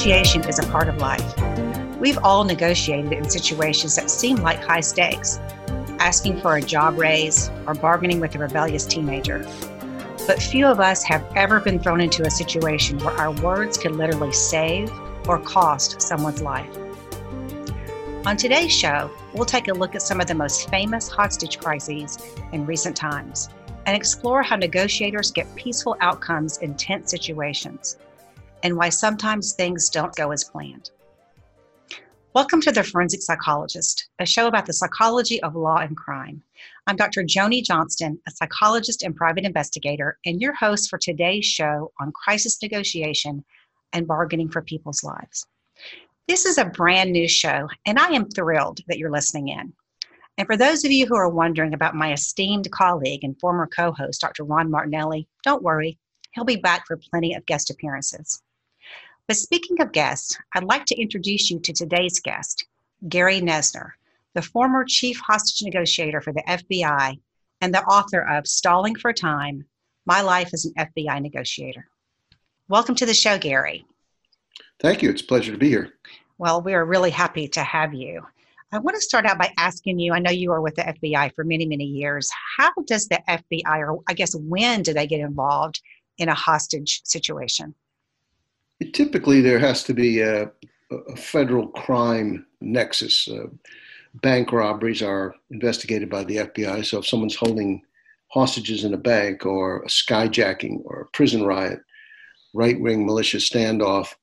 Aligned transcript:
Negotiation 0.00 0.48
is 0.48 0.58
a 0.58 0.66
part 0.68 0.88
of 0.88 0.96
life. 0.96 1.98
We've 1.98 2.16
all 2.24 2.42
negotiated 2.42 3.12
in 3.12 3.28
situations 3.28 3.96
that 3.96 4.08
seem 4.08 4.36
like 4.36 4.64
high 4.64 4.80
stakes, 4.80 5.38
asking 5.98 6.40
for 6.40 6.56
a 6.56 6.62
job 6.62 6.98
raise 6.98 7.50
or 7.66 7.74
bargaining 7.74 8.18
with 8.18 8.34
a 8.34 8.38
rebellious 8.38 8.86
teenager. 8.86 9.46
But 10.26 10.40
few 10.40 10.66
of 10.66 10.80
us 10.80 11.02
have 11.02 11.22
ever 11.36 11.60
been 11.60 11.78
thrown 11.78 12.00
into 12.00 12.22
a 12.22 12.30
situation 12.30 12.98
where 13.00 13.12
our 13.12 13.30
words 13.42 13.76
could 13.76 13.92
literally 13.92 14.32
save 14.32 14.90
or 15.28 15.38
cost 15.38 16.00
someone's 16.00 16.40
life. 16.40 16.74
On 18.24 18.38
today's 18.38 18.72
show, 18.72 19.10
we'll 19.34 19.44
take 19.44 19.68
a 19.68 19.74
look 19.74 19.94
at 19.94 20.00
some 20.00 20.18
of 20.18 20.26
the 20.26 20.34
most 20.34 20.70
famous 20.70 21.10
hostage 21.10 21.58
crises 21.58 22.16
in 22.52 22.64
recent 22.64 22.96
times 22.96 23.50
and 23.84 23.94
explore 23.94 24.42
how 24.42 24.56
negotiators 24.56 25.30
get 25.30 25.54
peaceful 25.56 25.94
outcomes 26.00 26.56
in 26.56 26.72
tense 26.72 27.10
situations 27.10 27.98
and 28.62 28.76
why 28.76 28.88
sometimes 28.88 29.52
things 29.52 29.88
don't 29.88 30.14
go 30.16 30.32
as 30.32 30.44
planned. 30.44 30.90
Welcome 32.32 32.60
to 32.62 32.70
The 32.70 32.84
Forensic 32.84 33.22
Psychologist, 33.22 34.08
a 34.20 34.26
show 34.26 34.46
about 34.46 34.66
the 34.66 34.72
psychology 34.72 35.42
of 35.42 35.56
law 35.56 35.78
and 35.78 35.96
crime. 35.96 36.42
I'm 36.86 36.94
Dr. 36.94 37.24
Joni 37.24 37.64
Johnston, 37.64 38.20
a 38.28 38.30
psychologist 38.30 39.02
and 39.02 39.16
private 39.16 39.44
investigator, 39.44 40.18
and 40.24 40.40
your 40.40 40.54
host 40.54 40.90
for 40.90 40.98
today's 40.98 41.44
show 41.44 41.90
on 41.98 42.12
crisis 42.12 42.62
negotiation 42.62 43.44
and 43.92 44.06
bargaining 44.06 44.48
for 44.48 44.62
people's 44.62 45.02
lives. 45.02 45.44
This 46.28 46.46
is 46.46 46.58
a 46.58 46.66
brand 46.66 47.10
new 47.10 47.26
show, 47.26 47.68
and 47.86 47.98
I 47.98 48.10
am 48.10 48.28
thrilled 48.28 48.80
that 48.86 48.98
you're 48.98 49.10
listening 49.10 49.48
in. 49.48 49.72
And 50.38 50.46
for 50.46 50.56
those 50.56 50.84
of 50.84 50.92
you 50.92 51.06
who 51.06 51.16
are 51.16 51.28
wondering 51.28 51.74
about 51.74 51.96
my 51.96 52.12
esteemed 52.12 52.70
colleague 52.70 53.24
and 53.24 53.38
former 53.40 53.66
co 53.66 53.90
host, 53.90 54.20
Dr. 54.20 54.44
Ron 54.44 54.70
Martinelli, 54.70 55.26
don't 55.42 55.64
worry, 55.64 55.98
he'll 56.32 56.44
be 56.44 56.56
back 56.56 56.86
for 56.86 56.96
plenty 56.96 57.34
of 57.34 57.44
guest 57.46 57.70
appearances. 57.70 58.40
But 59.30 59.36
speaking 59.36 59.80
of 59.80 59.92
guests, 59.92 60.36
I'd 60.56 60.64
like 60.64 60.86
to 60.86 61.00
introduce 61.00 61.52
you 61.52 61.60
to 61.60 61.72
today's 61.72 62.18
guest, 62.18 62.66
Gary 63.08 63.40
Noesner, 63.40 63.90
the 64.34 64.42
former 64.42 64.84
chief 64.84 65.20
hostage 65.20 65.64
negotiator 65.64 66.20
for 66.20 66.32
the 66.32 66.42
FBI 66.48 67.16
and 67.60 67.72
the 67.72 67.84
author 67.84 68.22
of 68.28 68.48
Stalling 68.48 68.96
for 68.96 69.12
Time 69.12 69.64
My 70.04 70.20
Life 70.20 70.50
as 70.52 70.64
an 70.64 70.74
FBI 70.74 71.22
Negotiator. 71.22 71.86
Welcome 72.66 72.96
to 72.96 73.06
the 73.06 73.14
show, 73.14 73.38
Gary. 73.38 73.84
Thank 74.80 75.00
you. 75.00 75.10
It's 75.10 75.22
a 75.22 75.26
pleasure 75.26 75.52
to 75.52 75.58
be 75.58 75.68
here. 75.68 75.92
Well, 76.38 76.60
we 76.60 76.74
are 76.74 76.84
really 76.84 77.10
happy 77.10 77.46
to 77.50 77.62
have 77.62 77.94
you. 77.94 78.26
I 78.72 78.80
want 78.80 78.96
to 78.96 79.00
start 79.00 79.26
out 79.26 79.38
by 79.38 79.52
asking 79.58 80.00
you 80.00 80.12
I 80.12 80.18
know 80.18 80.32
you 80.32 80.50
were 80.50 80.60
with 80.60 80.74
the 80.74 80.82
FBI 80.82 81.36
for 81.36 81.44
many, 81.44 81.66
many 81.66 81.84
years. 81.84 82.28
How 82.58 82.72
does 82.84 83.06
the 83.06 83.20
FBI, 83.28 83.78
or 83.78 84.00
I 84.08 84.14
guess 84.14 84.34
when 84.34 84.82
do 84.82 84.92
they 84.92 85.06
get 85.06 85.20
involved 85.20 85.80
in 86.18 86.28
a 86.28 86.34
hostage 86.34 87.02
situation? 87.04 87.76
Typically, 88.92 89.40
there 89.40 89.58
has 89.58 89.82
to 89.84 89.94
be 89.94 90.20
a, 90.20 90.50
a 90.90 91.16
federal 91.16 91.68
crime 91.68 92.46
nexus. 92.60 93.28
Uh, 93.28 93.46
bank 94.14 94.52
robberies 94.52 95.02
are 95.02 95.34
investigated 95.50 96.08
by 96.10 96.24
the 96.24 96.36
FBI. 96.36 96.84
So 96.84 96.98
if 96.98 97.06
someone's 97.06 97.36
holding 97.36 97.82
hostages 98.28 98.84
in 98.84 98.94
a 98.94 98.98
bank 98.98 99.44
or 99.44 99.82
a 99.82 99.88
skyjacking 99.88 100.80
or 100.84 101.02
a 101.02 101.06
prison 101.06 101.44
riot, 101.44 101.80
right 102.54 102.80
wing 102.80 103.06
militia 103.06 103.36
standoff, 103.36 104.14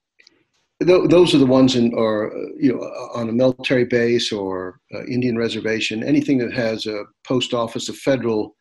th- 0.86 1.10
those 1.10 1.34
are 1.34 1.40
the 1.40 1.46
ones 1.46 1.76
in, 1.76 1.94
or 1.94 2.34
you 2.60 2.74
know, 2.74 2.82
on 3.14 3.30
a 3.30 3.34
military 3.34 3.86
base 3.86 4.32
or 4.32 4.80
uh, 4.94 5.06
Indian 5.06 5.38
reservation, 5.38 6.04
anything 6.04 6.38
that 6.40 6.54
has 6.54 6.86
a 6.86 7.04
post 7.26 7.54
office, 7.54 7.90
a 7.90 7.94
federal 7.94 8.56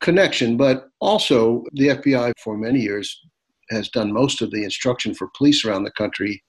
connection. 0.00 0.56
But 0.56 0.88
also, 1.00 1.64
the 1.72 1.88
FBI 1.88 2.32
for 2.42 2.56
many 2.56 2.80
years 2.80 3.20
has 3.70 3.88
done 3.88 4.12
most 4.12 4.42
of 4.42 4.50
the 4.50 4.64
instruction 4.64 5.14
for 5.14 5.30
police 5.36 5.64
around 5.64 5.84
the 5.84 5.90
country 5.92 6.42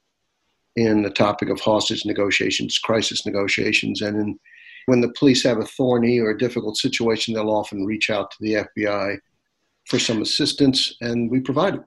in 0.76 1.02
the 1.02 1.10
topic 1.10 1.50
of 1.50 1.60
hostage 1.60 2.06
negotiations, 2.06 2.78
crisis 2.80 3.26
negotiations, 3.26 4.02
and 4.02 4.18
in, 4.18 4.40
when 4.88 5.02
the 5.02 5.14
police 5.18 5.44
have 5.44 5.58
a 5.58 5.66
thorny 5.66 6.20
or 6.20 6.32
a 6.32 6.38
difficult 6.38 6.78
situation, 6.78 7.34
they'll 7.34 7.50
often 7.50 7.86
reach 7.86 8.10
out 8.10 8.30
to 8.32 8.38
the 8.42 8.68
FBI 8.78 9.18
for 9.86 10.00
some 10.00 10.22
assistance, 10.22 10.96
and 11.02 11.30
we 11.32 11.40
provide 11.40 11.76
it. 11.76 11.82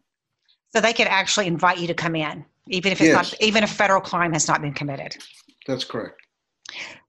So 0.70 0.80
they 0.80 0.92
could 0.92 1.06
actually 1.06 1.46
invite 1.46 1.78
you 1.78 1.86
to 1.86 1.94
come 1.94 2.16
in, 2.16 2.44
even 2.68 2.92
if 2.92 3.00
it's 3.00 3.08
yes. 3.08 3.32
not, 3.32 3.42
even 3.42 3.62
if 3.62 3.70
federal 3.70 4.00
crime 4.00 4.32
has 4.32 4.48
not 4.48 4.62
been 4.62 4.74
committed. 4.74 5.16
That's 5.66 5.84
correct. 5.84 6.20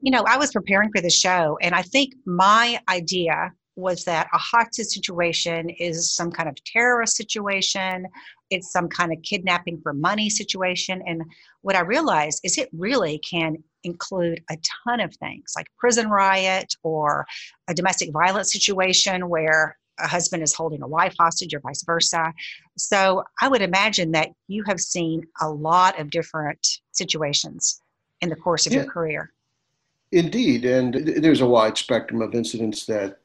You 0.02 0.12
know, 0.12 0.24
I 0.28 0.38
was 0.38 0.52
preparing 0.52 0.90
for 0.94 1.02
the 1.02 1.10
show, 1.10 1.58
and 1.62 1.76
I 1.76 1.82
think 1.82 2.14
my 2.26 2.80
idea 2.90 3.52
was 3.80 4.04
that 4.06 4.28
a 4.34 4.38
hostage 4.38 4.88
situation 4.88 5.70
is 5.70 6.14
some 6.14 6.32
kind 6.32 6.50
of 6.50 6.56
terrorist 6.64 7.16
situation, 7.16 8.06
it's 8.50 8.72
some 8.72 8.88
kind 8.88 9.12
of 9.12 9.22
kidnapping 9.24 9.80
for 9.82 9.94
money 9.94 10.30
situation. 10.30 11.02
And 11.06 11.24
what 11.62 11.76
I 11.76 11.82
realized 11.82 12.42
is 12.44 12.58
it 12.58 12.70
really 12.74 13.20
can 13.20 13.58
include 13.84 14.44
a 14.50 14.58
ton 14.84 15.00
of 15.00 15.16
things 15.16 15.54
like 15.56 15.68
prison 15.78 16.10
riot 16.10 16.76
or 16.84 17.26
a 17.68 17.74
domestic 17.74 18.12
violence 18.12 18.52
situation 18.52 19.30
where 19.30 19.78
a 20.00 20.08
husband 20.08 20.44
is 20.44 20.54
holding 20.54 20.82
a 20.82 20.88
wife 20.88 21.16
hostage 21.20 21.54
or 21.54 21.60
vice 21.60 21.84
versa. 21.84 22.34
So 22.78 23.24
I 23.42 23.48
would 23.48 23.62
imagine 23.62 24.12
that 24.12 24.30
you 24.48 24.64
have 24.66 24.80
seen 24.80 25.24
a 25.42 25.50
lot 25.50 26.00
of 26.00 26.10
different 26.10 26.66
situations 26.92 27.82
in 28.22 28.30
the 28.30 28.36
course 28.36 28.66
of 28.66 28.74
yeah. 28.74 28.84
your 28.84 28.92
career. 28.92 29.32
Indeed, 30.12 30.66
and 30.66 30.94
there's 30.94 31.42
a 31.42 31.48
wide 31.48 31.78
spectrum 31.78 32.22
of 32.22 32.34
incidents 32.34 32.86
that 32.88 33.20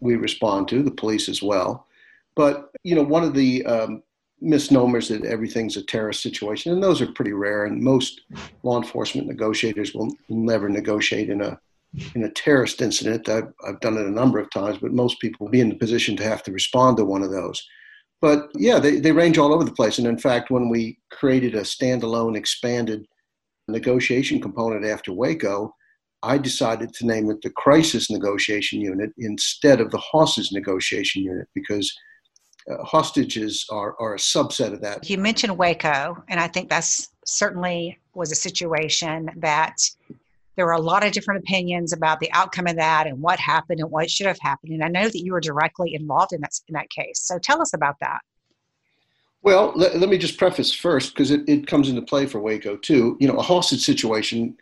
we 0.00 0.16
respond 0.16 0.68
to, 0.68 0.82
the 0.82 0.90
police 0.90 1.28
as 1.28 1.42
well. 1.42 1.86
But, 2.34 2.70
you 2.84 2.94
know, 2.94 3.02
one 3.02 3.24
of 3.24 3.34
the 3.34 3.64
um, 3.66 4.02
misnomers 4.40 5.08
that 5.08 5.24
everything's 5.24 5.76
a 5.76 5.82
terrorist 5.82 6.22
situation, 6.22 6.72
and 6.72 6.82
those 6.82 7.00
are 7.00 7.12
pretty 7.12 7.32
rare, 7.32 7.64
and 7.64 7.82
most 7.82 8.20
law 8.62 8.76
enforcement 8.76 9.26
negotiators 9.26 9.94
will 9.94 10.14
never 10.28 10.68
negotiate 10.68 11.30
in 11.30 11.40
a 11.40 11.58
in 12.14 12.24
a 12.24 12.30
terrorist 12.30 12.82
incident. 12.82 13.28
I've, 13.28 13.50
I've 13.66 13.80
done 13.80 13.96
it 13.96 14.06
a 14.06 14.10
number 14.10 14.38
of 14.38 14.50
times, 14.50 14.76
but 14.78 14.92
most 14.92 15.18
people 15.20 15.46
will 15.46 15.50
be 15.50 15.60
in 15.60 15.70
the 15.70 15.74
position 15.74 16.16
to 16.16 16.22
have 16.22 16.42
to 16.42 16.52
respond 16.52 16.98
to 16.98 17.04
one 17.04 17.22
of 17.22 17.30
those. 17.30 17.66
But 18.20 18.50
yeah, 18.54 18.78
they, 18.78 19.00
they 19.00 19.12
range 19.12 19.38
all 19.38 19.54
over 19.54 19.64
the 19.64 19.72
place. 19.72 19.98
And 19.98 20.06
in 20.06 20.18
fact, 20.18 20.50
when 20.50 20.68
we 20.68 20.98
created 21.10 21.54
a 21.54 21.62
standalone, 21.62 22.36
expanded 22.36 23.06
negotiation 23.68 24.40
component 24.40 24.84
after 24.84 25.12
Waco, 25.12 25.74
I 26.22 26.38
decided 26.38 26.92
to 26.94 27.06
name 27.06 27.30
it 27.30 27.42
the 27.42 27.50
Crisis 27.50 28.10
Negotiation 28.10 28.80
Unit 28.80 29.10
instead 29.18 29.80
of 29.80 29.90
the 29.90 29.98
Hostage 29.98 30.50
Negotiation 30.52 31.22
Unit 31.22 31.48
because 31.54 31.92
uh, 32.70 32.82
hostages 32.82 33.64
are, 33.70 33.94
are 34.00 34.14
a 34.14 34.18
subset 34.18 34.72
of 34.72 34.80
that. 34.82 35.08
You 35.08 35.18
mentioned 35.18 35.56
Waco, 35.56 36.22
and 36.28 36.40
I 36.40 36.48
think 36.48 36.68
that's 36.68 37.08
certainly 37.24 37.98
was 38.14 38.32
a 38.32 38.36
situation 38.36 39.30
that 39.36 39.76
there 40.56 40.66
were 40.66 40.72
a 40.72 40.80
lot 40.80 41.06
of 41.06 41.12
different 41.12 41.40
opinions 41.40 41.92
about 41.92 42.18
the 42.18 42.30
outcome 42.32 42.66
of 42.66 42.74
that 42.76 43.06
and 43.06 43.20
what 43.20 43.38
happened 43.38 43.78
and 43.78 43.90
what 43.90 44.10
should 44.10 44.26
have 44.26 44.40
happened. 44.40 44.72
And 44.72 44.82
I 44.82 44.88
know 44.88 45.08
that 45.08 45.20
you 45.20 45.32
were 45.32 45.40
directly 45.40 45.94
involved 45.94 46.32
in 46.32 46.40
that 46.40 46.58
in 46.66 46.74
that 46.74 46.90
case. 46.90 47.20
So 47.20 47.38
tell 47.38 47.62
us 47.62 47.74
about 47.74 47.94
that. 48.00 48.20
Well, 49.42 49.72
let, 49.76 49.96
let 49.96 50.08
me 50.08 50.18
just 50.18 50.36
preface 50.36 50.72
first 50.72 51.14
because 51.14 51.30
it, 51.30 51.48
it 51.48 51.68
comes 51.68 51.88
into 51.88 52.02
play 52.02 52.26
for 52.26 52.40
Waco 52.40 52.76
too. 52.76 53.16
You 53.20 53.28
know, 53.28 53.36
a 53.36 53.42
hostage 53.42 53.84
situation 53.84 54.56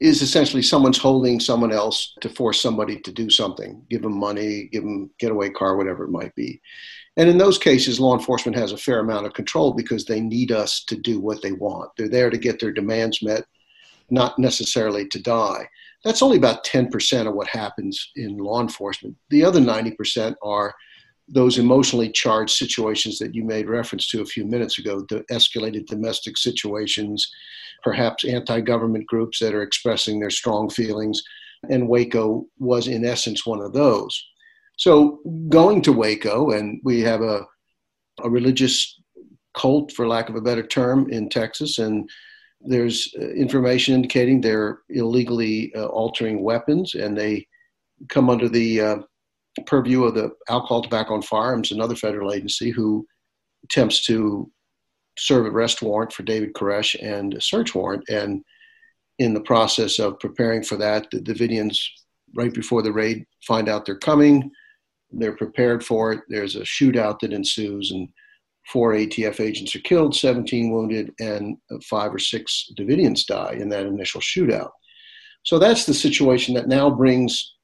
is 0.00 0.22
essentially 0.22 0.62
someone's 0.62 0.98
holding 0.98 1.40
someone 1.40 1.72
else 1.72 2.14
to 2.20 2.28
force 2.28 2.60
somebody 2.60 3.00
to 3.00 3.10
do 3.12 3.28
something, 3.28 3.82
give 3.90 4.02
them 4.02 4.16
money, 4.16 4.68
give 4.70 4.84
them 4.84 5.10
getaway 5.18 5.50
car, 5.50 5.76
whatever 5.76 6.04
it 6.04 6.10
might 6.10 6.34
be. 6.36 6.60
And 7.16 7.28
in 7.28 7.36
those 7.36 7.58
cases, 7.58 7.98
law 7.98 8.16
enforcement 8.16 8.56
has 8.56 8.70
a 8.70 8.76
fair 8.76 9.00
amount 9.00 9.26
of 9.26 9.34
control 9.34 9.72
because 9.72 10.04
they 10.04 10.20
need 10.20 10.52
us 10.52 10.84
to 10.84 10.96
do 10.96 11.18
what 11.18 11.42
they 11.42 11.50
want. 11.50 11.90
They're 11.96 12.08
there 12.08 12.30
to 12.30 12.38
get 12.38 12.60
their 12.60 12.70
demands 12.70 13.22
met, 13.22 13.44
not 14.08 14.38
necessarily 14.38 15.08
to 15.08 15.20
die. 15.20 15.68
That's 16.04 16.22
only 16.22 16.36
about 16.36 16.64
10% 16.64 17.26
of 17.26 17.34
what 17.34 17.48
happens 17.48 18.12
in 18.14 18.38
law 18.38 18.60
enforcement. 18.60 19.16
The 19.30 19.44
other 19.44 19.60
90% 19.60 20.36
are 20.44 20.72
those 21.26 21.58
emotionally 21.58 22.10
charged 22.10 22.56
situations 22.56 23.18
that 23.18 23.34
you 23.34 23.44
made 23.44 23.68
reference 23.68 24.08
to 24.08 24.22
a 24.22 24.26
few 24.26 24.46
minutes 24.46 24.78
ago, 24.78 25.04
the 25.08 25.24
escalated 25.30 25.86
domestic 25.86 26.36
situations, 26.36 27.30
perhaps 27.82 28.24
anti 28.24 28.60
government 28.60 29.06
groups 29.06 29.38
that 29.38 29.54
are 29.54 29.62
expressing 29.62 30.20
their 30.20 30.30
strong 30.30 30.68
feelings. 30.70 31.22
And 31.70 31.88
Waco 31.88 32.46
was, 32.58 32.86
in 32.86 33.04
essence, 33.04 33.44
one 33.44 33.60
of 33.60 33.72
those. 33.72 34.20
So, 34.76 35.20
going 35.48 35.82
to 35.82 35.92
Waco, 35.92 36.50
and 36.50 36.80
we 36.84 37.00
have 37.00 37.20
a, 37.20 37.44
a 38.22 38.30
religious 38.30 39.00
cult, 39.56 39.92
for 39.92 40.06
lack 40.06 40.28
of 40.28 40.36
a 40.36 40.40
better 40.40 40.64
term, 40.64 41.10
in 41.10 41.28
Texas, 41.28 41.78
and 41.78 42.08
there's 42.60 43.12
uh, 43.18 43.28
information 43.30 43.94
indicating 43.94 44.40
they're 44.40 44.80
illegally 44.90 45.72
uh, 45.74 45.86
altering 45.86 46.42
weapons 46.42 46.94
and 46.94 47.16
they 47.16 47.46
come 48.08 48.28
under 48.30 48.48
the 48.48 48.80
uh, 48.80 48.96
purview 49.66 50.04
of 50.04 50.14
the 50.14 50.30
Alcohol, 50.48 50.82
Tobacco, 50.82 51.14
and 51.14 51.24
Firearms, 51.24 51.72
another 51.72 51.96
federal 51.96 52.32
agency 52.32 52.70
who 52.70 53.06
attempts 53.64 54.04
to 54.06 54.50
serve 55.18 55.46
arrest 55.46 55.82
warrant 55.82 56.12
for 56.12 56.22
David 56.22 56.54
Koresh 56.54 56.96
and 57.02 57.34
a 57.34 57.40
search 57.40 57.74
warrant. 57.74 58.08
And 58.08 58.42
in 59.18 59.34
the 59.34 59.40
process 59.40 59.98
of 59.98 60.18
preparing 60.20 60.62
for 60.62 60.76
that, 60.76 61.08
the 61.10 61.20
Davidians, 61.20 61.78
right 62.34 62.54
before 62.54 62.82
the 62.82 62.92
raid, 62.92 63.26
find 63.46 63.68
out 63.68 63.84
they're 63.84 63.98
coming. 63.98 64.50
They're 65.10 65.36
prepared 65.36 65.84
for 65.84 66.12
it. 66.12 66.20
There's 66.28 66.56
a 66.56 66.60
shootout 66.60 67.20
that 67.20 67.32
ensues, 67.32 67.90
and 67.90 68.08
four 68.72 68.92
ATF 68.92 69.40
agents 69.40 69.74
are 69.74 69.80
killed, 69.80 70.14
17 70.14 70.70
wounded, 70.70 71.12
and 71.18 71.56
five 71.82 72.14
or 72.14 72.18
six 72.18 72.70
Davidians 72.78 73.26
die 73.26 73.56
in 73.58 73.68
that 73.70 73.86
initial 73.86 74.20
shootout. 74.20 74.70
So 75.44 75.58
that's 75.58 75.86
the 75.86 75.94
situation 75.94 76.54
that 76.54 76.68
now 76.68 76.90
brings 76.90 77.54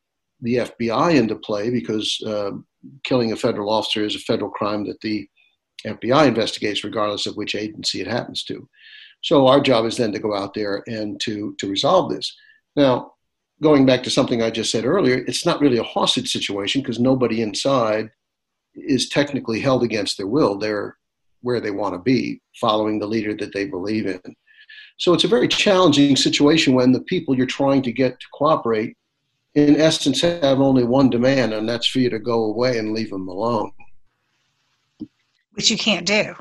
the 0.40 0.56
FBI 0.56 1.14
into 1.14 1.36
play 1.36 1.70
because 1.70 2.18
uh, 2.26 2.52
killing 3.04 3.32
a 3.32 3.36
federal 3.36 3.70
officer 3.70 4.04
is 4.04 4.16
a 4.16 4.20
federal 4.20 4.50
crime 4.50 4.86
that 4.86 5.00
the 5.02 5.28
FBI 5.86 6.28
investigates, 6.28 6.84
regardless 6.84 7.26
of 7.26 7.36
which 7.36 7.54
agency 7.54 8.00
it 8.00 8.06
happens 8.06 8.42
to. 8.44 8.69
So 9.22 9.46
our 9.46 9.60
job 9.60 9.86
is 9.86 9.96
then 9.96 10.12
to 10.12 10.19
go 10.19 10.34
out 10.34 10.54
there 10.54 10.82
and 10.86 11.19
to 11.20 11.54
to 11.58 11.69
resolve 11.69 12.10
this. 12.10 12.34
Now, 12.76 13.12
going 13.62 13.86
back 13.86 14.02
to 14.04 14.10
something 14.10 14.42
I 14.42 14.50
just 14.50 14.70
said 14.70 14.84
earlier, 14.84 15.25
it's 15.26 15.46
not 15.46 15.60
really 15.60 15.78
a 15.78 15.82
hostage 15.82 16.31
situation 16.31 16.82
because 16.82 16.98
nobody 16.98 17.42
inside 17.42 18.10
is 18.75 19.08
technically 19.08 19.60
held 19.60 19.82
against 19.82 20.16
their 20.16 20.26
will. 20.26 20.58
They're 20.58 20.96
where 21.44 21.60
they 21.60 21.70
want 21.70 21.94
to 21.94 21.98
be, 21.98 22.40
following 22.58 22.98
the 22.98 23.06
leader 23.06 23.34
that 23.37 23.52
they 23.52 23.66
believe 23.66 24.06
in. 24.06 24.20
So 24.96 25.12
it's 25.12 25.25
a 25.25 25.28
very 25.28 25.46
challenging 25.46 26.16
situation 26.16 26.75
when 26.75 26.90
the 26.90 27.02
people 27.02 27.37
you're 27.37 27.46
trying 27.46 27.82
to 27.82 27.92
get 27.92 28.19
to 28.19 28.26
cooperate, 28.32 28.96
in 29.54 29.76
essence, 29.76 30.22
have 30.22 30.60
only 30.60 30.84
one 30.84 31.10
demand, 31.10 31.52
and 31.52 31.69
that's 31.69 31.87
for 31.87 31.98
you 31.98 32.10
to 32.10 32.19
go 32.19 32.44
away 32.44 32.78
and 32.78 32.92
leave 32.92 33.10
them 33.10 33.28
alone. 33.28 33.70
Which 35.54 35.70
you 35.70 35.78
can't 35.78 36.06
do. 36.06 36.34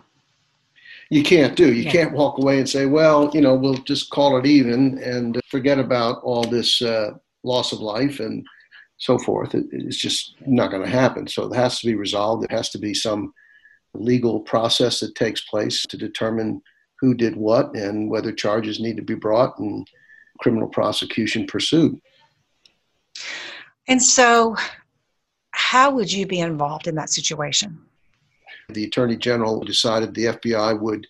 You 1.10 1.24
can't 1.24 1.56
do. 1.56 1.72
You 1.72 1.84
yeah. 1.84 1.92
can't 1.92 2.14
walk 2.14 2.40
away 2.40 2.58
and 2.58 2.68
say, 2.68 2.86
well, 2.86 3.30
you 3.34 3.42
know, 3.42 3.56
we'll 3.56 3.78
just 3.78 4.10
call 4.10 4.38
it 4.38 4.46
even 4.46 4.98
and 5.04 5.40
forget 5.48 5.78
about 5.80 6.24
all 6.24 6.44
this 6.44 6.82
uh, 6.82 7.12
loss 7.44 7.72
of 7.72 7.80
life 7.80 8.20
and 8.20 8.46
so 8.98 9.18
forth. 9.20 9.54
It, 9.54 9.66
it's 9.72 9.98
just 9.98 10.36
not 10.48 10.72
going 10.72 10.84
to 10.84 10.90
happen. 10.90 11.28
So 11.28 11.46
it 11.46 11.56
has 11.56 11.80
to 11.80 11.88
be 11.88 11.96
resolved. 11.96 12.44
There 12.44 12.58
has 12.58 12.70
to 12.72 12.80
be 12.80 12.94
some 12.94 13.34
legal 13.94 14.40
process 14.40 15.00
that 15.02 15.16
takes 15.16 15.42
place 15.42 15.86
to 15.88 15.98
determine 15.98 16.62
who 17.00 17.14
did 17.14 17.36
what 17.36 17.76
and 17.76 18.10
whether 18.10 18.32
charges 18.32 18.80
need 18.80 18.96
to 18.98 19.04
be 19.04 19.14
brought 19.14 19.60
and 19.60 19.86
criminal 20.40 20.70
prosecution 20.70 21.46
pursued. 21.46 22.00
And 23.88 24.02
so, 24.02 24.56
how 25.52 25.92
would 25.92 26.12
you 26.12 26.26
be 26.26 26.40
involved 26.40 26.88
in 26.88 26.96
that 26.96 27.10
situation? 27.10 27.78
The 28.70 28.86
Attorney 28.86 29.18
General 29.18 29.60
decided 29.62 30.14
the 30.14 30.26
FBI 30.26 30.80
would 30.80 31.08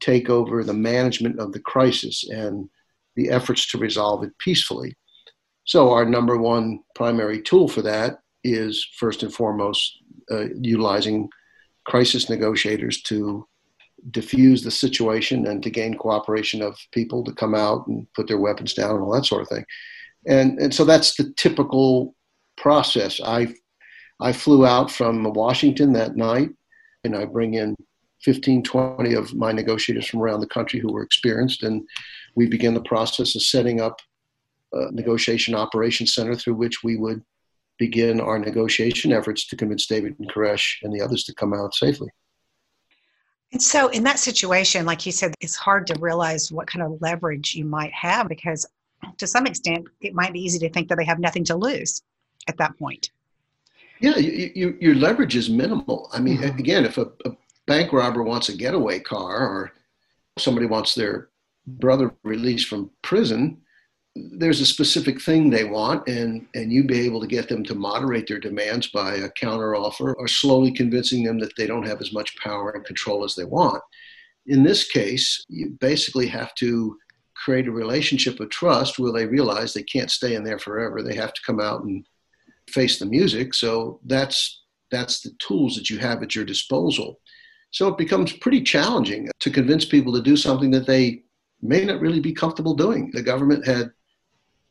take 0.00 0.30
over 0.30 0.64
the 0.64 0.74
management 0.74 1.38
of 1.38 1.52
the 1.52 1.60
crisis 1.60 2.28
and 2.28 2.68
the 3.16 3.30
efforts 3.30 3.70
to 3.70 3.78
resolve 3.78 4.24
it 4.24 4.36
peacefully. 4.38 4.94
So, 5.64 5.92
our 5.92 6.04
number 6.04 6.38
one 6.38 6.80
primary 6.94 7.42
tool 7.42 7.68
for 7.68 7.82
that 7.82 8.20
is 8.42 8.86
first 8.96 9.22
and 9.22 9.32
foremost 9.32 9.98
uh, 10.30 10.46
utilizing 10.60 11.28
crisis 11.84 12.30
negotiators 12.30 13.02
to 13.02 13.46
diffuse 14.10 14.62
the 14.62 14.70
situation 14.70 15.46
and 15.46 15.62
to 15.62 15.70
gain 15.70 15.94
cooperation 15.94 16.62
of 16.62 16.78
people 16.92 17.22
to 17.24 17.32
come 17.32 17.54
out 17.54 17.86
and 17.86 18.06
put 18.14 18.26
their 18.26 18.38
weapons 18.38 18.72
down 18.72 18.94
and 18.94 19.00
all 19.02 19.12
that 19.12 19.26
sort 19.26 19.42
of 19.42 19.48
thing. 19.48 19.64
And, 20.26 20.58
and 20.58 20.74
so 20.74 20.84
that's 20.84 21.16
the 21.16 21.32
typical 21.36 22.14
process. 22.56 23.20
I, 23.22 23.54
I 24.20 24.32
flew 24.32 24.66
out 24.66 24.90
from 24.90 25.24
Washington 25.32 25.92
that 25.94 26.16
night 26.16 26.50
and 27.04 27.16
I 27.16 27.24
bring 27.24 27.54
in 27.54 27.76
15, 28.22 28.62
20 28.62 29.14
of 29.14 29.34
my 29.34 29.52
negotiators 29.52 30.06
from 30.06 30.20
around 30.20 30.40
the 30.40 30.46
country 30.46 30.78
who 30.78 30.92
were 30.92 31.02
experienced. 31.02 31.62
And 31.62 31.86
we 32.34 32.46
begin 32.46 32.74
the 32.74 32.82
process 32.82 33.34
of 33.34 33.42
setting 33.42 33.80
up 33.80 34.00
a 34.72 34.92
negotiation 34.92 35.54
operations 35.54 36.14
center 36.14 36.34
through 36.34 36.54
which 36.54 36.84
we 36.84 36.96
would 36.96 37.22
begin 37.78 38.20
our 38.20 38.38
negotiation 38.38 39.12
efforts 39.12 39.46
to 39.48 39.56
convince 39.56 39.86
David 39.86 40.14
and 40.18 40.30
Koresh 40.30 40.76
and 40.82 40.92
the 40.92 41.00
others 41.00 41.24
to 41.24 41.34
come 41.34 41.54
out 41.54 41.74
safely. 41.74 42.10
And 43.52 43.60
so, 43.60 43.88
in 43.88 44.04
that 44.04 44.20
situation, 44.20 44.86
like 44.86 45.06
you 45.06 45.10
said, 45.10 45.34
it's 45.40 45.56
hard 45.56 45.86
to 45.88 45.98
realize 45.98 46.52
what 46.52 46.68
kind 46.68 46.84
of 46.84 47.00
leverage 47.00 47.54
you 47.56 47.64
might 47.64 47.92
have 47.92 48.28
because, 48.28 48.64
to 49.16 49.26
some 49.26 49.46
extent, 49.46 49.88
it 50.00 50.14
might 50.14 50.32
be 50.32 50.40
easy 50.40 50.60
to 50.60 50.68
think 50.68 50.88
that 50.88 50.98
they 50.98 51.04
have 51.04 51.18
nothing 51.18 51.42
to 51.44 51.56
lose 51.56 52.00
at 52.46 52.58
that 52.58 52.78
point. 52.78 53.10
Yeah, 54.00 54.16
you, 54.16 54.50
you, 54.54 54.78
your 54.80 54.94
leverage 54.94 55.36
is 55.36 55.50
minimal. 55.50 56.10
I 56.12 56.20
mean, 56.20 56.38
mm-hmm. 56.38 56.58
again, 56.58 56.84
if 56.84 56.96
a, 56.96 57.06
a 57.26 57.36
bank 57.66 57.92
robber 57.92 58.22
wants 58.22 58.48
a 58.48 58.56
getaway 58.56 58.98
car 58.98 59.46
or 59.46 59.72
somebody 60.38 60.66
wants 60.66 60.94
their 60.94 61.28
brother 61.66 62.14
released 62.24 62.68
from 62.68 62.90
prison, 63.02 63.60
there's 64.16 64.60
a 64.60 64.66
specific 64.66 65.20
thing 65.20 65.48
they 65.50 65.64
want 65.64 66.06
and 66.08 66.46
and 66.54 66.72
you 66.72 66.82
be 66.82 67.00
able 67.00 67.20
to 67.20 67.26
get 67.26 67.48
them 67.48 67.62
to 67.62 67.74
moderate 67.74 68.26
their 68.26 68.40
demands 68.40 68.88
by 68.88 69.14
a 69.14 69.30
counteroffer 69.30 70.14
or 70.18 70.26
slowly 70.26 70.72
convincing 70.72 71.22
them 71.22 71.38
that 71.38 71.54
they 71.56 71.66
don't 71.66 71.86
have 71.86 72.00
as 72.00 72.12
much 72.12 72.36
power 72.38 72.70
and 72.70 72.84
control 72.84 73.24
as 73.24 73.36
they 73.36 73.44
want 73.44 73.80
in 74.46 74.64
this 74.64 74.88
case 74.88 75.44
you 75.48 75.76
basically 75.80 76.26
have 76.26 76.52
to 76.56 76.96
create 77.36 77.68
a 77.68 77.72
relationship 77.72 78.40
of 78.40 78.50
trust 78.50 78.98
where 78.98 79.12
they 79.12 79.26
realize 79.26 79.72
they 79.72 79.82
can't 79.84 80.10
stay 80.10 80.34
in 80.34 80.42
there 80.42 80.58
forever 80.58 81.02
they 81.02 81.14
have 81.14 81.32
to 81.32 81.42
come 81.46 81.60
out 81.60 81.84
and 81.84 82.04
face 82.70 82.98
the 82.98 83.06
music 83.06 83.54
so 83.54 84.00
that's 84.06 84.62
that's 84.90 85.20
the 85.20 85.30
tools 85.38 85.76
that 85.76 85.88
you 85.88 85.98
have 85.98 86.22
at 86.22 86.34
your 86.34 86.44
disposal 86.44 87.20
so 87.70 87.88
it 87.88 87.98
becomes 87.98 88.32
pretty 88.32 88.62
challenging 88.62 89.28
to 89.38 89.50
convince 89.50 89.84
people 89.84 90.12
to 90.14 90.22
do 90.22 90.36
something 90.36 90.70
that 90.72 90.86
they 90.86 91.22
may 91.62 91.84
not 91.84 92.00
really 92.00 92.20
be 92.20 92.32
comfortable 92.32 92.74
doing. 92.74 93.10
The 93.12 93.22
government 93.22 93.66
had 93.66 93.90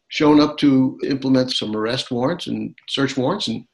shown 0.10 0.40
up 0.40 0.58
to 0.58 1.00
implement 1.04 1.52
some 1.52 1.76
arrest 1.76 2.12
warrants 2.12 2.48
and 2.48 2.76
search 2.88 3.16
warrants, 3.16 3.48
and 3.48 3.66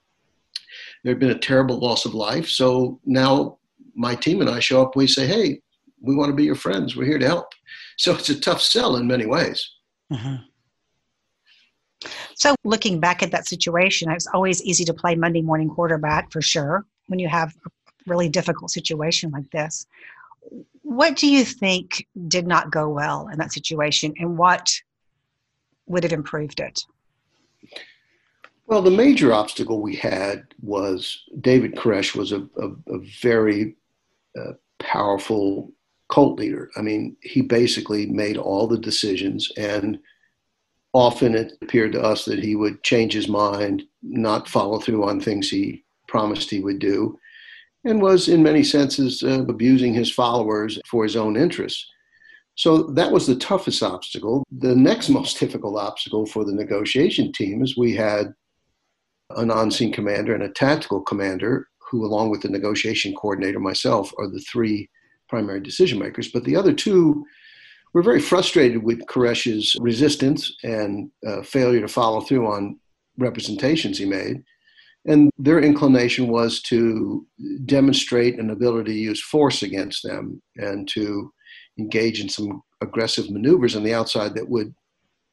there 1.03 1.13
had 1.13 1.19
been 1.19 1.31
a 1.31 1.39
terrible 1.39 1.79
loss 1.79 2.05
of 2.05 2.13
life. 2.13 2.47
So 2.47 2.99
now 3.05 3.57
my 3.95 4.15
team 4.15 4.41
and 4.41 4.49
I 4.49 4.59
show 4.59 4.81
up. 4.81 4.95
We 4.95 5.07
say, 5.07 5.25
"Hey, 5.25 5.61
we 6.01 6.15
want 6.15 6.29
to 6.29 6.35
be 6.35 6.43
your 6.43 6.55
friends. 6.55 6.95
We're 6.95 7.05
here 7.05 7.19
to 7.19 7.27
help." 7.27 7.47
So 7.97 8.13
it's 8.13 8.29
a 8.29 8.39
tough 8.39 8.61
sell 8.61 8.97
in 8.97 9.07
many 9.07 9.25
ways. 9.25 9.71
Mm-hmm. 10.11 10.35
So 12.35 12.55
looking 12.63 12.99
back 12.99 13.23
at 13.23 13.31
that 13.31 13.47
situation, 13.47 14.11
it's 14.11 14.27
always 14.27 14.61
easy 14.63 14.85
to 14.85 14.93
play 14.93 15.15
Monday 15.15 15.41
morning 15.41 15.69
quarterback 15.69 16.31
for 16.31 16.41
sure 16.41 16.85
when 17.07 17.19
you 17.19 17.27
have 17.27 17.55
a 17.65 17.69
really 18.05 18.29
difficult 18.29 18.71
situation 18.71 19.31
like 19.31 19.49
this. 19.51 19.85
What 20.81 21.15
do 21.15 21.27
you 21.27 21.43
think 21.43 22.05
did 22.27 22.45
not 22.45 22.71
go 22.71 22.89
well 22.89 23.27
in 23.29 23.39
that 23.39 23.53
situation, 23.53 24.13
and 24.19 24.37
what 24.37 24.69
would 25.87 26.03
have 26.03 26.13
improved 26.13 26.59
it? 26.59 26.85
Well, 28.67 28.81
the 28.81 28.91
major 28.91 29.33
obstacle 29.33 29.81
we 29.81 29.95
had 29.95 30.43
was 30.61 31.23
David 31.39 31.75
Koresh 31.75 32.15
was 32.15 32.31
a, 32.31 32.47
a, 32.57 32.69
a 32.87 32.99
very 33.21 33.75
uh, 34.39 34.53
powerful 34.79 35.71
cult 36.09 36.39
leader. 36.39 36.69
I 36.75 36.81
mean, 36.81 37.15
he 37.21 37.41
basically 37.41 38.05
made 38.07 38.37
all 38.37 38.67
the 38.67 38.77
decisions, 38.77 39.51
and 39.57 39.99
often 40.95 41.35
it 41.35 41.51
appeared 41.61 41.91
to 41.91 42.01
us 42.01 42.23
that 42.23 42.39
he 42.39 42.55
would 42.55 42.81
change 42.81 43.11
his 43.11 43.27
mind, 43.27 43.83
not 44.01 44.47
follow 44.47 44.79
through 44.79 45.03
on 45.03 45.19
things 45.19 45.49
he 45.49 45.83
promised 46.07 46.49
he 46.49 46.61
would 46.61 46.79
do, 46.79 47.19
and 47.83 48.01
was, 48.01 48.29
in 48.29 48.41
many 48.41 48.63
senses, 48.63 49.21
uh, 49.21 49.43
abusing 49.49 49.93
his 49.93 50.09
followers 50.09 50.79
for 50.87 51.03
his 51.03 51.17
own 51.17 51.35
interests. 51.35 51.85
So 52.55 52.83
that 52.83 53.11
was 53.11 53.27
the 53.27 53.35
toughest 53.35 53.83
obstacle. 53.83 54.45
The 54.57 54.73
next 54.73 55.09
most 55.19 55.37
difficult 55.37 55.77
obstacle 55.77 56.25
for 56.25 56.45
the 56.45 56.53
negotiation 56.53 57.33
team 57.33 57.61
is 57.61 57.75
we 57.75 57.93
had 57.93 58.33
an 59.31 59.51
on 59.51 59.71
scene 59.71 59.91
commander 59.91 60.33
and 60.33 60.43
a 60.43 60.49
tactical 60.49 61.01
commander 61.01 61.67
who, 61.91 62.05
along 62.05 62.29
with 62.29 62.41
the 62.41 62.49
negotiation 62.49 63.13
coordinator, 63.13 63.59
myself, 63.59 64.13
are 64.17 64.29
the 64.29 64.43
three 64.49 64.89
primary 65.27 65.59
decision 65.59 65.99
makers. 65.99 66.29
But 66.31 66.45
the 66.45 66.55
other 66.55 66.71
two 66.73 67.25
were 67.95 68.03
very 68.03 68.19
frustrated 68.19 68.83
with 68.83 69.07
Koresh's 69.07 69.73
resistance 69.79 70.53
and 70.63 71.09
uh, 71.25 71.41
failure 71.43 71.79
to 71.79 71.87
follow 71.87 72.19
through 72.19 72.45
on 72.45 72.77
representations 73.17 73.97
he 73.97 74.03
made. 74.03 74.43
And 75.05 75.31
their 75.37 75.61
inclination 75.61 76.27
was 76.27 76.61
to 76.63 77.25
demonstrate 77.63 78.37
an 78.37 78.49
ability 78.49 78.91
to 78.91 78.99
use 78.99 79.23
force 79.23 79.63
against 79.63 80.03
them 80.03 80.41
and 80.57 80.85
to 80.89 81.31
engage 81.79 82.19
in 82.19 82.27
some 82.27 82.61
aggressive 82.81 83.29
maneuvers 83.29 83.77
on 83.77 83.83
the 83.83 83.93
outside 83.93 84.35
that 84.35 84.49
would 84.49 84.75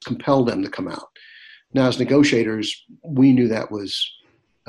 compel 0.05 0.45
them 0.45 0.63
to 0.63 0.69
come 0.69 0.87
out. 0.87 1.07
Now, 1.73 1.89
as 1.89 1.99
negotiators, 1.99 2.85
we 3.03 3.33
knew 3.33 3.49
that 3.49 3.71
was 3.71 4.09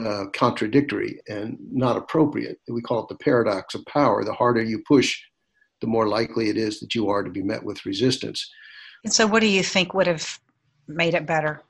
uh, 0.05 0.25
contradictory 0.33 1.21
and 1.29 1.59
not 1.71 1.97
appropriate. 1.97 2.59
We 2.69 2.83
call 2.83 3.05
it 3.05 3.09
the 3.09 3.23
paradox 3.23 3.77
of 3.77 3.87
power. 3.87 4.25
The 4.25 4.33
harder 4.33 4.65
you 4.65 4.83
push, 4.89 5.17
the 5.81 5.87
more 5.87 6.09
likely 6.09 6.49
it 6.49 6.57
is 6.57 6.81
that 6.81 6.95
you 6.95 7.09
are 7.09 7.23
to 7.23 7.31
be 7.31 7.43
met 7.43 7.63
with 7.63 7.87
resistance. 7.87 8.51
And 9.05 9.13
so, 9.13 9.27
what 9.27 9.41
do 9.41 9.47
you 9.47 9.63
think 9.63 9.95
would 9.95 10.07
have 10.07 10.39
made 10.89 11.15
it 11.15 11.27
better? 11.27 11.63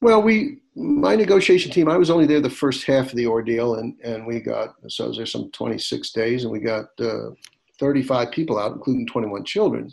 Well, 0.00 0.20
we, 0.20 0.58
my 0.74 1.14
negotiation 1.14 1.70
team, 1.70 1.88
I 1.88 1.96
was 1.96 2.10
only 2.10 2.26
there 2.26 2.40
the 2.40 2.50
first 2.50 2.84
half 2.84 3.10
of 3.10 3.16
the 3.16 3.26
ordeal, 3.26 3.76
and, 3.76 3.94
and 4.02 4.26
we 4.26 4.40
got, 4.40 4.74
so 4.88 5.06
was 5.06 5.16
there 5.16 5.26
some 5.26 5.50
26 5.52 6.10
days, 6.10 6.42
and 6.42 6.52
we 6.52 6.58
got 6.58 6.86
uh, 6.98 7.30
35 7.78 8.32
people 8.32 8.58
out, 8.58 8.72
including 8.72 9.06
21 9.06 9.44
children. 9.44 9.92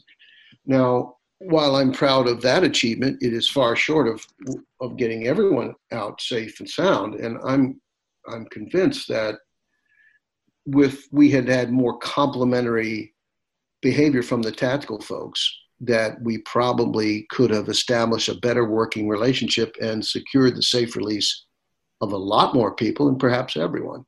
Now, 0.65 1.17
while 1.39 1.75
I'm 1.75 1.91
proud 1.91 2.27
of 2.27 2.41
that 2.41 2.63
achievement, 2.63 3.17
it 3.21 3.33
is 3.33 3.49
far 3.49 3.75
short 3.75 4.07
of 4.07 4.25
of 4.81 4.97
getting 4.97 5.27
everyone 5.27 5.73
out 5.91 6.21
safe 6.21 6.59
and 6.59 6.69
sound. 6.69 7.15
And 7.15 7.37
I'm 7.45 7.79
I'm 8.27 8.45
convinced 8.47 9.07
that 9.07 9.35
with 10.73 11.07
we 11.11 11.29
had 11.29 11.47
had 11.47 11.71
more 11.71 11.97
complementary 11.99 13.13
behavior 13.81 14.23
from 14.23 14.41
the 14.41 14.51
tactical 14.51 14.99
folks 14.99 15.57
that 15.81 16.21
we 16.21 16.39
probably 16.39 17.25
could 17.29 17.49
have 17.49 17.69
established 17.69 18.27
a 18.27 18.39
better 18.39 18.65
working 18.65 19.07
relationship 19.07 19.75
and 19.81 20.05
secured 20.05 20.55
the 20.55 20.63
safe 20.63 20.95
release 20.95 21.45
of 22.01 22.11
a 22.11 22.17
lot 22.17 22.53
more 22.53 22.75
people 22.75 23.07
and 23.07 23.19
perhaps 23.19 23.55
everyone. 23.55 24.05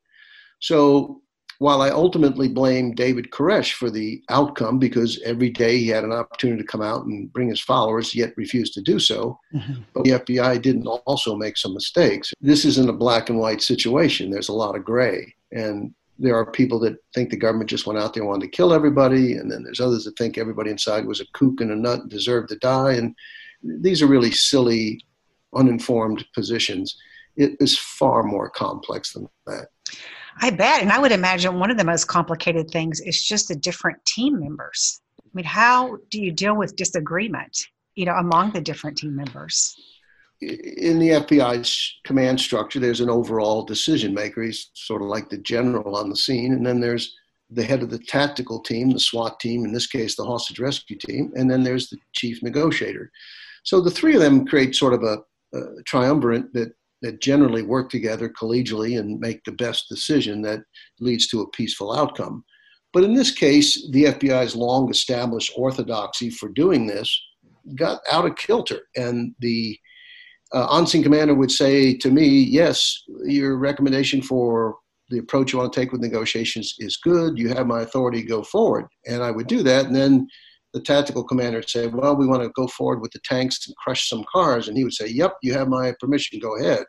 So 0.60 1.22
while 1.60 1.82
I 1.82 1.90
ultimately 1.90 2.50
blame 2.50 2.96
David 2.96 3.30
Koresh 3.30 3.74
for 3.74 3.92
the 3.92 4.24
outcome 4.30 4.80
because 4.80 5.22
every 5.24 5.52
day 5.52 5.78
he 5.78 5.90
had 5.90 6.04
an 6.04 6.12
opportunity 6.12 6.60
to 6.62 6.68
come 6.68 6.82
out 6.82 7.06
and 7.06 7.32
bring 7.32 7.50
his 7.50 7.62
followers, 7.62 8.16
yet 8.16 8.34
refused 8.36 8.74
to 8.74 8.82
do 8.82 9.00
so, 9.00 9.38
mm-hmm. 9.54 9.82
but 9.94 10.04
the 10.04 10.12
FBI 10.12 10.60
didn't 10.62 10.88
also 10.88 11.36
make 11.36 11.58
some 11.58 11.76
mistakes. 11.76 12.34
This 12.42 12.66
isn't 12.66 12.90
a 12.90 12.94
black 12.94 13.30
and 13.30 13.38
white 13.38 13.62
situation. 13.62 14.32
There's 14.32 14.50
a 14.50 14.54
lot 14.54 14.76
of 14.76 14.84
gray. 14.84 15.36
And 15.52 15.94
there 16.22 16.36
are 16.36 16.52
people 16.52 16.80
that 16.80 16.98
think 17.16 17.30
the 17.30 17.38
government 17.38 17.70
just 17.70 17.88
went 17.88 18.00
out 18.00 18.14
there 18.14 18.22
and 18.22 18.30
wanted 18.30 18.46
to 18.46 18.52
kill 18.52 18.74
everybody, 18.74 19.34
and 19.34 19.52
then 19.52 19.64
there's 19.64 19.80
others 19.80 20.06
that 20.06 20.18
think 20.18 20.38
everybody 20.38 20.70
inside 20.70 21.06
was 21.06 21.20
a 21.20 21.26
kook 21.34 21.62
and 21.62 21.72
a 21.72 21.76
nut 21.76 22.02
and 22.02 22.10
deserved 22.10 22.50
to 22.50 22.58
die. 22.58 22.94
And 22.94 23.16
these 23.64 24.02
are 24.02 24.08
really 24.08 24.32
silly, 24.32 25.04
uninformed 25.56 26.24
positions. 26.36 26.96
It 27.38 27.56
is 27.60 27.78
far 27.78 28.24
more 28.24 28.50
complex 28.50 29.14
than 29.14 29.28
that. 29.48 29.68
I 30.42 30.52
bet. 30.52 30.82
And 30.82 30.92
I 30.92 31.00
would 31.00 31.12
imagine 31.12 31.60
one 31.60 31.72
of 31.72 31.78
the 31.78 31.84
most 31.84 32.06
complicated 32.06 32.70
things 32.70 33.02
is 33.02 33.26
just 33.26 33.48
the 33.48 33.56
different 33.56 34.04
team 34.06 34.40
members. 34.40 35.02
I 35.20 35.30
mean, 35.34 35.46
how 35.46 35.98
do 36.10 36.22
you 36.22 36.32
deal 36.32 36.56
with 36.56 36.76
disagreement, 36.76 37.58
you 37.96 38.06
know, 38.06 38.16
among 38.16 38.52
the 38.52 38.62
different 38.62 38.98
team 38.98 39.16
members? 39.16 39.76
In 40.42 40.98
the 40.98 41.10
FBI's 41.10 42.00
command 42.04 42.40
structure, 42.40 42.80
there's 42.80 43.02
an 43.02 43.10
overall 43.10 43.64
decision 43.64 44.14
maker. 44.14 44.42
He's 44.42 44.72
sort 44.74 45.02
of 45.02 45.08
like 45.08 45.30
the 45.30 45.38
general 45.38 45.96
on 45.96 46.10
the 46.10 46.16
scene. 46.16 46.54
And 46.54 46.66
then 46.66 46.80
there's 46.80 47.16
the 47.52 47.64
head 47.64 47.84
of 47.84 47.90
the 47.90 48.00
tactical 48.00 48.62
team, 48.62 48.92
the 48.92 49.00
SWAT 49.00 49.40
team, 49.40 49.66
in 49.66 49.74
this 49.74 49.88
case, 49.88 50.16
the 50.16 50.26
hostage 50.26 50.60
rescue 50.60 50.98
team. 50.98 51.32
And 51.36 51.50
then 51.50 51.64
there's 51.64 51.90
the 51.90 51.98
chief 52.14 52.42
negotiator. 52.42 53.12
So 53.64 53.82
the 53.82 53.92
three 53.92 54.16
of 54.16 54.22
them 54.22 54.46
create 54.46 54.74
sort 54.74 54.94
of 54.94 55.04
a, 55.04 55.20
a 55.56 55.84
triumvirate 55.86 56.52
that, 56.54 56.74
that 57.04 57.22
generally 57.22 57.62
work 57.62 57.90
together 57.90 58.30
collegially 58.30 59.00
and 59.00 59.20
make 59.20 59.44
the 59.44 59.52
best 59.52 59.90
decision 59.90 60.42
that 60.44 60.62
leads 61.00 61.28
to 61.28 61.42
a 61.42 61.50
peaceful 61.52 61.94
outcome. 61.94 62.44
But 62.94 63.04
in 63.04 63.14
this 63.14 63.32
case, 63.32 63.90
the 63.92 64.06
FBI's 64.06 64.56
long 64.56 64.90
established 64.90 65.54
orthodoxy 65.56 66.30
for 66.30 66.50
doing 66.50 66.88
this 66.88 67.22
got 67.76 68.02
out 68.12 68.26
of 68.26 68.36
kilter. 68.36 68.82
And 68.96 69.36
the 69.40 69.78
uh, 70.54 70.68
on-scene 70.70 71.04
commander 71.04 71.34
would 71.34 71.52
say 71.52 71.96
to 71.98 72.12
me, 72.12 72.28
yes, 72.28 73.04
your 73.24 73.58
recommendation 73.58 74.22
for 74.22 74.76
the 75.10 75.20
approach 75.20 75.52
you 75.52 75.60
want 75.60 75.72
to 75.72 75.80
take 75.80 75.92
with 75.92 76.02
negotiations 76.02 76.74
is 76.80 76.98
good. 76.98 77.38
You 77.38 77.50
have 77.50 77.68
my 77.68 77.82
authority, 77.82 78.24
go 78.24 78.44
forward. 78.44 78.86
And 79.06 79.24
I 79.24 79.32
would 79.32 79.48
do 79.48 79.62
that. 79.64 79.86
And 79.86 79.96
then 79.96 80.28
the 80.74 80.82
tactical 80.82 81.24
commander 81.24 81.60
would 81.60 81.70
say, 81.70 81.88
well, 81.88 82.16
we 82.16 82.28
want 82.28 82.44
to 82.44 82.50
go 82.56 82.68
forward 82.68 83.02
with 83.02 83.12
the 83.12 83.20
tanks 83.26 83.68
and 83.68 83.76
crush 83.78 84.08
some 84.10 84.24
cars. 84.32 84.68
And 84.68 84.78
he 84.78 84.84
would 84.84 84.94
say, 84.94 85.08
yep, 85.08 85.34
you 85.42 85.54
have 85.54 85.68
my 85.68 85.94
permission, 86.00 86.40
go 86.40 86.58
ahead. 86.58 86.84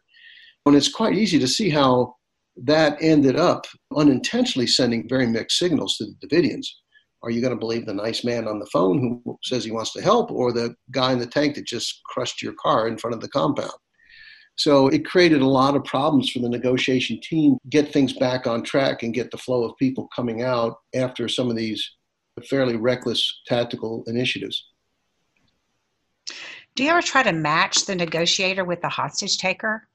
And 0.66 0.76
it's 0.76 0.92
quite 0.92 1.14
easy 1.14 1.38
to 1.40 1.49
see 1.49 1.69
how 1.69 2.14
that 2.57 2.97
ended 3.00 3.37
up 3.37 3.66
unintentionally 3.97 4.66
sending 4.66 5.09
very 5.09 5.26
mixed 5.26 5.59
signals 5.59 5.97
to 5.97 6.07
the 6.07 6.28
Davidians. 6.28 6.66
Are 7.23 7.31
you 7.31 7.41
going 7.41 7.52
to 7.52 7.59
believe 7.59 7.87
the 7.87 7.95
nice 7.95 8.25
man 8.25 8.49
on 8.49 8.59
the 8.59 8.67
phone 8.67 8.99
who 8.99 9.38
says 9.45 9.64
he 9.64 9.71
wants 9.71 9.93
to 9.93 10.02
help 10.02 10.31
or 10.31 10.52
the 10.52 10.75
guy 10.91 11.12
in 11.12 11.19
the 11.19 11.26
tank 11.26 11.55
that 11.55 11.67
just 11.67 12.02
crushed 12.05 12.43
your 12.43 12.55
car 12.55 12.88
in 12.88 12.99
front 12.99 13.14
of 13.14 13.21
the 13.21 13.29
compound? 13.29 13.73
So 14.57 14.88
it 14.88 15.07
created 15.07 15.41
a 15.41 15.49
lot 15.49 15.76
of 15.76 15.85
problems 15.85 16.31
for 16.31 16.41
the 16.41 16.49
negotiation 16.49 17.21
team 17.23 17.57
get 17.71 17.93
things 17.93 18.12
back 18.12 18.47
on 18.47 18.62
track 18.62 19.02
and 19.02 19.14
get 19.14 19.31
the 19.31 19.38
flow 19.38 19.64
of 19.64 19.76
people 19.79 20.09
coming 20.14 20.43
out 20.43 20.76
after 20.95 21.29
some 21.29 21.49
of 21.49 21.57
these 21.57 21.88
fairly 22.49 22.76
reckless 22.76 23.41
tactical 23.47 24.05
initiatives. 24.07 24.67
Do 26.75 26.85
you 26.85 26.91
ever 26.91 27.02
try 27.02 27.23
to 27.23 27.33
match 27.33 27.87
the 27.87 27.95
negotiator 27.95 28.64
with 28.64 28.81
the 28.81 28.88
hostage 28.88 29.38
taker? 29.38 29.88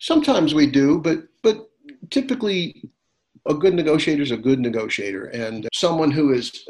Sometimes 0.00 0.54
we 0.54 0.66
do, 0.66 0.98
but 0.98 1.24
but 1.42 1.70
typically 2.10 2.90
a 3.46 3.54
good 3.54 3.74
negotiator 3.74 4.22
is 4.22 4.30
a 4.30 4.36
good 4.36 4.58
negotiator 4.58 5.26
and 5.26 5.68
someone 5.72 6.10
who 6.10 6.32
is 6.32 6.64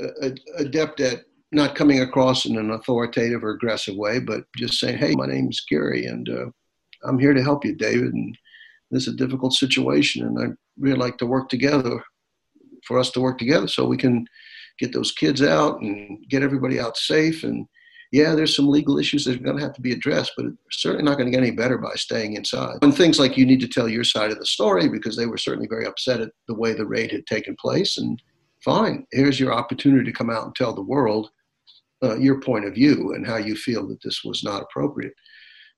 adept 0.59 1.01
at 1.01 1.25
not 1.53 1.77
coming 1.77 2.01
across 2.01 2.47
in 2.47 2.59
an 2.59 2.71
authoritative 2.71 3.45
or 3.45 3.51
aggressive 3.51 3.95
way, 3.95 4.19
but 4.19 4.45
just 4.57 4.81
saying, 4.81 4.99
hey, 4.99 5.15
my 5.15 5.27
name's 5.27 5.65
Gary 5.71 6.07
and 6.07 6.29
uh, 6.29 6.47
I'm 7.05 7.19
here 7.19 7.33
to 7.33 7.43
help 7.43 7.65
you, 7.65 7.77
David. 7.77 8.13
And 8.13 8.37
this 8.91 9.07
is 9.07 9.15
a 9.15 9.17
difficult 9.17 9.53
situation 9.53 10.27
and 10.27 10.39
I'd 10.39 10.57
really 10.79 10.99
like 10.99 11.17
to 11.19 11.27
work 11.27 11.49
together 11.49 12.03
for 12.85 12.99
us 12.99 13.11
to 13.13 13.21
work 13.21 13.39
together 13.39 13.69
so 13.69 13.87
we 13.87 13.97
can 13.97 14.27
get 14.79 14.93
those 14.93 15.13
kids 15.13 15.43
out 15.43 15.81
and 15.81 16.25
get 16.29 16.43
everybody 16.43 16.81
out 16.81 16.97
safe 16.97 17.45
and 17.45 17.67
yeah, 18.13 18.35
there's 18.35 18.55
some 18.55 18.69
legal 18.69 18.99
issues 18.99 19.25
that 19.25 19.37
are 19.37 19.43
going 19.43 19.57
to 19.57 19.63
have 19.63 19.75
to 19.75 19.81
be 19.81 19.93
addressed, 19.93 20.33
but 20.37 20.47
it's 20.47 20.57
certainly 20.71 21.05
not 21.05 21.19
going 21.19 21.27
to 21.27 21.37
get 21.37 21.45
any 21.45 21.51
better 21.51 21.79
by 21.79 21.95
staying 21.95 22.35
inside. 22.35 22.79
And 22.83 22.95
things 22.95 23.19
like 23.19 23.37
you 23.37 23.47
need 23.47 23.61
to 23.61 23.69
tell 23.69 23.89
your 23.89 24.05
side 24.05 24.31
of 24.31 24.39
the 24.39 24.47
story 24.47 24.89
because 24.89 25.17
they 25.17 25.27
were 25.27 25.37
certainly 25.37 25.69
very 25.69 25.87
upset 25.87 26.21
at 26.21 26.31
the 26.47 26.55
way 26.55 26.73
the 26.73 26.87
raid 26.87 27.11
had 27.11 27.27
taken 27.27 27.57
place. 27.57 27.99
And 27.99 28.23
fine, 28.65 29.07
here's 29.13 29.41
your 29.41 29.53
opportunity 29.53 30.05
to 30.05 30.17
come 30.17 30.31
out 30.31 30.45
and 30.45 30.55
tell 30.55 30.73
the 30.73 30.83
world 30.83 31.31
uh, 32.03 32.17
your 32.17 32.41
point 32.41 32.67
of 32.67 32.75
view 32.75 33.15
and 33.15 33.27
how 33.27 33.37
you 33.37 33.57
feel 33.57 33.87
that 33.89 34.03
this 34.03 34.23
was 34.25 34.45
not 34.45 34.63
appropriate. 34.63 35.15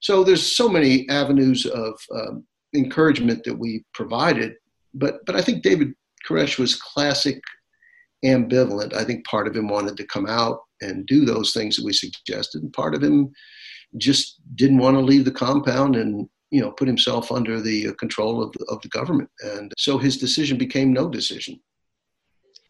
So 0.01 0.23
there's 0.23 0.57
so 0.57 0.69
many 0.69 1.09
avenues 1.09 1.67
of 1.67 1.95
um, 2.15 2.45
encouragement 2.75 3.45
that 3.45 3.59
we 3.59 3.85
provided, 3.95 4.55
but 4.95 5.25
but 5.25 5.37
I 5.37 5.43
think 5.43 5.63
David 5.63 5.95
Koresh 6.29 6.59
was 6.59 6.77
classic 6.77 7.41
ambivalent. 8.25 8.95
I 8.95 9.05
think 9.05 9.27
part 9.27 9.47
of 9.47 9.57
him 9.57 9.69
wanted 9.69 9.97
to 9.97 10.07
come 10.07 10.27
out 10.27 10.61
and 10.81 11.07
do 11.07 11.25
those 11.25 11.53
things 11.53 11.77
that 11.77 11.85
we 11.85 11.93
suggested. 11.93 12.63
And 12.63 12.73
part 12.73 12.95
of 12.95 13.03
him 13.03 13.33
just 13.97 14.41
didn't 14.57 14.79
want 14.79 14.97
to 14.97 15.01
leave 15.01 15.25
the 15.25 15.31
compound 15.31 15.97
and 15.97 16.29
you 16.51 16.61
know 16.61 16.71
put 16.73 16.89
himself 16.89 17.33
under 17.33 17.61
the 17.61 17.93
control 17.95 18.43
of 18.43 18.53
the, 18.53 18.65
of 18.67 18.81
the 18.83 18.89
government. 18.89 19.31
And 19.43 19.73
so 19.77 19.99
his 19.99 20.17
decision 20.17 20.59
became 20.59 20.93
no 20.93 21.09
decision. 21.09 21.61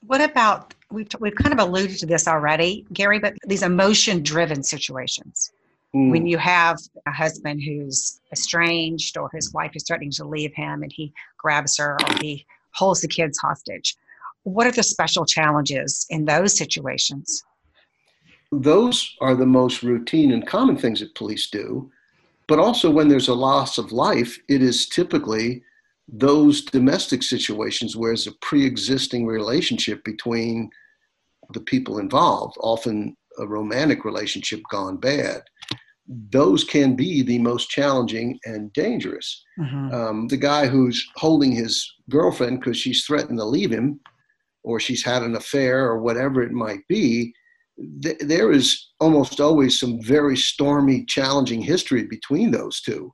What 0.01 0.21
about 0.21 0.75
we've 0.91 1.09
we've 1.21 1.35
kind 1.35 1.53
of 1.53 1.59
alluded 1.59 1.99
to 1.99 2.07
this 2.07 2.29
already, 2.29 2.87
Gary, 2.93 3.19
but 3.19 3.35
these 3.47 3.63
emotion-driven 3.63 4.63
situations. 4.63 5.51
Mm. 5.95 6.11
When 6.11 6.27
you 6.27 6.39
have 6.39 6.79
a 7.07 7.11
husband 7.13 7.63
who's 7.63 8.21
estranged 8.33 9.17
or 9.17 9.31
his 9.33 9.53
wife 9.53 9.73
is 9.75 9.85
threatening 9.85 10.11
to 10.13 10.25
leave 10.25 10.53
him 10.55 10.83
and 10.83 10.93
he 10.93 11.13
grabs 11.39 11.79
her 11.79 11.97
or 12.03 12.17
he 12.21 12.45
holds 12.73 13.01
the 13.01 13.09
kids 13.09 13.39
hostage. 13.39 13.97
What 14.43 14.67
are 14.67 14.73
the 14.73 14.83
special 14.83 15.25
challenges 15.25 16.07
in 16.11 16.25
those 16.25 16.57
situations? 16.57 17.43
Those 18.53 19.17
are 19.21 19.35
the 19.35 19.47
most 19.47 19.83
routine 19.83 20.33
and 20.33 20.47
common 20.47 20.77
things 20.77 21.01
that 21.01 21.15
police 21.15 21.51
do. 21.51 21.91
But 22.49 22.59
also, 22.59 22.91
when 22.91 23.09
there's 23.09 23.29
a 23.29 23.35
loss 23.35 23.77
of 23.77 23.93
life, 23.93 24.39
it 24.49 24.63
is 24.63 24.89
typically 24.89 25.63
those 26.09 26.63
domestic 26.63 27.23
situations 27.23 27.97
where 27.97 28.11
there's 28.11 28.29
a 28.29 28.33
pre 28.41 28.65
existing 28.65 29.27
relationship 29.27 30.05
between 30.05 30.71
the 31.53 31.61
people 31.61 31.99
involved, 31.99 32.57
often 32.61 33.17
a 33.39 33.47
romantic 33.47 34.05
relationship 34.05 34.61
gone 34.71 34.97
bad. 34.97 35.43
Those 36.31 36.63
can 36.63 36.95
be 36.95 37.23
the 37.23 37.41
most 37.41 37.69
challenging 37.69 38.39
and 38.45 38.73
dangerous. 38.73 39.43
Mm-hmm. 39.59 39.93
Um, 39.93 40.29
the 40.29 40.37
guy 40.37 40.69
who's 40.69 41.05
holding 41.17 41.51
his 41.51 41.93
girlfriend 42.09 42.61
because 42.61 42.77
she's 42.77 43.05
threatened 43.05 43.39
to 43.39 43.45
leave 43.45 43.73
him, 43.73 43.99
or 44.63 44.79
she's 44.79 45.05
had 45.05 45.23
an 45.23 45.35
affair, 45.35 45.85
or 45.85 45.99
whatever 45.99 46.43
it 46.43 46.53
might 46.53 46.87
be, 46.89 47.35
th- 48.03 48.19
there 48.21 48.53
is 48.53 48.93
almost 49.01 49.41
always 49.41 49.79
some 49.79 50.01
very 50.03 50.37
stormy, 50.37 51.05
challenging 51.05 51.61
history 51.61 52.07
between 52.07 52.51
those 52.51 52.81
two 52.81 53.13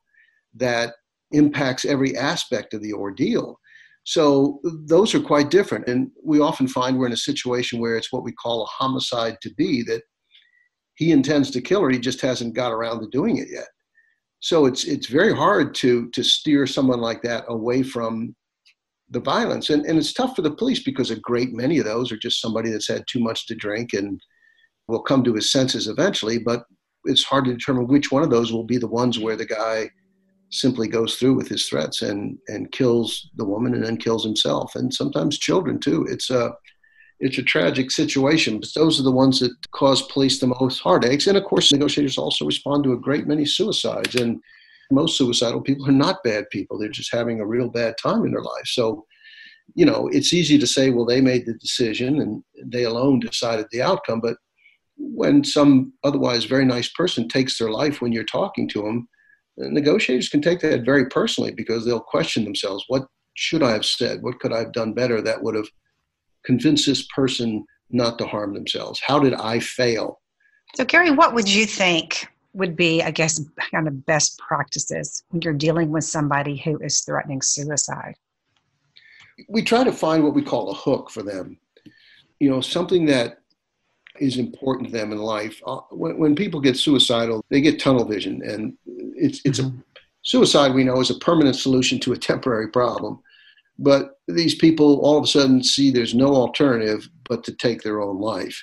that 0.54 0.95
impacts 1.33 1.85
every 1.85 2.16
aspect 2.16 2.75
of 2.75 2.83
the 2.83 2.92
ordeal. 2.92 3.59
So 4.04 4.61
those 4.87 5.14
are 5.14 5.21
quite 5.21 5.50
different. 5.50 5.88
And 5.88 6.11
we 6.25 6.40
often 6.40 6.66
find 6.69 6.99
we're 6.99 7.07
in 7.07 7.12
a 7.12 7.16
situation 7.16 7.81
where 7.81 7.97
it's 7.97 8.12
what 8.12 8.25
we 8.25 8.33
call 8.33 8.62
a 8.62 8.66
homicide 8.66 9.37
to 9.42 9.54
be 9.54 9.83
that 9.85 10.02
he 10.97 11.12
intends 11.12 11.50
to 11.50 11.61
kill 11.61 11.83
her, 11.83 11.90
he 11.90 11.99
just 11.99 12.21
hasn't 12.21 12.54
got 12.54 12.73
around 12.73 13.00
to 13.00 13.09
doing 13.09 13.38
it 13.38 13.49
yet. 13.50 13.69
So 14.40 14.66
it's 14.66 14.85
it's 14.85 15.07
very 15.07 15.35
hard 15.35 15.75
to 15.76 16.11
to 16.11 16.23
steer 16.23 16.66
someone 16.66 17.00
like 17.00 17.23
that 17.23 17.45
away 17.49 17.83
from 17.83 18.35
the 19.09 19.21
violence. 19.21 19.71
And 19.71 19.87
and 19.87 19.99
it's 19.99 20.12
tough 20.12 20.35
for 20.37 20.42
the 20.42 20.54
police 20.54 20.83
because 20.83 21.11
a 21.11 21.21
great 21.21 21.52
many 21.52 21.78
of 21.78 21.85
those 21.85 22.11
are 22.11 22.16
just 22.16 22.40
somebody 22.40 22.71
that's 22.71 22.88
had 22.88 23.04
too 23.09 23.21
much 23.21 23.47
to 23.47 23.54
drink 23.54 23.92
and 23.92 24.21
will 24.89 25.03
come 25.03 25.25
to 25.25 25.35
his 25.35 25.51
senses 25.51 25.89
eventually, 25.89 26.39
but 26.39 26.65
it's 27.05 27.25
hard 27.25 27.45
to 27.47 27.53
determine 27.53 27.87
which 27.87 28.12
one 28.12 28.23
of 28.23 28.31
those 28.31 28.53
will 28.53 28.65
be 28.65 28.79
the 28.79 28.87
ones 28.87 29.19
where 29.19 29.37
the 29.37 29.47
guy 29.47 29.91
simply 30.51 30.87
goes 30.87 31.17
through 31.17 31.35
with 31.35 31.49
his 31.49 31.67
threats 31.67 32.03
and 32.03 32.39
and 32.49 32.71
kills 32.73 33.31
the 33.37 33.45
woman 33.45 33.75
and 33.75 33.85
then 33.85 33.97
kills 33.97 34.23
himself 34.23 34.77
and 34.77 34.93
sometimes 34.93 35.39
children 35.39 35.79
too. 35.81 36.07
It's 36.09 36.31
a 36.31 36.53
it's 37.21 37.39
a 37.39 37.43
tragic 37.43 37.91
situation, 37.91 38.59
but 38.59 38.69
those 38.75 38.99
are 38.99 39.05
the 39.05 39.11
ones 39.11 39.39
that 39.41 39.53
cause 39.71 40.03
police 40.03 40.41
the 40.41 40.49
most 40.61 40.81
heartaches. 40.81 41.29
And 41.29 41.39
of 41.39 41.45
course, 41.45 41.73
negotiators 41.73 42.19
also 42.19 42.45
respond 42.45 42.83
to 42.85 42.93
a 42.93 42.99
great 43.01 43.29
many 43.29 43.45
suicides. 43.45 44.17
And 44.17 44.41
most 44.91 45.17
suicidal 45.17 45.61
people 45.61 45.89
are 45.89 45.93
not 45.93 46.23
bad 46.25 46.51
people; 46.51 46.79
they're 46.79 46.89
just 46.89 47.12
having 47.12 47.41
a 47.41 47.47
real 47.47 47.69
bad 47.69 47.95
time 47.97 48.25
in 48.25 48.33
their 48.33 48.43
life. 48.43 48.67
So 48.67 49.07
you 49.75 49.87
know, 49.87 50.09
it's 50.12 50.35
easy 50.35 50.59
to 50.59 50.67
say, 50.67 50.91
well, 50.91 51.07
they 51.07 51.21
made 51.21 51.47
the 51.47 51.55
decision 51.55 52.21
and 52.21 52.43
they 52.65 52.85
alone 52.85 53.21
decided 53.21 53.67
the 53.71 53.83
outcome. 53.83 54.21
But 54.21 54.37
when 55.02 55.42
some 55.42 55.92
otherwise 56.04 56.44
very 56.44 56.64
nice 56.64 56.88
person 56.88 57.28
takes 57.28 57.59
their 57.59 57.71
life 57.71 58.00
when 58.00 58.12
you're 58.12 58.25
talking 58.25 58.68
to 58.68 58.82
them, 58.82 59.09
negotiators 59.56 60.28
can 60.28 60.40
take 60.40 60.61
that 60.61 60.85
very 60.85 61.06
personally 61.06 61.52
because 61.52 61.85
they'll 61.85 62.00
question 62.00 62.44
themselves 62.44 62.85
what 62.88 63.06
should 63.35 63.62
I 63.62 63.73
have 63.73 63.85
said? 63.85 64.23
What 64.23 64.40
could 64.40 64.52
I 64.52 64.59
have 64.59 64.73
done 64.73 64.92
better 64.92 65.21
that 65.23 65.42
would 65.42 65.54
have 65.54 65.68
convinced 66.44 66.87
this 66.87 67.06
person 67.14 67.64
not 67.90 68.18
to 68.18 68.26
harm 68.26 68.54
themselves? 68.54 69.00
How 69.04 69.18
did 69.18 69.35
I 69.35 69.59
fail? 69.59 70.21
So, 70.75 70.85
Gary, 70.85 71.11
what 71.11 71.35
would 71.35 71.49
you 71.49 71.66
think 71.66 72.28
would 72.54 72.76
be, 72.76 73.02
I 73.02 73.11
guess, 73.11 73.42
kind 73.71 73.88
of 73.88 74.04
best 74.04 74.38
practices 74.38 75.23
when 75.30 75.40
you're 75.42 75.54
dealing 75.54 75.90
with 75.90 76.04
somebody 76.04 76.56
who 76.56 76.78
is 76.78 77.00
threatening 77.00 77.42
suicide? 77.42 78.14
We 79.49 79.62
try 79.62 79.82
to 79.85 79.92
find 79.92 80.23
what 80.23 80.35
we 80.35 80.42
call 80.42 80.71
a 80.71 80.75
hook 80.75 81.11
for 81.11 81.23
them. 81.23 81.59
You 82.38 82.50
know, 82.50 82.61
something 82.61 83.06
that 83.06 83.42
is 84.21 84.38
important 84.38 84.88
to 84.88 84.92
them 84.92 85.12
in 85.12 85.19
life. 85.19 85.61
Uh, 85.66 85.81
when, 85.90 86.19
when 86.19 86.35
people 86.35 86.61
get 86.61 86.76
suicidal, 86.76 87.45
they 87.49 87.61
get 87.61 87.81
tunnel 87.81 88.04
vision, 88.04 88.42
and 88.42 88.76
it's 88.87 89.40
it's 89.45 89.61
mm-hmm. 89.61 89.78
a 89.78 89.83
suicide. 90.23 90.75
We 90.75 90.85
know 90.85 91.00
is 91.00 91.11
a 91.11 91.19
permanent 91.19 91.57
solution 91.57 91.99
to 92.00 92.12
a 92.12 92.19
temporary 92.19 92.69
problem, 92.69 93.21
but 93.78 94.19
these 94.28 94.54
people 94.54 95.00
all 95.00 95.19
of 95.19 95.25
a 95.25 95.28
sudden 95.28 95.62
see 95.62 95.90
there's 95.90 96.14
no 96.14 96.35
alternative 96.35 97.09
but 97.28 97.45
to 97.45 97.52
take 97.52 97.83
their 97.83 98.00
own 98.00 98.21
life. 98.21 98.62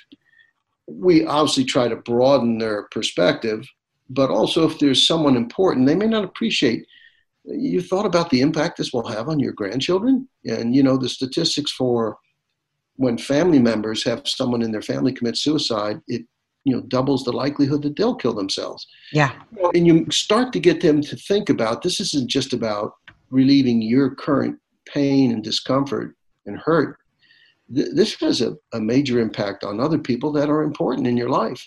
We 0.86 1.24
obviously 1.24 1.64
try 1.64 1.88
to 1.88 1.96
broaden 1.96 2.58
their 2.58 2.84
perspective, 2.90 3.64
but 4.08 4.30
also 4.30 4.68
if 4.68 4.78
there's 4.78 5.06
someone 5.06 5.36
important, 5.36 5.86
they 5.86 5.94
may 5.94 6.06
not 6.06 6.24
appreciate. 6.24 6.86
You 7.44 7.80
thought 7.80 8.06
about 8.06 8.30
the 8.30 8.42
impact 8.42 8.76
this 8.76 8.92
will 8.92 9.06
have 9.06 9.28
on 9.28 9.40
your 9.40 9.52
grandchildren, 9.52 10.28
and 10.44 10.74
you 10.74 10.82
know 10.82 10.96
the 10.96 11.08
statistics 11.08 11.72
for 11.72 12.18
when 13.00 13.16
family 13.16 13.58
members 13.58 14.04
have 14.04 14.20
someone 14.26 14.60
in 14.60 14.72
their 14.72 14.82
family 14.82 15.10
commit 15.10 15.34
suicide, 15.34 15.98
it 16.06 16.22
you 16.64 16.76
know 16.76 16.82
doubles 16.82 17.24
the 17.24 17.32
likelihood 17.32 17.80
that 17.80 17.96
they'll 17.96 18.14
kill 18.14 18.34
themselves. 18.34 18.86
Yeah. 19.10 19.32
And 19.74 19.86
you 19.86 20.06
start 20.10 20.52
to 20.52 20.60
get 20.60 20.82
them 20.82 21.00
to 21.00 21.16
think 21.16 21.48
about 21.48 21.80
this 21.80 21.98
isn't 21.98 22.28
just 22.28 22.52
about 22.52 22.92
relieving 23.30 23.80
your 23.80 24.14
current 24.14 24.58
pain 24.86 25.32
and 25.32 25.42
discomfort 25.42 26.14
and 26.44 26.58
hurt. 26.58 26.98
This 27.70 28.20
has 28.20 28.42
a, 28.42 28.56
a 28.74 28.80
major 28.80 29.18
impact 29.18 29.64
on 29.64 29.80
other 29.80 29.98
people 29.98 30.30
that 30.32 30.50
are 30.50 30.62
important 30.62 31.06
in 31.06 31.16
your 31.16 31.30
life. 31.30 31.66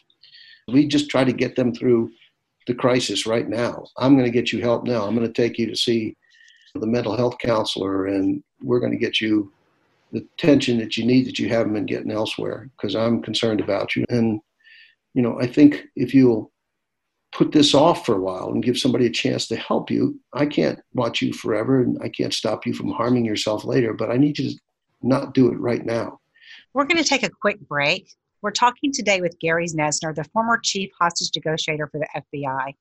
We 0.68 0.88
just 0.88 1.10
try 1.10 1.24
to 1.24 1.34
get 1.34 1.56
them 1.56 1.74
through 1.74 2.12
the 2.68 2.76
crisis 2.76 3.26
right 3.26 3.50
now. 3.50 3.86
I'm 3.98 4.14
going 4.14 4.32
to 4.32 4.38
get 4.40 4.54
you 4.54 4.62
help 4.62 4.84
now. 4.84 5.08
I'm 5.08 5.16
going 5.16 5.26
to 5.26 5.42
take 5.42 5.58
you 5.58 5.66
to 5.66 5.76
see 5.76 6.16
the 6.76 6.86
mental 6.86 7.18
health 7.18 7.38
counselor, 7.40 8.06
and 8.06 8.44
we're 8.62 8.80
going 8.80 8.92
to 8.92 9.06
get 9.06 9.20
you 9.20 9.52
the 10.14 10.26
tension 10.38 10.78
that 10.78 10.96
you 10.96 11.06
need 11.06 11.26
that 11.26 11.40
you 11.40 11.50
haven't 11.50 11.74
been 11.74 11.88
getting 11.88 12.12
elsewhere 12.12 12.70
because 12.78 12.96
I'm 12.96 13.22
concerned 13.22 13.60
about 13.60 13.96
you. 13.96 14.06
And, 14.10 14.40
you 15.14 15.22
know, 15.22 15.40
I 15.42 15.48
think 15.48 15.84
if 15.96 16.14
you'll 16.14 16.52
put 17.32 17.52
this 17.52 17.74
off 17.74 18.06
for 18.06 18.16
a 18.16 18.22
while 18.22 18.50
and 18.50 18.64
give 18.64 18.78
somebody 18.78 19.08
a 19.08 19.12
chance 19.12 19.48
to 19.48 19.56
help 19.56 19.90
you, 19.90 20.20
I 20.32 20.46
can't 20.46 20.80
watch 20.94 21.22
you 21.22 21.34
forever 21.34 21.82
and 21.82 21.98
I 22.02 22.10
can't 22.10 22.34
stop 22.34 22.66
you 22.68 22.74
from 22.74 22.92
harming 22.92 23.26
yourself 23.26 23.66
later, 23.66 23.94
but 23.94 24.12
I 24.12 24.18
need 24.18 24.38
you 24.38 24.52
to 24.52 24.60
not 25.02 25.34
do 25.34 25.52
it 25.52 25.60
right 25.60 25.84
now. 25.84 26.20
We're 26.74 26.86
going 26.86 27.02
to 27.02 27.10
take 27.10 27.24
a 27.24 27.30
quick 27.30 27.60
break. 27.68 28.08
We're 28.44 28.52
talking 28.52 28.92
today 28.92 29.20
with 29.20 29.40
Gary 29.40 29.68
Noesner, 29.68 30.14
the 30.14 30.26
former 30.26 30.60
chief 30.62 30.92
hostage 31.00 31.32
negotiator 31.36 31.88
for 31.88 32.00
the 32.00 32.08
FBI. 32.16 32.76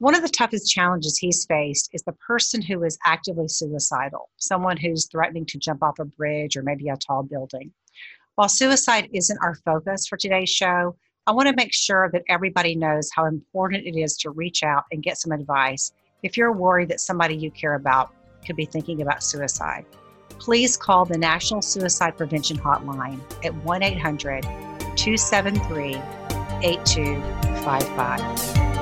One 0.00 0.14
of 0.14 0.22
the 0.22 0.28
toughest 0.30 0.72
challenges 0.72 1.18
he's 1.18 1.44
faced 1.44 1.90
is 1.92 2.02
the 2.02 2.14
person 2.14 2.62
who 2.62 2.82
is 2.84 2.98
actively 3.04 3.48
suicidal, 3.48 4.30
someone 4.38 4.78
who's 4.78 5.06
threatening 5.06 5.44
to 5.44 5.58
jump 5.58 5.82
off 5.82 5.98
a 5.98 6.06
bridge 6.06 6.56
or 6.56 6.62
maybe 6.62 6.88
a 6.88 6.96
tall 6.96 7.22
building. 7.22 7.70
While 8.36 8.48
suicide 8.48 9.10
isn't 9.12 9.38
our 9.42 9.56
focus 9.56 10.06
for 10.06 10.16
today's 10.16 10.48
show, 10.48 10.96
I 11.26 11.32
want 11.32 11.48
to 11.48 11.54
make 11.54 11.74
sure 11.74 12.08
that 12.14 12.22
everybody 12.30 12.74
knows 12.74 13.10
how 13.14 13.26
important 13.26 13.86
it 13.86 13.94
is 13.94 14.16
to 14.20 14.30
reach 14.30 14.62
out 14.62 14.84
and 14.90 15.02
get 15.02 15.18
some 15.18 15.32
advice 15.32 15.92
if 16.22 16.34
you're 16.34 16.50
worried 16.50 16.88
that 16.88 17.00
somebody 17.00 17.36
you 17.36 17.50
care 17.50 17.74
about 17.74 18.10
could 18.46 18.56
be 18.56 18.64
thinking 18.64 19.02
about 19.02 19.22
suicide. 19.22 19.84
Please 20.38 20.78
call 20.78 21.04
the 21.04 21.18
National 21.18 21.60
Suicide 21.60 22.16
Prevention 22.16 22.56
Hotline 22.56 23.20
at 23.44 23.54
1 23.54 23.82
800 23.82 24.44
273 24.96 25.96
8255. 26.62 28.79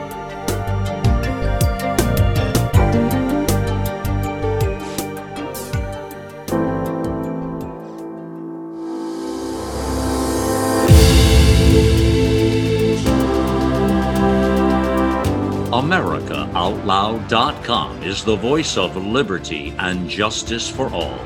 AmericaOutloud.com 15.71 18.03
is 18.03 18.25
the 18.25 18.37
voice 18.37 18.79
of 18.79 18.97
liberty 18.97 19.75
and 19.79 20.09
justice 20.09 20.67
for 20.67 20.89
all. 20.89 21.21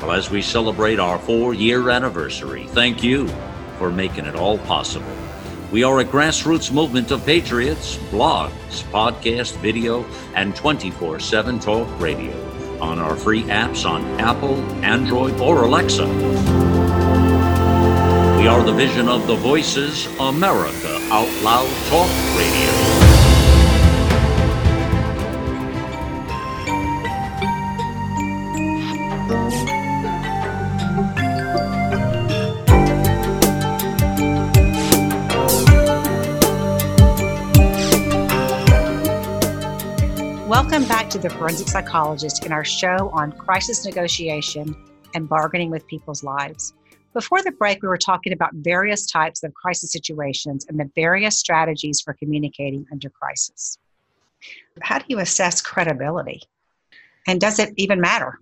Well, 0.00 0.12
as 0.12 0.30
we 0.30 0.42
celebrate 0.42 1.00
our 1.00 1.18
four 1.18 1.54
year 1.54 1.90
anniversary, 1.90 2.68
thank 2.68 3.02
you 3.02 3.26
for 3.76 3.90
making 3.90 4.26
it 4.26 4.36
all 4.36 4.58
possible. 4.58 5.10
We 5.72 5.82
are 5.82 5.98
a 5.98 6.04
grassroots 6.04 6.70
movement 6.70 7.10
of 7.10 7.26
patriots, 7.26 7.96
blogs, 8.12 8.84
podcast, 8.92 9.56
video, 9.56 10.06
and 10.36 10.54
24 10.54 11.18
7 11.18 11.58
talk 11.58 11.88
radio 12.00 12.32
on 12.80 13.00
our 13.00 13.16
free 13.16 13.42
apps 13.42 13.84
on 13.84 14.04
Apple, 14.20 14.54
Android, 14.84 15.40
or 15.40 15.64
Alexa. 15.64 16.06
We 18.38 18.46
are 18.46 18.62
the 18.62 18.72
vision 18.72 19.08
of 19.08 19.26
the 19.26 19.34
Voices 19.34 20.06
America 20.20 20.96
Out 21.10 21.42
Loud 21.42 21.68
Talk 21.88 22.08
Radio. 22.38 22.87
To 41.22 41.28
the 41.28 41.34
Forensic 41.34 41.66
Psychologist 41.66 42.46
in 42.46 42.52
our 42.52 42.64
show 42.64 43.10
on 43.12 43.32
crisis 43.32 43.84
negotiation 43.84 44.76
and 45.14 45.28
bargaining 45.28 45.68
with 45.68 45.84
people's 45.88 46.22
lives. 46.22 46.74
Before 47.12 47.42
the 47.42 47.50
break, 47.50 47.82
we 47.82 47.88
were 47.88 47.98
talking 47.98 48.32
about 48.32 48.50
various 48.54 49.04
types 49.06 49.42
of 49.42 49.52
crisis 49.54 49.90
situations 49.90 50.66
and 50.68 50.78
the 50.78 50.88
various 50.94 51.36
strategies 51.36 52.00
for 52.00 52.14
communicating 52.14 52.86
under 52.92 53.10
crisis. 53.10 53.78
How 54.80 54.98
do 55.00 55.06
you 55.08 55.18
assess 55.18 55.60
credibility? 55.60 56.42
And 57.26 57.40
does 57.40 57.58
it 57.58 57.72
even 57.76 58.00
matter? 58.00 58.38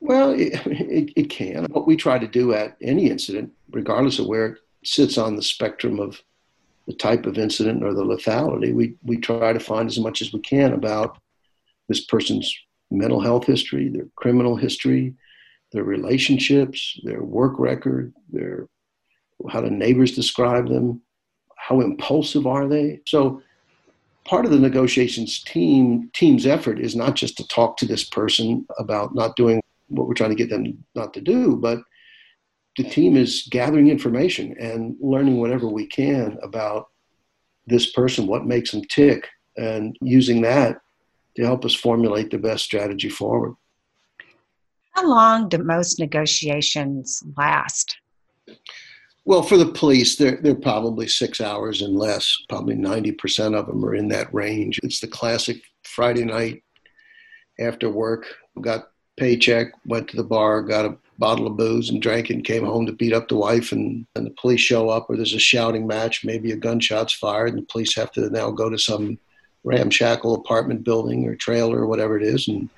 Well, 0.00 0.32
it, 0.32 0.54
it, 0.66 1.12
it 1.16 1.30
can. 1.30 1.64
What 1.70 1.86
we 1.86 1.96
try 1.96 2.18
to 2.18 2.26
do 2.26 2.52
at 2.52 2.76
any 2.82 3.08
incident, 3.08 3.52
regardless 3.70 4.18
of 4.18 4.26
where 4.26 4.46
it 4.46 4.58
sits 4.84 5.16
on 5.16 5.36
the 5.36 5.42
spectrum 5.42 5.98
of 5.98 6.20
the 6.86 6.92
type 6.92 7.24
of 7.24 7.38
incident 7.38 7.82
or 7.82 7.94
the 7.94 8.04
lethality, 8.04 8.74
we, 8.74 8.96
we 9.02 9.16
try 9.16 9.54
to 9.54 9.60
find 9.60 9.88
as 9.88 9.98
much 9.98 10.20
as 10.20 10.30
we 10.30 10.40
can 10.40 10.74
about 10.74 11.16
this 11.88 12.04
person's 12.04 12.54
mental 12.90 13.20
health 13.20 13.46
history, 13.46 13.88
their 13.88 14.08
criminal 14.16 14.56
history, 14.56 15.14
their 15.72 15.84
relationships, 15.84 16.98
their 17.04 17.22
work 17.22 17.58
record, 17.58 18.12
their 18.30 18.68
how 19.50 19.60
do 19.60 19.68
neighbors 19.70 20.14
describe 20.14 20.68
them, 20.68 21.02
how 21.56 21.80
impulsive 21.80 22.46
are 22.46 22.68
they. 22.68 23.00
So 23.06 23.42
part 24.24 24.44
of 24.44 24.50
the 24.52 24.58
negotiations 24.58 25.42
team 25.42 26.10
team's 26.14 26.46
effort 26.46 26.78
is 26.78 26.94
not 26.94 27.14
just 27.14 27.36
to 27.38 27.48
talk 27.48 27.76
to 27.78 27.86
this 27.86 28.04
person 28.04 28.66
about 28.78 29.14
not 29.14 29.36
doing 29.36 29.60
what 29.88 30.06
we're 30.06 30.14
trying 30.14 30.30
to 30.30 30.36
get 30.36 30.48
them 30.48 30.84
not 30.94 31.12
to 31.14 31.20
do, 31.20 31.56
but 31.56 31.80
the 32.76 32.84
team 32.84 33.16
is 33.16 33.46
gathering 33.50 33.88
information 33.88 34.56
and 34.58 34.96
learning 35.00 35.38
whatever 35.38 35.68
we 35.68 35.86
can 35.86 36.38
about 36.42 36.86
this 37.66 37.92
person, 37.92 38.26
what 38.26 38.46
makes 38.46 38.72
them 38.72 38.82
tick, 38.84 39.28
and 39.56 39.96
using 40.00 40.42
that 40.42 40.78
to 41.36 41.42
help 41.44 41.64
us 41.64 41.74
formulate 41.74 42.30
the 42.30 42.38
best 42.38 42.64
strategy 42.64 43.08
forward. 43.08 43.54
How 44.92 45.08
long 45.08 45.48
do 45.48 45.58
most 45.58 45.98
negotiations 45.98 47.22
last? 47.36 47.96
Well, 49.24 49.42
for 49.42 49.56
the 49.56 49.66
police, 49.66 50.16
they're, 50.16 50.36
they're 50.36 50.54
probably 50.54 51.08
six 51.08 51.40
hours 51.40 51.82
and 51.82 51.96
less. 51.96 52.36
Probably 52.48 52.76
90% 52.76 53.58
of 53.58 53.66
them 53.66 53.84
are 53.84 53.94
in 53.94 54.08
that 54.08 54.32
range. 54.32 54.78
It's 54.82 55.00
the 55.00 55.08
classic 55.08 55.62
Friday 55.82 56.24
night 56.24 56.62
after 57.58 57.90
work, 57.90 58.26
got 58.60 58.90
paycheck, 59.16 59.68
went 59.86 60.08
to 60.08 60.16
the 60.16 60.24
bar, 60.24 60.62
got 60.62 60.84
a 60.84 60.96
bottle 61.18 61.46
of 61.46 61.56
booze 61.56 61.90
and 61.90 62.02
drank 62.02 62.30
and 62.30 62.44
came 62.44 62.64
home 62.64 62.84
to 62.86 62.92
beat 62.92 63.12
up 63.12 63.28
the 63.28 63.36
wife 63.36 63.72
and, 63.72 64.06
and 64.14 64.26
the 64.26 64.34
police 64.40 64.60
show 64.60 64.88
up 64.88 65.06
or 65.08 65.16
there's 65.16 65.34
a 65.34 65.38
shouting 65.38 65.86
match, 65.86 66.24
maybe 66.24 66.52
a 66.52 66.56
gunshot's 66.56 67.12
fired 67.12 67.54
and 67.54 67.62
the 67.62 67.66
police 67.66 67.94
have 67.94 68.10
to 68.12 68.28
now 68.30 68.50
go 68.50 68.68
to 68.68 68.78
some 68.78 69.18
ramshackle 69.64 70.34
apartment 70.34 70.84
building 70.84 71.26
or 71.26 71.34
trailer 71.34 71.80
or 71.80 71.86
whatever 71.86 72.16
it 72.16 72.22
is 72.22 72.48
and 72.48 72.68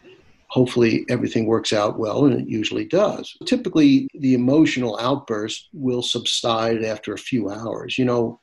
hopefully 0.48 1.04
everything 1.08 1.46
works 1.46 1.72
out 1.72 1.98
well, 1.98 2.24
and 2.24 2.40
it 2.40 2.48
usually 2.48 2.84
does. 2.84 3.36
Typically, 3.46 4.08
the 4.14 4.34
emotional 4.34 4.98
outburst 5.00 5.68
will 5.72 6.02
subside 6.02 6.84
after 6.84 7.12
a 7.12 7.18
few 7.18 7.50
hours. 7.50 7.98
You 7.98 8.04
know, 8.04 8.40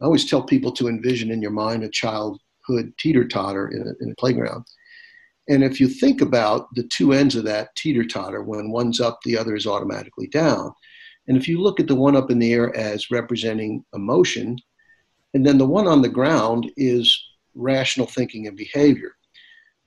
I 0.00 0.04
always 0.04 0.28
tell 0.28 0.42
people 0.42 0.72
to 0.72 0.88
envision 0.88 1.30
in 1.30 1.42
your 1.42 1.50
mind 1.50 1.84
a 1.84 1.88
childhood 1.88 2.92
teeter 2.98 3.26
totter 3.26 3.68
in 3.68 3.82
a, 3.82 3.92
in 4.02 4.10
a 4.10 4.14
playground. 4.16 4.64
And 5.48 5.62
if 5.62 5.80
you 5.80 5.88
think 5.88 6.20
about 6.20 6.68
the 6.74 6.84
two 6.84 7.12
ends 7.12 7.34
of 7.34 7.44
that 7.44 7.74
teeter 7.76 8.04
totter, 8.04 8.42
when 8.42 8.70
one's 8.70 9.00
up, 9.00 9.20
the 9.24 9.36
other 9.36 9.54
is 9.54 9.66
automatically 9.66 10.28
down. 10.28 10.72
And 11.28 11.36
if 11.36 11.46
you 11.46 11.60
look 11.60 11.80
at 11.80 11.86
the 11.86 11.94
one 11.94 12.16
up 12.16 12.30
in 12.30 12.38
the 12.38 12.52
air 12.52 12.74
as 12.76 13.10
representing 13.10 13.84
emotion, 13.92 14.58
and 15.34 15.46
then 15.46 15.58
the 15.58 15.66
one 15.66 15.86
on 15.86 16.02
the 16.02 16.08
ground 16.08 16.70
is 16.76 17.16
rational 17.54 18.06
thinking 18.06 18.46
and 18.46 18.56
behavior. 18.56 19.12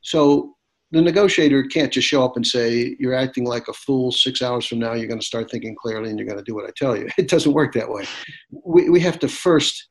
So 0.02 0.56
the 0.92 1.02
negotiator 1.02 1.64
can't 1.64 1.92
just 1.92 2.08
show 2.08 2.24
up 2.24 2.36
and 2.36 2.46
say, 2.46 2.96
You're 3.00 3.14
acting 3.14 3.46
like 3.46 3.68
a 3.68 3.74
fool. 3.74 4.12
Six 4.12 4.42
hours 4.42 4.66
from 4.66 4.80
now, 4.80 4.94
you're 4.94 5.08
going 5.08 5.20
to 5.20 5.26
start 5.26 5.50
thinking 5.50 5.76
clearly 5.76 6.10
and 6.10 6.18
you're 6.18 6.28
going 6.28 6.38
to 6.38 6.44
do 6.44 6.56
what 6.56 6.66
I 6.66 6.72
tell 6.76 6.96
you. 6.96 7.08
It 7.18 7.30
doesn't 7.30 7.54
work 7.54 7.74
that 7.74 7.90
way. 7.90 8.06
We, 8.52 8.90
we 8.90 9.00
have 9.02 9.20
to 9.20 9.28
first 9.28 9.90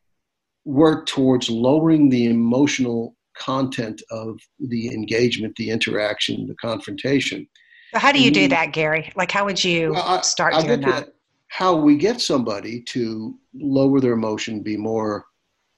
work 0.65 1.07
towards 1.07 1.51
lowering 1.51 2.09
the 2.09 2.27
emotional 2.27 3.17
content 3.37 4.01
of 4.11 4.39
the 4.59 4.89
engagement, 4.95 5.55
the 5.57 5.71
interaction, 5.71 6.47
the 6.47 6.55
confrontation. 6.55 7.47
So 7.93 7.99
how 7.99 8.13
do 8.13 8.23
you 8.23 8.31
do 8.31 8.47
mm. 8.47 8.51
that, 8.51 8.73
Gary? 8.73 9.13
Like, 9.17 9.31
how 9.31 9.45
would 9.45 9.63
you 9.63 9.93
well, 9.93 10.23
start 10.23 10.55
I, 10.55 10.63
doing 10.63 10.81
that? 10.83 11.11
How 11.49 11.77
we 11.77 11.97
get 11.97 12.21
somebody 12.21 12.83
to 12.89 13.39
lower 13.55 14.01
their 14.01 14.13
emotion, 14.13 14.63
be 14.63 14.77
more 14.77 15.27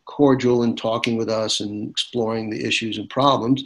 cordial 0.06 0.62
in 0.62 0.76
talking 0.76 1.16
with 1.16 1.28
us 1.28 1.60
and 1.60 1.90
exploring 1.90 2.50
the 2.50 2.64
issues 2.64 2.98
and 2.98 3.08
problems 3.10 3.64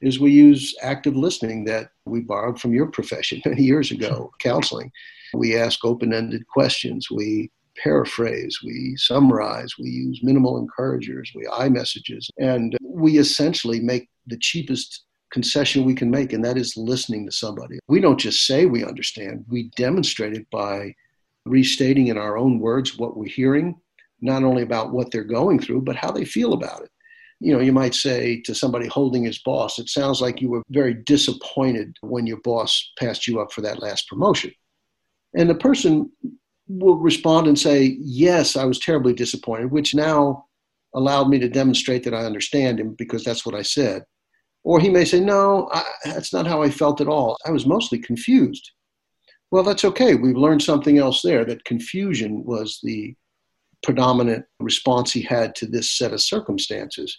is 0.00 0.20
we 0.20 0.30
use 0.30 0.74
active 0.82 1.16
listening 1.16 1.64
that 1.64 1.90
we 2.04 2.20
borrowed 2.20 2.60
from 2.60 2.72
your 2.72 2.86
profession 2.86 3.40
many 3.46 3.62
years 3.62 3.90
ago, 3.90 4.30
counseling. 4.38 4.92
We 5.32 5.56
ask 5.56 5.84
open 5.84 6.12
ended 6.12 6.46
questions. 6.46 7.10
We 7.10 7.50
paraphrase, 7.76 8.60
we 8.64 8.94
summarize, 8.96 9.74
we 9.78 9.90
use 9.90 10.20
minimal 10.22 10.58
encouragers, 10.58 11.30
we 11.34 11.46
I 11.52 11.68
messages, 11.68 12.30
and 12.38 12.76
we 12.80 13.18
essentially 13.18 13.80
make 13.80 14.08
the 14.26 14.38
cheapest 14.38 15.04
concession 15.30 15.84
we 15.84 15.94
can 15.94 16.10
make, 16.10 16.32
and 16.32 16.44
that 16.44 16.56
is 16.56 16.76
listening 16.76 17.26
to 17.26 17.32
somebody. 17.32 17.78
We 17.88 18.00
don't 18.00 18.18
just 18.18 18.46
say 18.46 18.64
we 18.66 18.84
understand, 18.84 19.44
we 19.48 19.70
demonstrate 19.76 20.34
it 20.34 20.48
by 20.50 20.94
restating 21.44 22.08
in 22.08 22.18
our 22.18 22.38
own 22.38 22.58
words 22.58 22.98
what 22.98 23.16
we're 23.16 23.28
hearing, 23.28 23.78
not 24.20 24.42
only 24.42 24.62
about 24.62 24.92
what 24.92 25.10
they're 25.10 25.24
going 25.24 25.58
through, 25.58 25.82
but 25.82 25.96
how 25.96 26.10
they 26.10 26.24
feel 26.24 26.52
about 26.52 26.82
it 26.82 26.90
you 27.40 27.52
know, 27.52 27.60
you 27.60 27.72
might 27.72 27.94
say 27.94 28.40
to 28.42 28.54
somebody 28.54 28.86
holding 28.86 29.24
his 29.24 29.38
boss, 29.38 29.78
it 29.78 29.88
sounds 29.88 30.20
like 30.20 30.40
you 30.40 30.48
were 30.48 30.62
very 30.70 30.94
disappointed 30.94 31.96
when 32.00 32.26
your 32.26 32.40
boss 32.40 32.92
passed 32.98 33.26
you 33.26 33.40
up 33.40 33.52
for 33.52 33.60
that 33.60 33.82
last 33.82 34.08
promotion. 34.08 34.52
And 35.34 35.50
the 35.50 35.54
person 35.54 36.10
will 36.66 36.96
respond 36.96 37.46
and 37.46 37.58
say, 37.58 37.98
Yes, 38.00 38.56
I 38.56 38.64
was 38.64 38.78
terribly 38.78 39.12
disappointed, 39.12 39.70
which 39.70 39.94
now 39.94 40.46
allowed 40.94 41.28
me 41.28 41.38
to 41.38 41.48
demonstrate 41.48 42.04
that 42.04 42.14
I 42.14 42.24
understand 42.24 42.80
him 42.80 42.94
because 42.96 43.22
that's 43.22 43.44
what 43.44 43.54
I 43.54 43.62
said. 43.62 44.04
Or 44.64 44.80
he 44.80 44.88
may 44.88 45.04
say, 45.04 45.20
No, 45.20 45.68
I, 45.72 45.84
that's 46.06 46.32
not 46.32 46.46
how 46.46 46.62
I 46.62 46.70
felt 46.70 47.02
at 47.02 47.08
all. 47.08 47.36
I 47.46 47.50
was 47.50 47.66
mostly 47.66 47.98
confused. 47.98 48.70
Well, 49.50 49.62
that's 49.62 49.84
okay. 49.84 50.14
We've 50.14 50.36
learned 50.36 50.62
something 50.62 50.96
else 50.96 51.20
there 51.22 51.44
that 51.44 51.64
confusion 51.66 52.44
was 52.44 52.80
the 52.82 53.14
predominant 53.86 54.44
response 54.58 55.12
he 55.12 55.22
had 55.22 55.54
to 55.54 55.64
this 55.64 55.92
set 55.92 56.12
of 56.12 56.20
circumstances. 56.20 57.16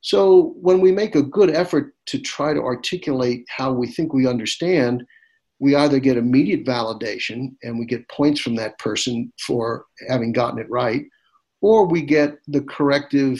So 0.00 0.56
when 0.60 0.80
we 0.80 0.90
make 0.90 1.14
a 1.14 1.22
good 1.22 1.48
effort 1.48 1.94
to 2.06 2.18
try 2.18 2.52
to 2.52 2.60
articulate 2.60 3.44
how 3.48 3.72
we 3.72 3.86
think 3.86 4.12
we 4.12 4.26
understand, 4.26 5.04
we 5.60 5.76
either 5.76 6.00
get 6.00 6.16
immediate 6.16 6.66
validation 6.66 7.54
and 7.62 7.78
we 7.78 7.86
get 7.86 8.08
points 8.08 8.40
from 8.40 8.56
that 8.56 8.76
person 8.80 9.32
for 9.46 9.84
having 10.08 10.32
gotten 10.32 10.58
it 10.58 10.68
right, 10.68 11.04
or 11.60 11.86
we 11.86 12.02
get 12.02 12.34
the 12.48 12.62
corrective 12.62 13.38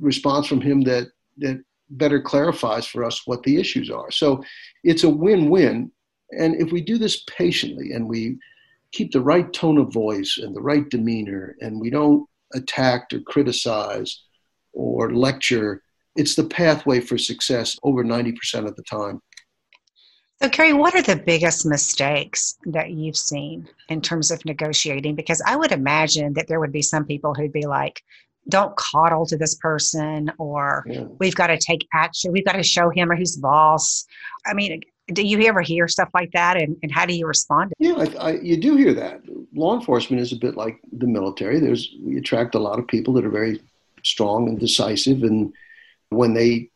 response 0.00 0.46
from 0.46 0.62
him 0.62 0.80
that 0.84 1.08
that 1.36 1.62
better 1.90 2.22
clarifies 2.22 2.86
for 2.86 3.04
us 3.04 3.26
what 3.26 3.42
the 3.42 3.58
issues 3.58 3.90
are. 3.90 4.10
So 4.10 4.42
it's 4.82 5.04
a 5.04 5.10
win-win. 5.10 5.92
And 6.38 6.54
if 6.54 6.72
we 6.72 6.80
do 6.80 6.96
this 6.96 7.22
patiently 7.24 7.92
and 7.92 8.08
we 8.08 8.38
keep 8.92 9.12
the 9.12 9.20
right 9.20 9.52
tone 9.52 9.78
of 9.78 9.92
voice 9.92 10.38
and 10.40 10.54
the 10.54 10.60
right 10.60 10.88
demeanor, 10.88 11.56
and 11.60 11.80
we 11.80 11.90
don't 11.90 12.26
attack 12.54 13.12
or 13.12 13.20
criticize 13.20 14.22
or 14.72 15.12
lecture. 15.12 15.82
It's 16.16 16.34
the 16.34 16.44
pathway 16.44 17.00
for 17.00 17.16
success 17.18 17.78
over 17.82 18.04
90% 18.04 18.68
of 18.68 18.76
the 18.76 18.82
time. 18.82 19.20
So, 20.42 20.48
Gary, 20.48 20.72
what 20.72 20.94
are 20.94 21.02
the 21.02 21.16
biggest 21.16 21.64
mistakes 21.64 22.58
that 22.66 22.90
you've 22.90 23.16
seen 23.16 23.68
in 23.88 24.00
terms 24.00 24.32
of 24.32 24.44
negotiating? 24.44 25.14
Because 25.14 25.40
I 25.46 25.54
would 25.54 25.70
imagine 25.70 26.32
that 26.34 26.48
there 26.48 26.58
would 26.58 26.72
be 26.72 26.82
some 26.82 27.04
people 27.04 27.32
who'd 27.32 27.52
be 27.52 27.66
like, 27.66 28.02
don't 28.48 28.74
coddle 28.76 29.24
to 29.26 29.36
this 29.36 29.54
person, 29.54 30.32
or 30.38 30.84
yeah. 30.88 31.04
we've 31.20 31.36
got 31.36 31.46
to 31.46 31.58
take 31.58 31.86
action. 31.94 32.32
We've 32.32 32.44
got 32.44 32.56
to 32.56 32.64
show 32.64 32.90
him 32.90 33.12
or 33.12 33.14
his 33.14 33.36
boss. 33.36 34.04
I 34.44 34.52
mean, 34.52 34.80
do 35.14 35.22
you 35.22 35.40
ever 35.42 35.60
hear 35.60 35.88
stuff 35.88 36.10
like 36.14 36.32
that? 36.32 36.56
And, 36.56 36.76
and 36.82 36.92
how 36.92 37.06
do 37.06 37.14
you 37.14 37.26
respond 37.26 37.72
yeah 37.78 37.94
I, 37.94 38.28
I, 38.28 38.30
you 38.40 38.56
do 38.56 38.76
hear 38.76 38.94
that. 38.94 39.22
Law 39.54 39.74
enforcement 39.74 40.22
is 40.22 40.32
a 40.32 40.36
bit 40.36 40.56
like 40.56 40.80
the 40.92 41.06
military. 41.06 41.60
There's 41.60 41.94
we 42.00 42.16
attract 42.16 42.54
a 42.54 42.58
lot 42.58 42.78
of 42.78 42.86
people 42.88 43.14
that 43.14 43.24
are 43.24 43.30
very 43.30 43.60
strong 44.04 44.48
and 44.48 44.58
decisive 44.58 45.22
and 45.22 45.52
when 46.08 46.34
they 46.34 46.70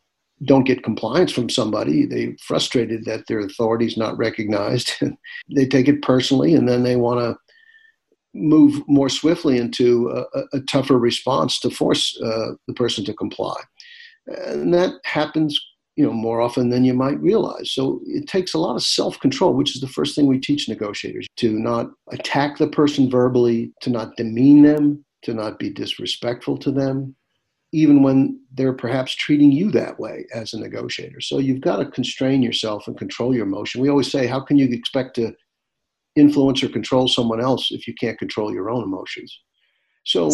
don't 0.45 0.65
get 0.65 0.83
compliance 0.83 1.31
from 1.31 1.49
somebody 1.49 2.05
they're 2.05 2.35
frustrated 2.41 3.03
that 3.05 3.25
their 3.27 3.39
authority 3.39 3.85
is 3.85 3.97
not 3.97 4.17
recognized. 4.17 4.93
They 5.55 5.65
take 5.65 5.87
it 5.87 6.01
personally 6.01 6.53
and 6.53 6.67
then 6.67 6.83
they 6.83 6.95
want 6.95 7.19
to 7.21 7.37
move 8.33 8.83
more 8.87 9.09
swiftly 9.09 9.57
into 9.57 10.09
a, 10.09 10.57
a 10.57 10.61
tougher 10.61 10.99
response 10.99 11.59
to 11.61 11.69
force 11.69 12.19
uh, 12.23 12.51
the 12.67 12.73
person 12.73 13.03
to 13.05 13.13
comply. 13.13 13.55
And 14.27 14.73
that 14.73 14.93
happens 15.05 15.59
you 15.97 16.05
know 16.05 16.13
more 16.13 16.39
often 16.39 16.69
than 16.69 16.85
you 16.85 16.93
might 16.93 17.19
realize. 17.19 17.71
So 17.71 17.99
it 18.05 18.27
takes 18.27 18.53
a 18.53 18.59
lot 18.59 18.75
of 18.75 18.83
self-control 18.83 19.53
which 19.53 19.75
is 19.75 19.81
the 19.81 19.87
first 19.87 20.15
thing 20.15 20.27
we 20.27 20.39
teach 20.39 20.69
negotiators 20.69 21.27
to 21.37 21.51
not 21.51 21.87
attack 22.11 22.57
the 22.57 22.67
person 22.67 23.09
verbally 23.09 23.73
to 23.81 23.89
not 23.89 24.15
demean 24.15 24.61
them 24.61 25.03
to 25.23 25.33
not 25.33 25.59
be 25.59 25.69
disrespectful 25.69 26.57
to 26.59 26.71
them 26.71 27.15
even 27.73 28.01
when 28.01 28.39
they're 28.53 28.73
perhaps 28.73 29.13
treating 29.13 29.51
you 29.51 29.69
that 29.71 29.99
way 29.99 30.25
as 30.33 30.53
a 30.53 30.59
negotiator. 30.59 31.19
So 31.19 31.39
you've 31.39 31.61
got 31.61 31.77
to 31.77 31.85
constrain 31.85 32.41
yourself 32.41 32.87
and 32.87 32.97
control 32.97 33.35
your 33.35 33.45
emotion. 33.45 33.81
We 33.81 33.89
always 33.89 34.09
say 34.09 34.25
how 34.25 34.39
can 34.39 34.57
you 34.57 34.69
expect 34.71 35.15
to 35.15 35.33
influence 36.15 36.63
or 36.63 36.69
control 36.69 37.07
someone 37.07 37.41
else 37.41 37.71
if 37.71 37.87
you 37.87 37.93
can't 37.99 38.17
control 38.17 38.53
your 38.53 38.69
own 38.69 38.83
emotions? 38.83 39.37
So 40.05 40.29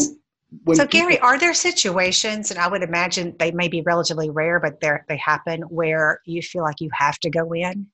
so 0.74 0.86
Gary, 0.86 1.20
are 1.20 1.38
there 1.40 1.54
situations, 1.54 2.52
and 2.52 2.60
I 2.60 2.68
would 2.68 2.84
imagine 2.84 3.36
they 3.40 3.52
may 3.52 3.68
be 3.68 3.82
relatively 3.82 4.30
rare, 4.30 4.60
but 4.60 4.80
they 4.80 4.92
they 5.08 5.18
happen 5.18 5.62
where 5.64 6.22
you 6.26 6.42
feel 6.42 6.64
like 6.64 6.82
you 6.82 6.90
have 6.94 7.20
to 7.20 7.30
go 7.30 7.54
in? 7.54 7.88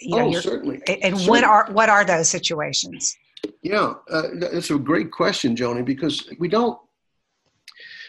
You 0.00 0.16
know, 0.16 0.28
oh, 0.28 0.40
certainly. 0.40 0.76
And 0.86 1.18
certainly. 1.18 1.28
what 1.28 1.44
are 1.44 1.68
what 1.72 1.88
are 1.88 2.04
those 2.04 2.28
situations? 2.28 3.16
Yeah, 3.62 3.94
uh, 4.10 4.28
that's 4.34 4.70
a 4.70 4.78
great 4.78 5.10
question, 5.10 5.56
Joni, 5.56 5.84
because 5.84 6.28
we 6.38 6.48
don't 6.48 6.78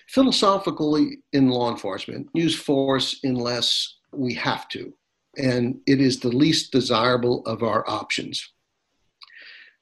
philosophically 0.09 1.17
in 1.33 1.49
law 1.49 1.69
enforcement 1.69 2.27
use 2.33 2.55
force 2.55 3.19
unless 3.23 3.97
we 4.11 4.33
have 4.33 4.67
to, 4.69 4.93
and 5.37 5.79
it 5.85 6.01
is 6.01 6.19
the 6.19 6.29
least 6.29 6.71
desirable 6.71 7.43
of 7.45 7.63
our 7.63 7.87
options. 7.89 8.53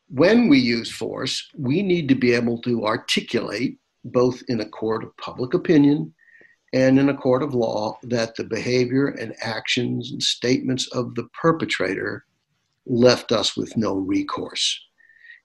When 0.08 0.50
we 0.50 0.60
use 0.60 0.91
force, 0.91 1.50
we 1.58 1.82
need 1.82 2.08
to 2.10 2.15
be 2.15 2.34
able 2.34 2.62
to 2.62 2.86
articulate 2.86 3.80
both 4.06 4.41
in 4.48 4.62
a 4.62 4.70
court 4.70 5.04
of 5.04 5.15
public 5.18 5.54
opinion 5.54 6.13
and 6.74 7.00
in 7.00 7.10
a 7.10 7.18
court 7.18 7.41
of 7.41 7.54
law 7.54 7.98
that 8.04 8.36
the 8.36 8.44
behavior 8.44 9.08
and 9.08 9.36
actions 9.41 10.12
and 10.12 10.22
statements 10.22 10.88
of 10.88 11.15
the 11.15 11.28
perpetrator 11.39 12.26
left 12.86 13.32
us 13.32 13.58
with 13.58 13.76
no 13.78 13.96
recourse. 13.96 14.80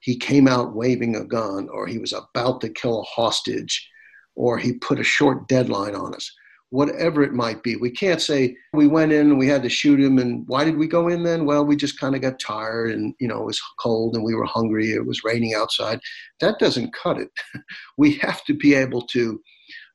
He 0.01 0.16
came 0.16 0.49
out 0.49 0.75
waving 0.75 1.16
a 1.16 1.25
gun, 1.25 1.68
or 1.70 1.87
he 1.87 1.99
was 1.99 2.12
about 2.12 2.61
to 2.62 2.68
kill 2.68 3.01
a 3.01 3.05
hostage, 3.05 3.88
or 4.35 4.59
he 4.59 4.75
put 4.75 4.99
a 4.99 5.05
short 5.05 5.46
deadline 5.49 5.94
on 5.94 6.14
us 6.14 6.31
whatever 6.70 7.22
it 7.22 7.33
might 7.33 7.62
be. 7.62 7.76
We 7.76 7.90
can't 7.90 8.22
say 8.22 8.56
we 8.72 8.87
went 8.87 9.12
in 9.12 9.30
and 9.30 9.38
we 9.38 9.48
had 9.48 9.62
to 9.64 9.68
shoot 9.68 10.00
him 10.00 10.18
and 10.18 10.44
why 10.46 10.64
did 10.64 10.76
we 10.76 10.87
go 10.87 11.09
in 11.09 11.24
then? 11.24 11.44
Well, 11.44 11.64
we 11.64 11.76
just 11.76 11.98
kind 11.98 12.14
of 12.14 12.22
got 12.22 12.38
tired 12.38 12.92
and 12.92 13.12
you 13.20 13.28
know, 13.28 13.42
it 13.42 13.46
was 13.46 13.61
cold 13.80 14.14
and 14.14 14.24
we 14.24 14.35
were 14.35 14.44
hungry, 14.44 14.92
it 14.92 15.04
was 15.04 15.24
raining 15.24 15.54
outside. 15.54 16.00
That 16.40 16.59
doesn't 16.59 16.94
cut 16.94 17.18
it. 17.18 17.30
we 17.98 18.14
have 18.18 18.44
to 18.44 18.54
be 18.54 18.74
able 18.74 19.02
to 19.09 19.40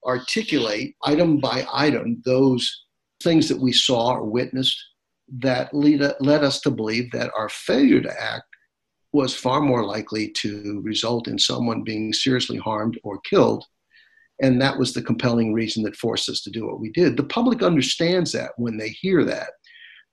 articulate 0.05 0.95
item 1.03 1.39
by 1.39 1.65
item 1.73 2.21
those 2.25 2.83
things 3.23 3.47
that 3.49 3.59
we 3.59 3.71
saw 3.71 4.13
or 4.13 4.25
witnessed 4.25 4.77
that 5.39 5.73
lead, 5.73 6.03
led 6.19 6.43
us 6.43 6.59
to 6.61 6.69
believe 6.69 7.09
that 7.11 7.31
our 7.35 7.49
failure 7.49 8.01
to 8.01 8.21
act 8.21 8.45
was 9.13 9.33
far 9.33 9.61
more 9.61 9.85
likely 9.85 10.29
to 10.29 10.81
result 10.83 11.29
in 11.29 11.39
someone 11.39 11.83
being 11.83 12.11
seriously 12.11 12.57
harmed 12.57 12.99
or 13.03 13.19
killed 13.21 13.63
and 14.41 14.61
that 14.61 14.77
was 14.77 14.93
the 14.93 15.01
compelling 15.01 15.53
reason 15.53 15.83
that 15.83 15.95
forced 15.95 16.29
us 16.29 16.41
to 16.41 16.49
do 16.49 16.65
what 16.65 16.79
we 16.79 16.91
did. 16.91 17.15
The 17.15 17.23
public 17.23 17.63
understands 17.63 18.31
that 18.33 18.51
when 18.57 18.77
they 18.77 18.89
hear 18.89 19.23
that. 19.23 19.49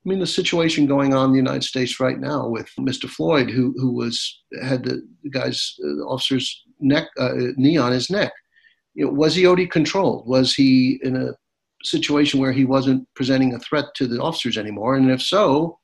I 0.05 0.09
mean, 0.09 0.19
the 0.19 0.27
situation 0.27 0.85
going 0.85 1.13
on 1.13 1.27
in 1.27 1.31
the 1.31 1.37
United 1.37 1.63
States 1.63 1.99
right 1.99 2.19
now 2.19 2.47
with 2.47 2.69
Mr. 2.79 3.09
Floyd, 3.09 3.49
who 3.49 3.73
who 3.77 3.93
was 3.93 4.43
had 4.61 4.83
the, 4.83 5.01
guy's 5.31 5.75
uh, 5.83 6.03
officer's 6.03 6.63
neck 6.79 7.07
uh, 7.19 7.33
knee 7.55 7.77
on 7.77 7.91
his 7.91 8.09
neck. 8.09 8.33
You 8.95 9.05
know, 9.05 9.11
was 9.11 9.35
he 9.35 9.45
OD 9.45 9.71
controlled? 9.71 10.27
Was 10.27 10.53
he 10.53 10.99
in 11.03 11.15
a 11.15 11.33
situation 11.83 12.39
where 12.39 12.51
he 12.51 12.65
wasn't 12.65 13.07
presenting 13.15 13.53
a 13.53 13.59
threat 13.59 13.85
to 13.95 14.07
the 14.07 14.21
officers 14.21 14.57
anymore? 14.57 14.95
And 14.95 15.09
if 15.09 15.21
so, 15.21 15.79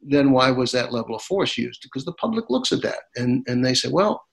then 0.00 0.30
why 0.30 0.50
was 0.50 0.72
that 0.72 0.92
level 0.92 1.14
of 1.14 1.22
force 1.22 1.56
used? 1.58 1.80
Because 1.82 2.04
the 2.04 2.12
public 2.14 2.50
looks 2.50 2.72
at 2.72 2.82
that 2.82 3.00
and, 3.16 3.44
and 3.48 3.64
they 3.64 3.74
say, 3.74 3.88
well, 3.90 4.24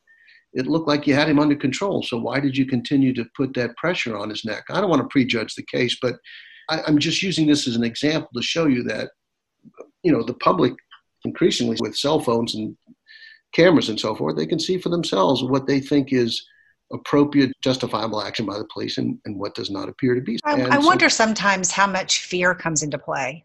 it 0.53 0.67
looked 0.67 0.88
like 0.88 1.05
you 1.05 1.13
had 1.13 1.29
him 1.29 1.39
under 1.39 1.55
control. 1.55 2.03
So 2.03 2.17
why 2.17 2.39
did 2.39 2.57
you 2.57 2.65
continue 2.65 3.13
to 3.13 3.25
put 3.36 3.53
that 3.55 3.75
pressure 3.77 4.17
on 4.17 4.29
his 4.29 4.45
neck? 4.45 4.63
I 4.69 4.81
don't 4.81 4.89
want 4.89 5.01
to 5.01 5.07
prejudge 5.10 5.55
the 5.55 5.63
case, 5.63 5.97
but 6.01 6.15
I, 6.69 6.81
I'm 6.88 6.97
just 6.97 7.21
using 7.21 7.47
this 7.47 7.67
as 7.67 7.75
an 7.75 7.83
example 7.83 8.29
to 8.36 8.41
show 8.41 8.65
you 8.65 8.83
that, 8.83 9.12
you 10.03 10.12
know, 10.12 10.23
the 10.23 10.33
public 10.36 10.73
increasingly 11.25 11.77
with 11.79 11.97
cell 11.97 12.19
phones 12.19 12.55
and 12.55 12.75
cameras 13.53 13.89
and 13.89 13.99
so 13.99 14.15
forth, 14.15 14.36
they 14.36 14.45
can 14.45 14.60
see 14.60 14.77
for 14.77 14.89
themselves 14.89 15.43
what 15.43 15.67
they 15.67 15.79
think 15.79 16.13
is 16.13 16.45
appropriate, 16.93 17.51
justifiable 17.62 18.21
action 18.21 18.45
by 18.45 18.57
the 18.57 18.67
police 18.71 18.97
and, 18.97 19.19
and 19.25 19.38
what 19.38 19.55
does 19.55 19.69
not 19.69 19.89
appear 19.89 20.15
to 20.15 20.21
be. 20.21 20.39
I, 20.45 20.63
I 20.63 20.79
so, 20.79 20.88
wonder 20.88 21.10
sometimes 21.10 21.71
how 21.71 21.88
much 21.88 22.19
fear 22.19 22.55
comes 22.55 22.83
into 22.83 22.97
play 22.97 23.43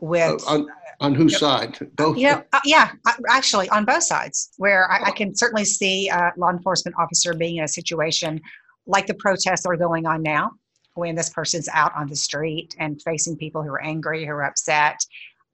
with. 0.00 0.42
Uh, 0.46 0.52
on, 0.52 0.66
on 1.02 1.14
whose 1.14 1.38
side? 1.38 1.78
Both. 1.96 2.16
You 2.16 2.30
know, 2.30 2.44
uh, 2.52 2.60
yeah, 2.64 2.92
uh, 3.06 3.12
actually, 3.28 3.68
on 3.70 3.84
both 3.84 4.04
sides. 4.04 4.50
Where 4.56 4.90
I, 4.90 5.08
I 5.08 5.10
can 5.10 5.34
certainly 5.34 5.64
see 5.64 6.08
a 6.08 6.32
law 6.36 6.50
enforcement 6.50 6.96
officer 6.98 7.34
being 7.34 7.56
in 7.56 7.64
a 7.64 7.68
situation 7.68 8.40
like 8.86 9.06
the 9.06 9.14
protests 9.14 9.66
are 9.66 9.76
going 9.76 10.06
on 10.06 10.22
now, 10.22 10.52
when 10.94 11.14
this 11.14 11.30
person's 11.30 11.68
out 11.72 11.92
on 11.96 12.08
the 12.08 12.16
street 12.16 12.74
and 12.78 13.00
facing 13.02 13.36
people 13.36 13.62
who 13.62 13.70
are 13.70 13.82
angry, 13.82 14.24
who 14.24 14.32
are 14.32 14.44
upset. 14.44 14.98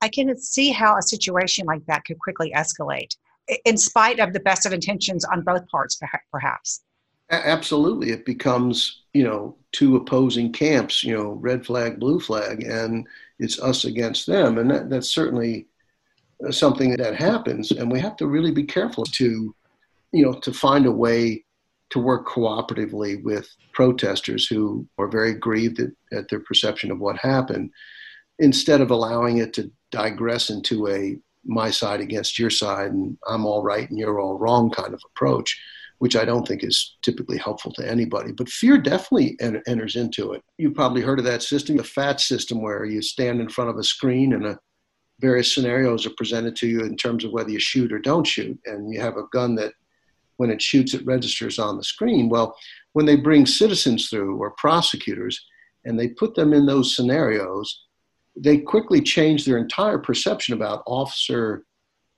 I 0.01 0.09
can 0.09 0.37
see 0.39 0.71
how 0.71 0.97
a 0.97 1.03
situation 1.03 1.67
like 1.67 1.85
that 1.87 2.05
could 2.05 2.19
quickly 2.19 2.53
escalate, 2.55 3.17
in 3.65 3.77
spite 3.77 4.21
of 4.21 4.33
the 4.33 4.41
best 4.41 4.67
of 4.67 4.73
intentions 4.73 5.25
on 5.25 5.43
both 5.43 5.67
parts, 5.69 5.99
perhaps. 6.31 6.83
Absolutely, 7.31 8.11
it 8.11 8.25
becomes 8.25 9.03
you 9.13 9.25
know 9.25 9.57
two 9.73 9.97
opposing 9.97 10.53
camps, 10.53 11.05
you 11.05 11.17
know, 11.17 11.33
red 11.33 11.67
flag, 11.67 11.99
blue 11.99 12.21
flag, 12.21 12.63
and 12.65 13.07
it's 13.39 13.61
us 13.61 13.85
against 13.85 14.27
them, 14.27 14.59
and 14.59 14.71
that, 14.71 14.91
that's 14.91 15.09
certainly 15.09 15.67
uh, 16.47 16.51
something 16.51 16.97
that 16.97 17.15
happens, 17.15 17.71
and 17.71 17.91
we 17.91 18.01
have 18.01 18.17
to 18.17 18.27
really 18.27 18.51
be 18.51 18.65
careful 18.65 19.05
to, 19.05 19.55
you 20.13 20.25
know, 20.25 20.33
to 20.33 20.53
find 20.53 20.87
a 20.87 20.93
way 20.93 21.45
to 21.91 21.99
work 21.99 22.27
cooperatively 22.27 23.23
with 23.25 23.49
protesters 23.73 24.47
who 24.47 24.87
are 24.99 25.09
very 25.09 25.33
grieved 25.35 25.81
at, 25.81 25.91
at 26.13 26.29
their 26.29 26.41
perception 26.41 26.91
of 26.91 26.99
what 26.99 27.17
happened, 27.17 27.71
instead 28.39 28.81
of 28.81 28.91
allowing 28.91 29.39
it 29.39 29.53
to 29.55 29.71
digress 29.91 30.51
into 30.51 30.89
a 30.89 31.19
my 31.45 31.71
side 31.71 32.01
against 32.01 32.39
your 32.39 32.51
side 32.51 32.91
and 32.93 33.17
I'm 33.27 33.47
all 33.47 33.63
right 33.63 33.89
and 33.89 33.99
you're 33.99 34.21
all 34.21 34.39
wrong 34.39 34.71
kind 34.71 34.93
of 34.93 35.01
approach 35.07 35.59
which 35.99 36.17
I 36.17 36.25
don't 36.25 36.47
think 36.47 36.63
is 36.63 36.97
typically 37.03 37.39
helpful 37.39 37.73
to 37.73 37.89
anybody. 37.89 38.33
But 38.33 38.49
fear 38.49 38.79
definitely 38.79 39.37
en- 39.41 39.63
enters 39.67 39.97
into 39.97 40.33
it. 40.33 40.43
You've 40.57 40.75
probably 40.75 41.03
heard 41.03 41.19
of 41.19 41.25
that 41.25 41.43
system, 41.43 41.77
the 41.77 41.85
FAT 41.85 42.21
system, 42.21 42.63
where 42.63 42.85
you 42.85 43.03
stand 43.03 43.41
in 43.41 43.49
front 43.49 43.71
of 43.71 43.77
a 43.77 43.85
screen 43.85 44.33
and 44.33 44.47
a, 44.47 44.59
various 45.21 45.53
scenarios 45.53 46.07
are 46.07 46.15
presented 46.17 46.55
to 46.57 46.69
you 46.69 46.81
in 46.81 46.97
terms 46.97 47.25
of 47.25 47.33
whether 47.33 47.51
you 47.51 47.59
shoot 47.59 47.93
or 47.93 47.99
don't 47.99 48.27
shoot. 48.27 48.59
And 48.67 48.93
you 48.93 49.01
have 49.01 49.17
a 49.17 49.27
gun 49.33 49.57
that, 49.57 49.73
when 50.37 50.51
it 50.51 50.63
shoots, 50.63 50.95
it 50.95 51.05
registers 51.05 51.59
on 51.59 51.77
the 51.77 51.83
screen. 51.83 52.29
Well, 52.29 52.57
when 52.93 53.07
they 53.07 53.17
bring 53.17 53.45
citizens 53.45 54.09
through 54.09 54.37
or 54.37 54.53
prosecutors 54.53 55.45
and 55.85 55.99
they 55.99 56.09
put 56.09 56.37
them 56.37 56.53
in 56.53 56.67
those 56.67 56.95
scenarios, 56.95 57.87
they 58.37 58.59
quickly 58.59 59.01
change 59.01 59.45
their 59.45 59.59
entire 59.59 59.99
perception 59.99 60.55
about 60.55 60.85
officer 60.87 61.65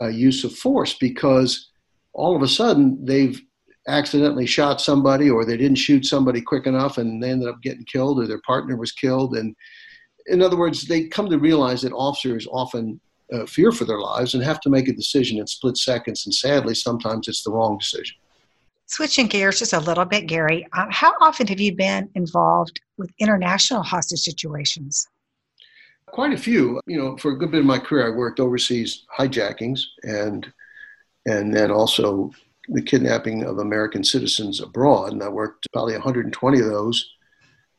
uh, 0.03 0.09
use 0.09 0.45
of 0.45 0.55
force 0.55 0.95
because 0.95 1.71
all 2.13 2.37
of 2.37 2.43
a 2.43 2.49
sudden 2.49 3.03
they've 3.03 3.41
accidentally 3.89 4.47
shot 4.47 4.81
somebody 4.81 5.31
or 5.31 5.45
they 5.45 5.57
didn't 5.57 5.79
shoot 5.79 6.05
somebody 6.05 6.41
quick 6.41 6.67
enough 6.67 6.99
and 6.99 7.23
they 7.23 7.31
ended 7.31 7.49
up 7.49 7.63
getting 7.63 7.85
killed 7.85 8.21
or 8.21 8.27
their 8.27 8.41
partner 8.43 8.77
was 8.77 8.93
killed. 8.93 9.37
And 9.37 9.55
in 10.27 10.43
other 10.43 10.57
words 10.57 10.87
they 10.87 11.07
come 11.07 11.31
to 11.31 11.39
realize 11.39 11.83
that 11.83 11.93
officers 11.93 12.47
often 12.51 13.01
uh, 13.33 13.47
fear 13.47 13.73
for 13.73 13.85
their 13.85 14.01
lives 14.01 14.35
and 14.35 14.43
have 14.43 14.61
to 14.61 14.71
make 14.71 14.89
a 14.89 14.93
decision 14.93 15.39
in 15.39 15.47
split 15.47 15.77
seconds. 15.77 16.27
And 16.27 16.35
sadly 16.35 16.75
sometimes 16.75 17.29
it's 17.29 17.43
the 17.43 17.53
wrong 17.53 17.79
decision. 17.79 18.17
Switching 18.87 19.29
gears 19.29 19.61
just 19.61 19.73
a 19.73 19.81
little 19.81 20.05
bit 20.05 20.27
gary 20.27 20.67
uh, 20.73 20.87
how 20.91 21.15
often 21.21 21.47
have 21.47 21.61
you 21.61 21.75
been 21.75 22.11
involved 22.15 22.81
with 22.99 23.11
international 23.19 23.83
hostage 23.83 24.21
situations? 24.21 25.07
Quite 26.07 26.33
a 26.33 26.39
few. 26.39 26.81
You 26.87 26.99
know 26.99 27.17
for 27.17 27.31
a 27.31 27.39
good 27.39 27.53
bit 27.53 27.61
of 27.61 27.67
my 27.67 27.79
career 27.79 28.13
i 28.13 28.17
worked 28.17 28.41
overseas 28.41 29.07
hijackings 29.17 29.81
and 30.03 30.53
and 31.27 31.55
then 31.55 31.71
also 31.71 32.33
the 32.73 32.83
kidnapping 32.83 33.45
of 33.45 33.59
American 33.59 34.05
citizens 34.05 34.61
abroad, 34.61 35.13
and 35.13 35.23
I 35.23 35.29
worked 35.29 35.67
probably 35.73 35.95
120 35.95 36.61
of 36.61 36.67
those 36.67 37.11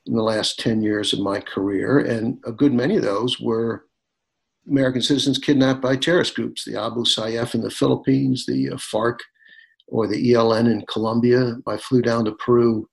in 0.06 0.16
the 0.16 0.24
last 0.24 0.60
10 0.60 0.82
years 0.82 1.14
of 1.14 1.20
my 1.20 1.40
career, 1.40 2.00
and 2.00 2.40
a 2.46 2.52
good 2.52 2.74
many 2.74 2.98
of 2.98 3.04
those 3.04 3.40
were 3.40 3.86
American 4.68 5.02
citizens 5.02 5.38
kidnapped 5.38 5.82
by 5.82 5.96
terrorist 5.96 6.36
groups, 6.36 6.66
the 6.66 6.80
Abu 6.80 7.04
Sayyaf 7.04 7.56
in 7.56 7.62
the 7.62 7.70
Philippines, 7.70 8.46
the 8.46 8.70
uh, 8.70 8.76
FARC 8.76 9.20
or 9.88 10.08
the 10.08 10.32
ELN 10.32 10.72
in 10.72 10.86
Colombia. 10.88 11.58
I 11.68 11.78
flew 11.78 12.02
down 12.02 12.26
to 12.26 12.32
Peru 12.34 12.88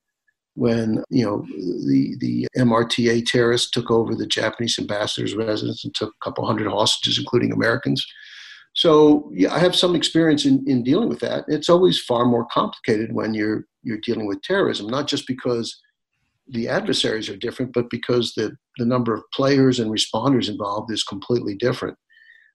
when 0.55 1.05
you 1.09 1.25
know 1.25 1.47
the 1.87 2.17
the 2.21 2.49
MRTA 2.57 3.25
terrorists 3.27 3.71
took 3.71 3.91
over 3.91 4.15
the 4.15 4.27
Japanese 4.27 4.79
ambassador's 4.79 5.35
residence 5.35 5.85
and 5.85 5.95
took 5.95 6.11
a 6.11 6.25
couple 6.25 6.47
hundred 6.47 6.69
hostages, 6.69 7.19
including 7.19 7.53
Americans. 7.53 8.05
So 8.79 9.29
yeah, 9.35 9.53
I 9.53 9.59
have 9.59 9.75
some 9.75 9.97
experience 9.97 10.45
in, 10.45 10.63
in 10.69 10.85
dealing 10.85 11.09
with 11.09 11.19
that. 11.19 11.45
It's 11.49 11.69
always 11.69 12.01
far 12.01 12.25
more 12.25 12.47
complicated 12.53 13.13
when 13.13 13.35
you're 13.35 13.67
you're 13.83 13.99
dealing 13.99 14.29
with 14.29 14.41
terrorism, 14.43 14.87
not 14.87 15.09
just 15.09 15.27
because 15.27 15.77
the 16.47 16.69
adversaries 16.69 17.29
are 17.29 17.37
different, 17.37 17.73
but 17.73 17.91
because 17.91 18.35
the, 18.35 18.57
the 18.77 18.87
number 18.87 19.13
of 19.13 19.25
players 19.35 19.81
and 19.81 19.91
responders 19.91 20.49
involved 20.49 20.93
is 20.93 21.03
completely 21.03 21.57
different. 21.57 21.99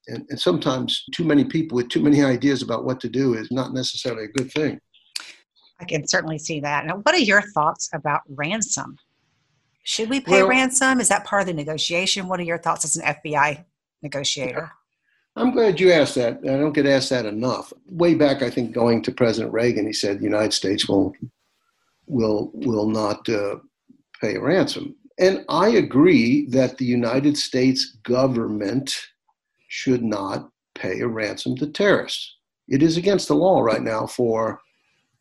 And, 0.08 0.26
and 0.30 0.40
sometimes 0.40 1.04
too 1.14 1.26
many 1.26 1.44
people 1.44 1.76
with 1.76 1.90
too 1.90 2.02
many 2.02 2.24
ideas 2.36 2.62
about 2.62 2.86
what 2.86 3.02
to 3.02 3.10
do 3.10 3.34
is 3.34 3.52
not 3.52 3.74
necessarily 3.74 4.24
a 4.24 4.30
good 4.30 4.50
thing. 4.54 4.80
I 5.82 5.84
can 5.84 6.08
certainly 6.08 6.40
see 6.40 6.62
that. 6.62 6.86
Now, 6.86 7.00
what 7.04 7.16
are 7.16 7.20
your 7.20 7.42
thoughts 7.54 7.90
about 7.94 8.22
ransom? 8.30 8.96
Should 9.84 10.10
we 10.10 10.22
pay 10.22 10.44
well, 10.44 10.48
ransom? 10.48 11.02
Is 11.02 11.10
that 11.10 11.26
part 11.26 11.42
of 11.42 11.48
the 11.48 11.54
negotiation? 11.54 12.30
What 12.30 12.40
are 12.40 12.44
your 12.44 12.60
thoughts 12.60 12.86
as 12.86 12.96
an 12.96 13.14
FBI 13.14 13.66
negotiator? 14.02 14.72
I'm 15.36 15.52
glad 15.52 15.80
you 15.80 15.92
asked 15.92 16.16
that. 16.16 16.40
I 16.44 16.58
don't 16.58 16.74
get 16.74 16.86
asked 16.86 17.10
that 17.10 17.26
enough. 17.26 17.74
Way 17.90 18.14
back, 18.14 18.42
I 18.42 18.50
think 18.50 18.72
going 18.72 19.02
to 19.04 19.12
President 19.12 19.52
Reagan, 19.52 19.88
he 19.88 19.94
said 19.94 20.20
the 20.20 20.26
United 20.26 20.54
States 20.54 20.88
will 20.88 21.14
will 22.06 22.52
will 22.54 22.88
not 22.88 23.28
uh, 23.30 23.56
pay 24.22 24.36
a 24.36 24.42
ransom. 24.42 24.96
And 25.18 25.46
I 25.50 25.70
agree 25.70 26.48
that 26.48 26.78
the 26.78 26.86
United 26.86 27.38
States 27.38 27.98
government 28.04 28.96
should 29.68 30.04
not 30.04 30.50
pay 30.76 31.00
a 31.00 31.08
ransom 31.08 31.56
to 31.58 31.68
terrorists. 31.68 32.36
It 32.68 32.82
is 32.82 32.98
against 32.98 33.28
the 33.28 33.36
law 33.36 33.62
right 33.62 33.82
now 33.82 34.08
for 34.08 34.60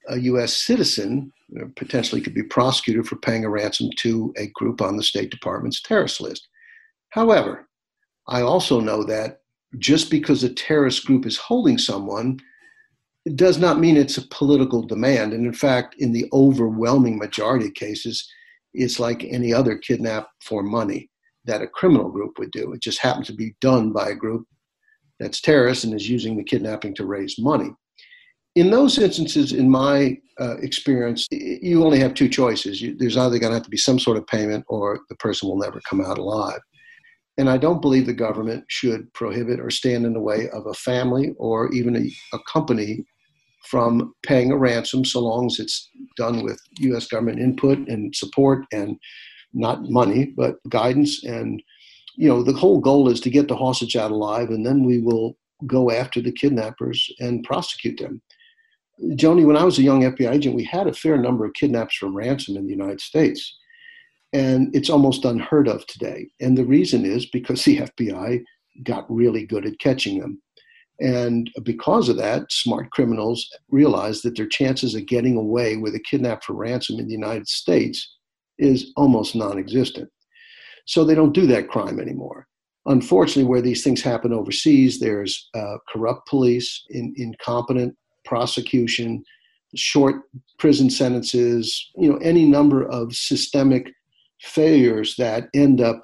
a 0.09 0.19
U.S. 0.19 0.55
citizen 0.55 1.33
potentially 1.77 2.21
could 2.21 2.35
be 2.35 2.43
prosecuted 2.43 3.07
for 3.07 3.17
paying 3.17 3.45
a 3.45 3.51
ransom 3.51 3.91
to 3.99 4.33
a 4.37 4.47
group 4.49 4.81
on 4.81 4.97
the 4.97 5.03
State 5.03 5.31
Department's 5.31 5.83
terrorist 5.83 6.21
list. 6.21 6.49
However, 7.11 7.69
I 8.27 8.43
also 8.43 8.81
know 8.81 9.05
that 9.05 9.42
just 9.79 10.11
because 10.11 10.43
a 10.43 10.53
terrorist 10.53 11.07
group 11.07 11.27
is 11.27 11.39
holding 11.39 11.79
someone 11.79 12.39
it 13.25 13.37
does 13.37 13.59
not 13.59 13.79
mean 13.79 13.97
it's 13.97 14.19
a 14.19 14.29
political 14.29 14.83
demand. 14.83 15.33
And 15.33 15.47
in 15.47 15.53
fact, 15.53 15.95
in 15.99 16.13
the 16.13 16.29
overwhelming 16.33 17.19
majority 17.19 17.67
of 17.67 17.75
cases, 17.75 18.29
it's 18.75 18.99
like 18.99 19.25
any 19.25 19.53
other 19.53 19.77
kidnap 19.79 20.29
for 20.41 20.63
money 20.63 21.09
that 21.45 21.63
a 21.63 21.69
criminal 21.69 22.09
group 22.09 22.39
would 22.39 22.51
do. 22.51 22.73
It 22.73 22.83
just 22.83 23.01
happens 23.01 23.27
to 23.29 23.35
be 23.35 23.55
done 23.61 23.93
by 23.93 24.11
a 24.11 24.15
group 24.15 24.47
that's 25.21 25.41
terrorist 25.41 25.85
and 25.85 25.95
is 25.95 26.09
using 26.09 26.37
the 26.37 26.45
kidnapping 26.45 26.95
to 26.97 27.07
raise 27.07 27.39
money. 27.39 27.71
In 28.55 28.71
those 28.71 28.99
instances, 28.99 29.53
in 29.53 29.71
my 29.71 30.19
uh, 30.41 30.57
experience, 30.59 31.27
you 31.31 31.85
only 31.85 31.99
have 32.01 32.15
two 32.15 32.29
choices. 32.29 32.83
You, 32.83 32.97
there's 32.97 33.17
either 33.17 33.39
going 33.39 33.51
to 33.51 33.57
have 33.57 33.65
to 33.65 33.71
be 33.71 33.77
some 33.77 33.99
sort 33.99 34.17
of 34.17 34.27
payment 34.27 34.65
or 34.69 35.01
the 35.09 35.17
person 35.17 35.49
will 35.49 35.59
never 35.59 35.81
come 35.89 36.01
out 36.01 36.19
alive. 36.19 36.61
And 37.39 37.49
I 37.49 37.57
don't 37.57 37.81
believe 37.81 38.07
the 38.07 38.13
government 38.13 38.65
should 38.69 39.13
prohibit 39.15 39.59
or 39.59 39.71
stand 39.71 40.05
in 40.05 40.13
the 40.13 40.21
way 40.21 40.51
of 40.51 40.67
a 40.67 40.75
family 40.75 41.35
or 41.39 41.73
even 41.73 41.97
a, 41.97 42.37
a 42.37 42.39
company 42.51 43.05
from 43.65 44.15
paying 44.25 44.51
a 44.51 44.57
ransom 44.57 45.05
so 45.05 45.21
long 45.21 45.47
as 45.47 45.59
it's 45.59 45.89
done 46.17 46.43
with 46.43 46.61
U.S. 46.81 47.07
government 47.07 47.41
input 47.41 47.79
and 47.89 48.15
support 48.15 48.65
and 48.73 48.99
not 49.55 49.89
money, 49.89 50.27
but 50.37 50.57
guidance. 50.69 51.25
And, 51.25 51.63
you 52.17 52.29
know, 52.29 52.43
the 52.43 52.53
whole 52.53 52.81
goal 52.81 53.09
is 53.09 53.21
to 53.21 53.31
get 53.31 53.49
the 53.49 53.57
hostage 53.57 53.97
out 53.97 54.11
alive, 54.11 54.51
and 54.51 54.67
then 54.67 54.85
we 54.85 55.01
will 55.01 55.37
go 55.67 55.91
after 55.91 56.21
the 56.21 56.33
kidnappers 56.33 57.09
and 57.21 57.45
prosecute 57.45 57.99
them. 57.99 58.21
Joni, 59.13 59.47
when 59.47 59.57
I 59.57 59.65
was 59.65 59.79
a 59.79 59.83
young 59.83 60.03
FBI 60.03 60.33
agent, 60.33 60.55
we 60.55 60.65
had 60.65 60.87
a 60.87 60.93
fair 60.93 61.17
number 61.17 61.45
of 61.45 61.55
kidnaps 61.55 61.97
from 61.97 62.17
ransom 62.17 62.57
in 62.57 62.67
the 62.67 62.73
United 62.73 63.01
States. 63.01 63.57
And 64.33 64.75
it's 64.75 64.91
almost 64.91 65.25
unheard 65.25 65.69
of 65.69 65.87
today. 65.87 66.29
And 66.41 66.57
the 66.57 66.65
reason 66.65 67.05
is 67.05 67.27
because 67.27 67.65
the 67.65 67.79
FBI 67.79 68.43
got 68.85 69.11
really 69.11 69.47
good 69.47 69.67
at 69.67 69.79
catching 69.79 70.19
them. 70.19 70.41
And 71.01 71.51
because 71.65 72.09
of 72.09 72.17
that, 72.19 72.51
smart 72.53 72.91
criminals 72.91 73.49
realized 73.71 74.23
that 74.23 74.37
their 74.37 74.47
chances 74.47 74.95
of 74.95 75.07
getting 75.07 75.37
away 75.37 75.77
with 75.77 75.95
a 75.95 76.01
kidnap 76.01 76.45
for 76.45 76.55
ransom 76.55 76.99
in 76.99 77.07
the 77.07 77.13
United 77.13 77.49
States 77.49 78.17
is 78.59 78.93
almost 78.97 79.35
non 79.35 79.59
existent. 79.59 80.09
So 80.87 81.05
they 81.05 81.15
don't 81.15 81.33
do 81.33 81.47
that 81.49 81.69
crime 81.69 81.99
anymore. 81.99 82.47
Unfortunately, 82.87 83.45
where 83.45 83.63
these 83.63 83.85
things 83.85 84.03
happen 84.03 84.33
overseas, 84.33 84.99
there's 84.99 85.49
uh, 85.55 85.77
corrupt 85.89 86.29
police, 86.29 86.85
in, 86.91 87.15
incompetent 87.17 87.95
prosecution, 88.25 89.23
short 89.75 90.23
prison 90.59 90.91
sentences, 90.91 91.91
you 91.97 92.11
know, 92.11 92.17
any 92.19 92.45
number 92.45 92.85
of 92.89 93.15
systemic 93.15 93.93
failures 94.43 95.15
that 95.19 95.49
end 95.55 95.81
up 95.81 96.03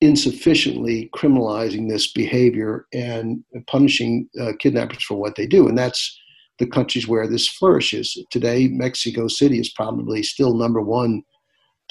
insufficiently 0.00 1.10
criminalizing 1.14 1.88
this 1.88 2.12
behavior 2.12 2.86
and 2.94 3.44
punishing 3.66 4.28
uh, 4.40 4.52
kidnappers 4.58 5.02
for 5.04 5.16
what 5.16 5.36
they 5.36 5.46
do. 5.46 5.68
And 5.68 5.76
that's 5.76 6.18
the 6.58 6.66
countries 6.66 7.08
where 7.08 7.26
this 7.26 7.48
flourishes. 7.48 8.16
Today, 8.30 8.68
Mexico 8.68 9.28
City 9.28 9.58
is 9.58 9.72
probably 9.72 10.22
still 10.22 10.54
number 10.54 10.80
one 10.80 11.22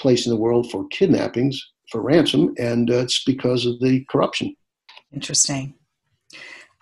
place 0.00 0.26
in 0.26 0.30
the 0.30 0.38
world 0.38 0.70
for 0.70 0.86
kidnappings 0.88 1.60
for 1.90 2.00
ransom, 2.02 2.54
and 2.56 2.90
uh, 2.90 2.98
it's 2.98 3.22
because 3.24 3.66
of 3.66 3.78
the 3.80 4.04
corruption. 4.08 4.54
Interesting. 5.12 5.74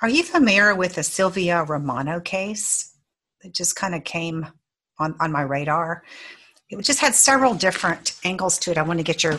Are 0.03 0.09
you 0.09 0.23
familiar 0.23 0.75
with 0.75 0.95
the 0.95 1.03
Sylvia 1.03 1.65
Romano 1.65 2.21
case? 2.21 2.95
It 3.43 3.55
just 3.55 3.75
kind 3.75 3.95
of 3.95 4.05
came 4.05 4.47
on, 4.99 5.17
on 5.19 5.33
my 5.33 5.43
radar. 5.43 6.05
It 6.71 6.81
just 6.83 7.01
had 7.01 7.15
several 7.15 7.55
different 7.55 8.15
angles 8.25 8.59
to 8.59 8.71
it. 8.71 8.79
I 8.79 8.83
want 8.83 8.99
to 8.99 9.05
get 9.05 9.23
your 9.23 9.39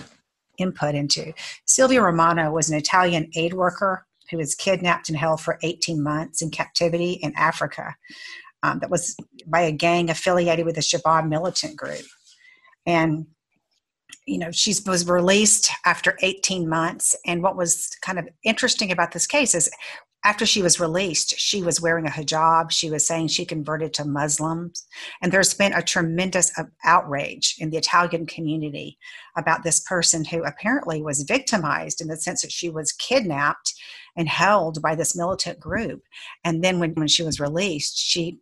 input 0.58 0.96
into. 0.96 1.34
Sylvia 1.65 2.02
Romano 2.02 2.52
was 2.52 2.70
an 2.70 2.78
Italian 2.78 3.30
aid 3.36 3.54
worker 3.54 4.06
who 4.30 4.38
was 4.38 4.56
kidnapped 4.56 5.10
and 5.10 5.18
held 5.18 5.42
for 5.42 5.58
18 5.63 6.02
months 6.02 6.42
in 6.42 6.52
captivity 6.52 7.13
in 7.13 7.34
Africa. 7.36 7.96
Um, 8.62 8.80
that 8.80 8.89
was 8.89 9.15
by 9.48 9.62
a 9.62 9.72
gang 9.72 10.10
affiliated 10.10 10.65
with 10.65 10.76
the 10.76 10.82
Shabab 10.82 11.30
militant 11.30 11.78
group. 11.78 12.06
And 12.86 13.28
you 14.26 14.38
know, 14.38 14.52
she 14.52 14.76
was 14.86 15.08
released 15.08 15.72
after 15.86 16.18
18 16.22 16.70
months. 16.70 17.15
And 17.26 17.42
what 17.42 17.58
was 17.58 17.89
kind 18.02 18.20
of 18.20 18.30
interesting 18.44 18.92
about 18.92 19.12
this 19.12 19.26
case 19.26 19.56
is 19.56 19.72
after 20.26 20.46
she 20.46 20.62
was 20.62 20.80
released, 20.80 21.38
she 21.40 21.64
was 21.64 21.82
wearing 21.82 22.06
a 22.06 22.10
hijab. 22.10 22.72
She 22.72 22.90
was 22.90 23.08
saying 23.08 23.28
she 23.28 23.46
converted 23.46 23.94
to 23.94 24.06
Muslims. 24.06 24.86
And 25.22 25.32
there's 25.32 25.54
been 25.54 25.74
a 25.74 25.82
tremendous 25.82 26.52
uh, 26.58 26.66
outrage 26.84 27.56
in 27.58 27.70
the 27.70 27.78
Italian 27.78 28.26
community 28.26 28.98
about 29.38 29.64
this 29.64 29.80
person 29.80 30.26
who 30.26 30.44
apparently 30.44 31.02
was 31.02 31.24
victimized 31.24 32.02
in 32.02 32.10
the 32.10 32.18
sense 32.18 32.42
that 32.42 32.52
she 32.52 32.70
was 32.70 32.92
kidnapped 32.92 33.74
and 34.18 34.28
held 34.28 34.82
by 34.82 34.94
this 34.94 35.16
militant 35.16 35.60
group. 35.60 36.04
And 36.44 36.64
then 36.64 36.80
when, 36.80 36.94
when 36.96 37.08
she 37.08 37.24
was 37.24 37.40
released, 37.40 37.98
she 37.98 38.40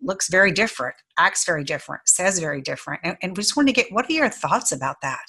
looks 0.00 0.28
very 0.28 0.52
different, 0.52 0.94
acts 1.18 1.44
very 1.44 1.64
different, 1.64 2.02
says 2.06 2.38
very 2.38 2.60
different. 2.60 3.00
And, 3.02 3.16
and 3.20 3.36
we 3.36 3.42
just 3.42 3.56
want 3.56 3.68
to 3.68 3.74
get 3.74 3.90
what 3.90 4.08
are 4.08 4.12
your 4.12 4.28
thoughts 4.28 4.70
about 4.70 5.00
that? 5.02 5.26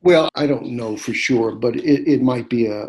Well, 0.00 0.28
I 0.34 0.46
don't 0.46 0.70
know 0.70 0.96
for 0.96 1.14
sure, 1.14 1.52
but 1.52 1.76
it, 1.76 2.08
it 2.08 2.22
might 2.22 2.48
be 2.48 2.66
a, 2.66 2.88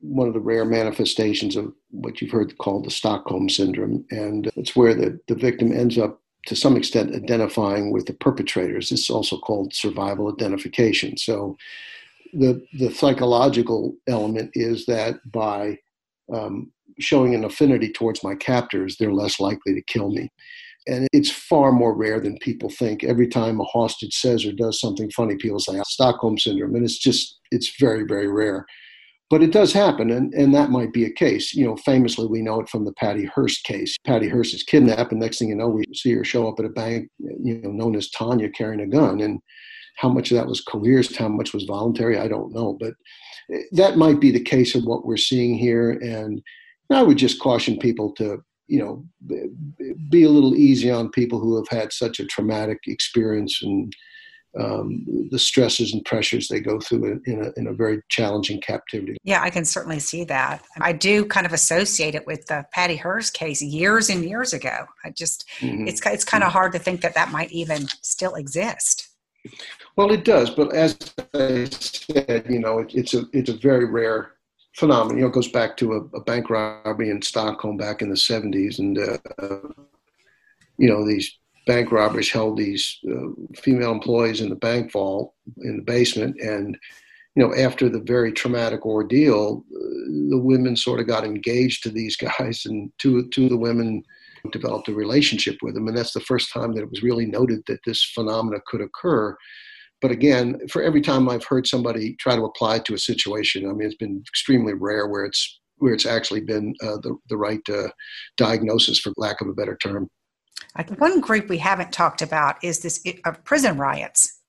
one 0.00 0.28
of 0.28 0.34
the 0.34 0.40
rare 0.40 0.64
manifestations 0.64 1.56
of 1.56 1.72
what 1.90 2.20
you've 2.20 2.30
heard 2.30 2.56
called 2.58 2.84
the 2.84 2.90
Stockholm 2.90 3.48
syndrome. 3.48 4.04
And 4.10 4.50
it's 4.56 4.76
where 4.76 4.94
the, 4.94 5.18
the 5.28 5.34
victim 5.34 5.72
ends 5.72 5.98
up, 5.98 6.20
to 6.46 6.54
some 6.54 6.76
extent, 6.76 7.14
identifying 7.14 7.92
with 7.92 8.06
the 8.06 8.12
perpetrators. 8.14 8.90
This 8.90 9.00
is 9.00 9.10
also 9.10 9.38
called 9.38 9.74
survival 9.74 10.32
identification. 10.32 11.16
So 11.16 11.56
the, 12.32 12.64
the 12.74 12.92
psychological 12.92 13.96
element 14.06 14.50
is 14.54 14.86
that 14.86 15.16
by 15.30 15.78
um, 16.32 16.70
showing 17.00 17.34
an 17.34 17.44
affinity 17.44 17.92
towards 17.92 18.22
my 18.22 18.34
captors, 18.34 18.96
they're 18.96 19.12
less 19.12 19.40
likely 19.40 19.74
to 19.74 19.82
kill 19.82 20.10
me. 20.10 20.30
And 20.86 21.06
it's 21.12 21.30
far 21.30 21.72
more 21.72 21.94
rare 21.94 22.18
than 22.20 22.38
people 22.38 22.70
think. 22.70 23.04
Every 23.04 23.28
time 23.28 23.60
a 23.60 23.64
hostage 23.64 24.14
says 24.14 24.46
or 24.46 24.52
does 24.52 24.80
something 24.80 25.10
funny, 25.10 25.36
people 25.36 25.60
say 25.60 25.78
Stockholm 25.84 26.38
syndrome, 26.38 26.74
and 26.74 26.84
it's 26.84 26.98
just 26.98 27.38
it's 27.50 27.78
very 27.78 28.04
very 28.04 28.26
rare 28.26 28.64
but 29.30 29.42
it 29.42 29.52
does 29.52 29.72
happen, 29.72 30.10
and, 30.10 30.32
and 30.32 30.54
that 30.54 30.70
might 30.70 30.92
be 30.92 31.04
a 31.04 31.10
case. 31.10 31.54
You 31.54 31.66
know, 31.66 31.76
famously, 31.76 32.26
we 32.26 32.40
know 32.40 32.60
it 32.60 32.68
from 32.68 32.84
the 32.84 32.94
Patty 32.94 33.26
Hearst 33.26 33.64
case. 33.64 33.96
Patty 34.06 34.28
Hearst 34.28 34.54
is 34.54 34.62
kidnapped, 34.62 35.12
and 35.12 35.20
next 35.20 35.38
thing 35.38 35.48
you 35.48 35.54
know, 35.54 35.68
we 35.68 35.84
see 35.94 36.12
her 36.12 36.24
show 36.24 36.48
up 36.48 36.58
at 36.58 36.64
a 36.64 36.70
bank, 36.70 37.10
you 37.18 37.60
know, 37.62 37.70
known 37.70 37.94
as 37.94 38.10
Tania, 38.10 38.48
carrying 38.48 38.80
a 38.80 38.86
gun. 38.86 39.20
And 39.20 39.40
how 39.98 40.08
much 40.08 40.30
of 40.30 40.36
that 40.36 40.46
was 40.46 40.60
coerced, 40.60 41.16
how 41.16 41.28
much 41.28 41.52
was 41.52 41.64
voluntary, 41.64 42.18
I 42.18 42.28
don't 42.28 42.54
know. 42.54 42.76
But 42.80 42.94
eh, 43.52 43.62
that 43.72 43.98
might 43.98 44.20
be 44.20 44.30
the 44.30 44.40
case 44.40 44.74
of 44.74 44.84
what 44.84 45.04
we're 45.04 45.16
seeing 45.16 45.58
here. 45.58 45.90
And 45.90 46.40
I 46.90 47.02
would 47.02 47.18
just 47.18 47.40
caution 47.40 47.78
people 47.78 48.12
to, 48.14 48.38
you 48.68 48.78
know, 48.78 49.04
be 50.10 50.22
a 50.22 50.30
little 50.30 50.54
easy 50.54 50.90
on 50.90 51.10
people 51.10 51.40
who 51.40 51.56
have 51.56 51.68
had 51.68 51.92
such 51.92 52.20
a 52.20 52.26
traumatic 52.26 52.78
experience 52.86 53.60
and 53.62 53.92
um, 54.58 55.04
the 55.30 55.38
stresses 55.38 55.92
and 55.92 56.04
pressures 56.04 56.48
they 56.48 56.60
go 56.60 56.80
through 56.80 57.20
in 57.26 57.44
a, 57.44 57.52
in 57.58 57.66
a 57.66 57.72
very 57.72 58.00
challenging 58.08 58.60
captivity. 58.60 59.16
Yeah, 59.22 59.42
I 59.42 59.50
can 59.50 59.64
certainly 59.64 59.98
see 59.98 60.24
that. 60.24 60.64
I 60.80 60.92
do 60.92 61.24
kind 61.24 61.46
of 61.46 61.52
associate 61.52 62.14
it 62.14 62.26
with 62.26 62.46
the 62.46 62.64
Patty 62.72 62.96
Hearst 62.96 63.34
case 63.34 63.60
years 63.62 64.08
and 64.08 64.24
years 64.24 64.52
ago. 64.52 64.86
I 65.04 65.10
just, 65.10 65.44
mm-hmm. 65.60 65.86
it's, 65.86 66.04
it's 66.06 66.24
kind 66.24 66.42
of 66.42 66.52
hard 66.52 66.72
to 66.72 66.78
think 66.78 67.02
that 67.02 67.14
that 67.14 67.30
might 67.30 67.52
even 67.52 67.86
still 68.02 68.34
exist. 68.34 69.08
Well, 69.96 70.12
it 70.12 70.24
does, 70.24 70.50
but 70.50 70.74
as 70.74 70.96
I 71.34 71.64
said, 71.70 72.46
you 72.48 72.60
know, 72.60 72.80
it, 72.80 72.94
it's 72.94 73.14
a 73.14 73.24
it's 73.32 73.50
a 73.50 73.56
very 73.56 73.84
rare 73.84 74.32
phenomenon. 74.76 75.16
You 75.16 75.22
know, 75.22 75.28
it 75.28 75.34
goes 75.34 75.50
back 75.50 75.76
to 75.78 75.94
a, 75.94 76.16
a 76.16 76.20
bank 76.20 76.50
robbery 76.50 77.10
in 77.10 77.22
Stockholm 77.22 77.76
back 77.76 78.02
in 78.02 78.08
the 78.08 78.14
'70s, 78.14 78.78
and 78.78 78.98
uh, 78.98 79.58
you 80.76 80.88
know 80.88 81.06
these 81.06 81.36
bank 81.68 81.92
robbers 81.92 82.32
held 82.32 82.56
these 82.56 82.98
uh, 83.12 83.28
female 83.54 83.92
employees 83.92 84.40
in 84.40 84.48
the 84.48 84.56
bank 84.56 84.90
vault 84.90 85.34
in 85.58 85.76
the 85.76 85.82
basement 85.82 86.34
and 86.40 86.76
you 87.36 87.42
know 87.46 87.54
after 87.54 87.90
the 87.90 88.00
very 88.00 88.32
traumatic 88.32 88.86
ordeal 88.86 89.62
uh, 89.76 89.80
the 90.30 90.40
women 90.42 90.74
sort 90.74 90.98
of 90.98 91.06
got 91.06 91.24
engaged 91.24 91.82
to 91.82 91.90
these 91.90 92.16
guys 92.26 92.62
and 92.64 92.90
two 92.98 93.28
two 93.28 93.44
of 93.44 93.50
the 93.50 93.56
women 93.56 94.02
developed 94.50 94.88
a 94.88 94.94
relationship 94.94 95.56
with 95.60 95.74
them 95.74 95.88
and 95.88 95.96
that's 95.96 96.14
the 96.14 96.20
first 96.20 96.50
time 96.50 96.72
that 96.72 96.82
it 96.82 96.90
was 96.90 97.02
really 97.02 97.26
noted 97.26 97.60
that 97.66 97.80
this 97.84 98.02
phenomena 98.14 98.58
could 98.66 98.80
occur. 98.80 99.36
But 100.00 100.12
again 100.12 100.60
for 100.70 100.80
every 100.80 101.00
time 101.02 101.28
i've 101.28 101.44
heard 101.44 101.66
somebody 101.66 102.14
try 102.14 102.36
to 102.36 102.44
apply 102.44 102.76
it 102.76 102.84
to 102.86 102.94
a 102.94 103.06
situation 103.10 103.68
i 103.68 103.72
mean 103.72 103.88
it's 103.88 103.96
been 103.96 104.22
extremely 104.28 104.72
rare 104.72 105.08
where 105.08 105.24
it's 105.24 105.60
where 105.78 105.92
it's 105.92 106.06
actually 106.06 106.40
been 106.40 106.74
uh, 106.82 106.98
the, 107.02 107.16
the 107.28 107.36
right 107.36 107.60
uh, 107.68 107.88
diagnosis 108.36 109.00
for 109.00 109.12
lack 109.16 109.40
of 109.40 109.48
a 109.48 109.52
better 109.52 109.76
term 109.76 110.08
one 110.98 111.20
group 111.20 111.48
we 111.48 111.58
haven't 111.58 111.92
talked 111.92 112.22
about 112.22 112.62
is 112.62 112.80
this 112.80 113.04
uh, 113.24 113.32
prison 113.44 113.78
riots. 113.78 114.40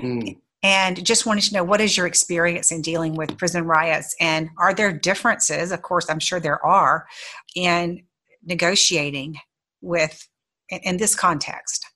Mm. 0.00 0.36
And 0.62 1.04
just 1.06 1.24
wanted 1.24 1.44
to 1.44 1.54
know 1.54 1.62
what 1.62 1.80
is 1.80 1.96
your 1.96 2.06
experience 2.06 2.72
in 2.72 2.82
dealing 2.82 3.14
with 3.14 3.38
prison 3.38 3.64
riots, 3.64 4.16
and 4.20 4.50
are 4.58 4.74
there 4.74 4.92
differences? 4.92 5.70
Of 5.70 5.82
course, 5.82 6.10
I'm 6.10 6.18
sure 6.18 6.40
there 6.40 6.64
are 6.66 7.06
in 7.54 8.02
negotiating 8.44 9.36
with 9.80 10.28
in, 10.70 10.80
in 10.80 10.96
this 10.96 11.14
context. 11.14 11.86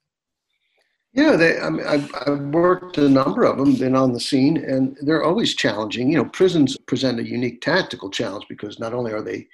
Yeah, 1.12 1.36
they, 1.36 1.60
I 1.60 1.68
mean, 1.68 1.86
I've, 1.86 2.10
I've, 2.26 2.40
worked 2.40 2.96
a 2.96 3.08
number 3.08 3.44
of 3.44 3.58
them, 3.58 3.74
been 3.74 3.94
on 3.94 4.12
the 4.12 4.20
scene, 4.20 4.56
and 4.56 4.96
they're 5.02 5.24
always 5.24 5.54
challenging. 5.54 6.10
You 6.10 6.18
know, 6.18 6.24
prisons 6.24 6.76
present 6.86 7.20
a 7.20 7.28
unique 7.28 7.60
tactical 7.60 8.10
challenge 8.10 8.46
because 8.48 8.78
not 8.78 8.94
only 8.94 9.12
are 9.12 9.20
they 9.20 9.46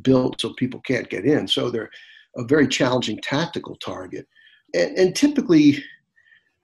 built 0.00 0.40
so 0.40 0.54
people 0.54 0.80
can't 0.86 1.10
get 1.10 1.26
in, 1.26 1.46
so 1.46 1.68
they're 1.68 1.90
a 2.36 2.44
very 2.44 2.68
challenging 2.68 3.18
tactical 3.22 3.76
target. 3.76 4.26
And, 4.74 4.96
and 4.96 5.16
typically, 5.16 5.82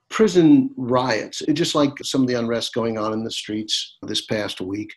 prison 0.09 0.71
riots, 0.77 1.43
just 1.53 1.75
like 1.75 1.93
some 2.03 2.23
of 2.23 2.29
the 2.29 2.39
unrest 2.39 2.75
going 2.75 2.99
on 2.99 3.13
in 3.13 3.25
the 3.25 3.31
streets 3.31 3.97
this 4.03 4.25
past 4.27 4.61
week, 4.61 4.93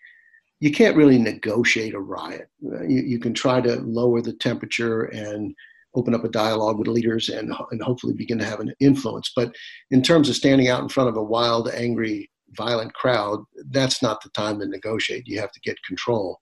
you 0.59 0.71
can't 0.71 0.97
really 0.97 1.17
negotiate 1.17 1.93
a 1.93 1.99
riot. 1.99 2.49
You, 2.61 3.01
you 3.01 3.19
can 3.19 3.33
try 3.33 3.61
to 3.61 3.75
lower 3.77 4.21
the 4.21 4.33
temperature 4.33 5.05
and 5.05 5.55
open 5.95 6.13
up 6.13 6.23
a 6.23 6.29
dialogue 6.29 6.77
with 6.77 6.87
leaders 6.87 7.29
and, 7.29 7.51
and 7.71 7.81
hopefully 7.81 8.13
begin 8.13 8.37
to 8.37 8.45
have 8.45 8.59
an 8.59 8.73
influence. 8.79 9.31
But 9.35 9.55
in 9.89 10.03
terms 10.03 10.29
of 10.29 10.35
standing 10.35 10.67
out 10.67 10.83
in 10.83 10.89
front 10.89 11.09
of 11.09 11.17
a 11.17 11.23
wild, 11.23 11.69
angry, 11.69 12.29
violent 12.51 12.93
crowd, 12.93 13.43
that's 13.71 14.01
not 14.03 14.21
the 14.21 14.29
time 14.29 14.59
to 14.59 14.67
negotiate. 14.67 15.27
You 15.27 15.39
have 15.39 15.51
to 15.51 15.59
get 15.61 15.81
control. 15.83 16.39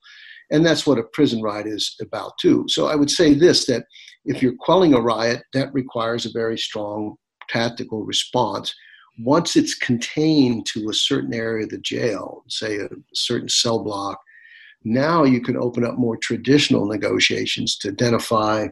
And 0.49 0.65
that's 0.65 0.87
what 0.87 0.99
a 0.99 1.03
prison 1.03 1.41
riot 1.41 1.67
is 1.67 1.95
about, 2.01 2.33
too. 2.39 2.65
So 2.67 2.87
I 2.87 2.95
would 2.95 3.11
say 3.11 3.33
this 3.33 3.65
that 3.65 3.83
if 4.25 4.41
you're 4.41 4.55
quelling 4.59 4.93
a 4.93 5.01
riot, 5.01 5.41
that 5.53 5.73
requires 5.73 6.25
a 6.25 6.31
very 6.31 6.57
strong 6.57 7.15
tactical 7.49 8.03
response. 8.03 8.73
Once 9.19 9.55
it's 9.55 9.73
contained 9.73 10.65
to 10.67 10.89
a 10.89 10.93
certain 10.93 11.33
area 11.33 11.63
of 11.63 11.71
the 11.71 11.79
jail, 11.79 12.43
say 12.47 12.77
a 12.77 12.87
certain 13.13 13.49
cell 13.49 13.83
block, 13.83 14.19
now 14.83 15.23
you 15.23 15.41
can 15.41 15.57
open 15.57 15.83
up 15.83 15.97
more 15.97 16.17
traditional 16.17 16.85
negotiations 16.85 17.77
to 17.77 17.89
identify 17.89 18.67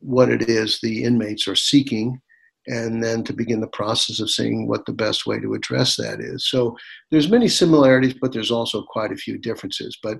what 0.00 0.28
it 0.30 0.48
is 0.48 0.78
the 0.80 1.02
inmates 1.04 1.48
are 1.48 1.56
seeking 1.56 2.20
and 2.66 3.02
then 3.02 3.24
to 3.24 3.32
begin 3.32 3.60
the 3.60 3.66
process 3.68 4.20
of 4.20 4.30
seeing 4.30 4.68
what 4.68 4.84
the 4.84 4.92
best 4.92 5.26
way 5.26 5.40
to 5.40 5.54
address 5.54 5.96
that 5.96 6.20
is. 6.20 6.48
So 6.48 6.76
there's 7.10 7.30
many 7.30 7.48
similarities, 7.48 8.14
but 8.20 8.32
there's 8.32 8.50
also 8.50 8.82
quite 8.82 9.10
a 9.10 9.16
few 9.16 9.38
differences. 9.38 9.96
But 10.02 10.18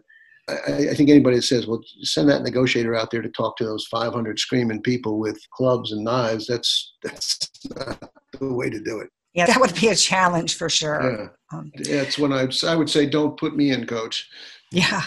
I, 0.48 0.88
I, 0.90 0.94
think 0.94 1.10
anybody 1.10 1.36
that 1.36 1.42
says, 1.42 1.66
well, 1.66 1.82
send 2.02 2.28
that 2.30 2.42
negotiator 2.42 2.94
out 2.94 3.10
there 3.10 3.22
to 3.22 3.28
talk 3.28 3.56
to 3.58 3.64
those 3.64 3.86
500 3.86 4.38
screaming 4.38 4.82
people 4.82 5.18
with 5.18 5.38
clubs 5.52 5.92
and 5.92 6.04
knives, 6.04 6.46
that's, 6.46 6.94
that's 7.02 7.50
not 7.76 8.10
the 8.38 8.52
way 8.52 8.70
to 8.70 8.80
do 8.80 9.00
it. 9.00 9.10
Yeah, 9.34 9.46
that 9.46 9.60
would 9.60 9.74
be 9.74 9.88
a 9.88 9.94
challenge 9.94 10.56
for 10.56 10.68
sure. 10.68 11.30
Yeah. 11.52 11.56
Um, 11.56 11.70
that's 11.84 12.18
when 12.18 12.32
I, 12.32 12.48
I 12.66 12.74
would 12.74 12.90
say, 12.90 13.06
don't 13.06 13.38
put 13.38 13.56
me 13.56 13.70
in, 13.70 13.86
coach. 13.86 14.28
Yeah, 14.72 15.04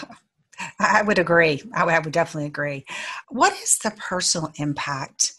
I 0.78 1.02
would 1.02 1.18
agree. 1.18 1.62
I 1.74 1.84
would, 1.84 1.94
I 1.94 1.98
would 1.98 2.12
definitely 2.12 2.46
agree. 2.46 2.84
What 3.28 3.52
is 3.52 3.78
the 3.78 3.90
personal 3.92 4.52
impact 4.56 5.32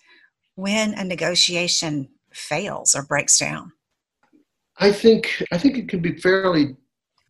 when 0.56 0.94
a 0.94 1.04
negotiation 1.04 2.10
fails 2.34 2.96
or 2.96 3.04
breaks 3.04 3.40
down? 3.40 3.72
I 4.78 4.92
think 4.92 5.44
I 5.52 5.58
think 5.58 5.78
it 5.78 5.88
can 5.88 6.02
be 6.02 6.18
fairly 6.18 6.76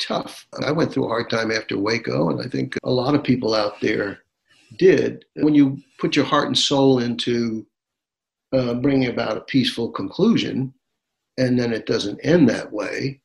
tough. 0.06 0.46
I 0.66 0.72
went 0.72 0.92
through 0.92 1.06
a 1.06 1.10
hard 1.10 1.30
time 1.30 1.52
after 1.52 1.78
Waco, 1.78 2.30
and 2.30 2.42
I 2.42 2.48
think 2.48 2.76
a 2.84 2.92
lot 2.92 3.16
of 3.16 3.24
people 3.24 3.54
out 3.54 3.80
there 3.82 4.20
did. 4.78 5.26
When 5.36 5.54
you 5.54 5.80
put 6.00 6.16
your 6.16 6.26
heart 6.26 6.48
and 6.48 6.58
soul 6.58 7.00
into 7.00 7.66
uh, 8.54 8.76
bringing 8.76 9.10
about 9.10 9.38
a 9.38 9.42
peaceful 9.42 9.92
conclusion, 9.92 10.74
and 11.38 11.60
then 11.60 11.74
it 11.74 11.86
doesn't 11.86 12.20
end 12.24 12.50
that 12.50 12.72
way, 12.72 13.22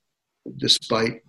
despite 0.56 1.22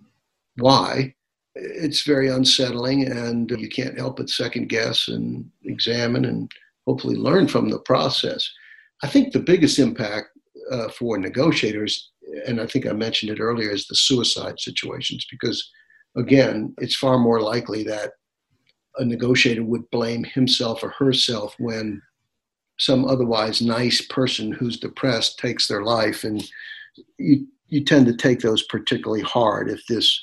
why, 0.56 1.14
it's 1.54 2.02
very 2.02 2.28
unsettling, 2.28 3.06
and 3.06 3.50
you 3.50 3.68
can't 3.68 3.98
help 3.98 4.16
but 4.16 4.30
second 4.30 4.68
guess 4.68 5.08
and 5.08 5.50
examine 5.64 6.24
and 6.24 6.50
hopefully 6.86 7.16
learn 7.16 7.48
from 7.48 7.68
the 7.68 7.78
process. 7.80 8.50
I 9.02 9.08
think 9.08 9.32
the 9.32 9.40
biggest 9.40 9.78
impact 9.78 10.28
uh, 10.70 10.88
for 10.90 11.18
negotiators, 11.18 12.09
and 12.46 12.60
I 12.60 12.66
think 12.66 12.86
I 12.86 12.92
mentioned 12.92 13.30
it 13.30 13.40
earlier, 13.40 13.70
is 13.70 13.86
the 13.86 13.94
suicide 13.94 14.58
situations 14.58 15.26
because, 15.30 15.70
again, 16.16 16.74
it's 16.78 16.96
far 16.96 17.18
more 17.18 17.40
likely 17.40 17.82
that 17.84 18.12
a 18.96 19.04
negotiator 19.04 19.64
would 19.64 19.88
blame 19.90 20.24
himself 20.24 20.82
or 20.82 20.90
herself 20.90 21.54
when 21.58 22.02
some 22.78 23.04
otherwise 23.04 23.60
nice 23.60 24.00
person 24.06 24.52
who's 24.52 24.78
depressed 24.78 25.38
takes 25.38 25.68
their 25.68 25.82
life 25.82 26.24
and 26.24 26.44
you 27.18 27.46
you 27.68 27.84
tend 27.84 28.04
to 28.06 28.16
take 28.16 28.40
those 28.40 28.64
particularly 28.64 29.22
hard. 29.22 29.70
If 29.70 29.86
this 29.86 30.20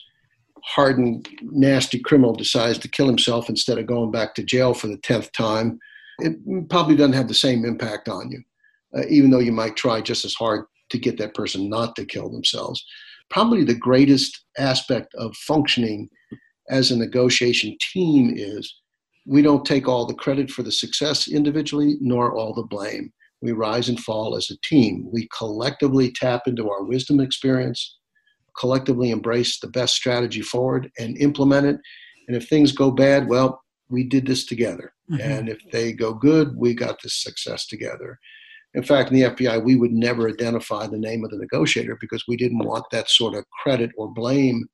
hardened 0.68 1.30
nasty 1.42 1.98
criminal 1.98 2.34
decides 2.34 2.78
to 2.78 2.90
kill 2.90 3.08
himself 3.08 3.50
instead 3.50 3.78
of 3.78 3.88
going 3.88 4.12
back 4.12 4.36
to 4.36 4.44
jail 4.44 4.74
for 4.74 4.88
the 4.88 4.98
10th 4.98 5.32
time 5.32 5.80
it 6.20 6.36
probably 6.70 6.96
doesn't 6.96 7.14
have 7.14 7.30
the 7.30 7.34
same 7.34 7.64
impact 7.64 8.10
on 8.10 8.30
you 8.30 8.42
uh, 8.98 9.04
even 9.10 9.30
though 9.32 9.40
you 9.40 9.52
might 9.52 9.78
try 9.78 10.02
just 10.02 10.26
as 10.26 10.34
hard 10.34 10.66
to 10.90 10.98
get 10.98 11.18
that 11.18 11.34
person 11.34 11.70
not 11.70 11.96
to 11.96 12.06
kill 12.06 12.30
themselves. 12.30 12.84
Probably 13.30 13.64
the 13.64 13.76
greatest 13.76 14.46
aspect 14.58 15.14
of 15.16 15.36
functioning 15.36 16.10
as 16.70 16.92
a 16.92 16.98
negotiation 16.98 17.78
team 17.94 18.34
is 18.36 18.74
we 19.26 19.42
don't 19.42 19.66
take 19.66 19.88
all 19.88 20.06
the 20.06 20.14
credit 20.14 20.50
for 20.50 20.64
the 20.64 20.72
success 20.72 21.28
individually, 21.28 21.96
nor 22.00 22.36
all 22.36 22.54
the 22.54 22.64
blame. 22.64 23.12
We 23.42 23.52
rise 23.52 23.90
and 23.90 24.00
fall 24.00 24.36
as 24.36 24.50
a 24.50 24.58
team. 24.64 25.10
We 25.12 25.28
collectively 25.38 26.12
tap 26.12 26.44
into 26.48 26.70
our 26.70 26.84
wisdom 26.84 27.20
experience, 27.20 27.98
collectively 28.58 29.12
embrace 29.12 29.60
the 29.60 29.68
best 29.68 29.96
strategy 29.96 30.42
forward 30.42 30.90
and 30.98 31.18
implement 31.18 31.68
it. 31.68 31.78
And 32.28 32.36
if 32.36 32.48
things 32.48 32.72
go 32.72 32.90
bad, 32.90 33.28
well, 33.28 33.62
we 33.90 34.04
did 34.04 34.26
this 34.26 34.46
together. 34.46 34.94
Mm-hmm. 35.12 35.32
And 35.32 35.50
if 35.50 35.60
they 35.72 35.94
go 35.94 36.14
good, 36.14 36.56
we 36.58 36.74
got 36.74 37.02
this 37.02 37.22
success 37.22 37.68
together. 37.68 38.20
In 38.74 38.84
fact, 38.84 39.12
in 39.12 39.16
the 39.16 39.30
FBI, 39.30 39.64
we 39.64 39.76
would 39.76 39.92
never 39.92 40.30
identify 40.30 40.88
the 40.88 40.98
name 40.98 41.24
of 41.24 41.32
the 41.32 41.38
negotiator 41.38 41.98
because 42.00 42.24
we 42.28 42.38
didn't 42.38 42.66
want 42.66 42.86
that 42.92 43.10
sort 43.10 43.34
of 43.34 43.46
credit 43.64 43.92
or 43.98 44.14
blame 44.14 44.68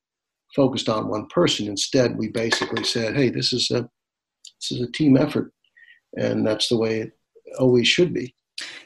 focused 0.56 0.90
on 0.90 1.08
one 1.08 1.28
person. 1.28 1.68
Instead, 1.68 2.18
we 2.18 2.30
basically 2.30 2.84
said, 2.84 3.16
"Hey, 3.16 3.30
this 3.30 3.54
is 3.54 3.72
a 3.72 3.82
this 4.62 4.72
is 4.72 4.82
a 4.82 4.92
team 4.92 5.18
effort, 5.18 5.52
and 6.18 6.46
that's 6.46 6.70
the 6.70 6.78
way 6.78 7.02
it 7.02 7.12
always 7.60 7.88
should 7.88 8.14
be." 8.14 8.36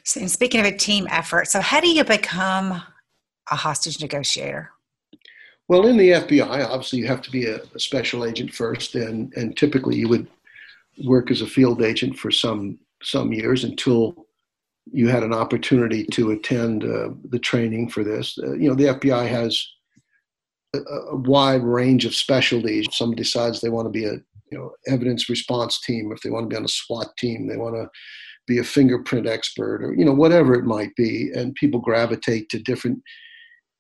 So, 0.03 0.19
and 0.19 0.31
speaking 0.31 0.59
of 0.59 0.65
a 0.65 0.75
team 0.75 1.07
effort, 1.09 1.47
so 1.47 1.61
how 1.61 1.79
do 1.79 1.89
you 1.89 2.03
become 2.03 2.81
a 3.49 3.55
hostage 3.55 4.01
negotiator? 4.01 4.71
Well, 5.67 5.87
in 5.87 5.97
the 5.97 6.11
FBI, 6.11 6.65
obviously 6.65 6.99
you 6.99 7.07
have 7.07 7.21
to 7.23 7.31
be 7.31 7.45
a, 7.45 7.59
a 7.75 7.79
special 7.79 8.23
agent 8.25 8.53
first, 8.53 8.95
and 8.95 9.33
and 9.35 9.55
typically 9.57 9.95
you 9.95 10.09
would 10.09 10.27
work 11.05 11.31
as 11.31 11.41
a 11.41 11.47
field 11.47 11.81
agent 11.81 12.17
for 12.17 12.31
some 12.31 12.79
some 13.03 13.33
years 13.33 13.63
until 13.63 14.26
you 14.91 15.07
had 15.07 15.23
an 15.23 15.33
opportunity 15.33 16.05
to 16.11 16.31
attend 16.31 16.83
uh, 16.83 17.09
the 17.29 17.39
training 17.39 17.89
for 17.89 18.03
this. 18.03 18.38
Uh, 18.41 18.53
you 18.53 18.69
know, 18.69 18.75
the 18.75 18.95
FBI 18.95 19.27
has 19.27 19.65
a, 20.73 20.79
a, 20.79 21.15
wide 21.15 21.63
range 21.63 22.05
of 22.05 22.15
specialties. 22.15 22.88
Some 22.91 23.15
decides 23.15 23.61
they 23.61 23.69
want 23.69 23.85
to 23.85 23.91
be 23.91 24.05
a 24.05 24.13
you 24.51 24.57
know 24.57 24.71
evidence 24.88 25.29
response 25.29 25.81
team, 25.81 26.11
if 26.11 26.21
they 26.21 26.29
want 26.29 26.45
to 26.45 26.49
be 26.49 26.57
on 26.57 26.65
a 26.65 26.69
SWAT 26.69 27.15
team, 27.17 27.47
they 27.47 27.57
want 27.57 27.75
to 27.75 27.89
be 28.47 28.59
a 28.59 28.63
fingerprint 28.63 29.27
expert, 29.27 29.83
or 29.83 29.93
you 29.93 30.05
know 30.05 30.13
whatever 30.13 30.53
it 30.53 30.65
might 30.65 30.95
be. 30.95 31.31
And 31.33 31.55
people 31.55 31.79
gravitate 31.79 32.49
to 32.49 32.59
different 32.59 33.01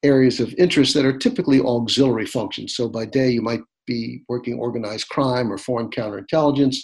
areas 0.03 0.39
of 0.39 0.53
interest 0.57 0.93
that 0.93 1.05
are 1.05 1.17
typically 1.17 1.59
auxiliary 1.59 2.25
functions. 2.25 2.75
So 2.75 2.87
by 2.87 3.05
day 3.05 3.29
you 3.31 3.41
might 3.41 3.61
be 3.85 4.23
working 4.27 4.59
organized 4.59 5.09
crime 5.09 5.51
or 5.51 5.57
foreign 5.57 5.89
counterintelligence 5.89 6.77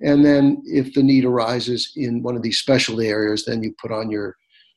and 0.00 0.24
then 0.24 0.62
if 0.64 0.94
the 0.94 1.02
need 1.02 1.24
arises 1.24 1.92
in 1.96 2.22
one 2.22 2.36
of 2.36 2.42
these 2.42 2.58
specialty 2.58 3.08
areas, 3.08 3.44
then 3.44 3.62
you 3.62 3.74
put 3.80 3.90
on 3.90 4.10
your 4.10 4.36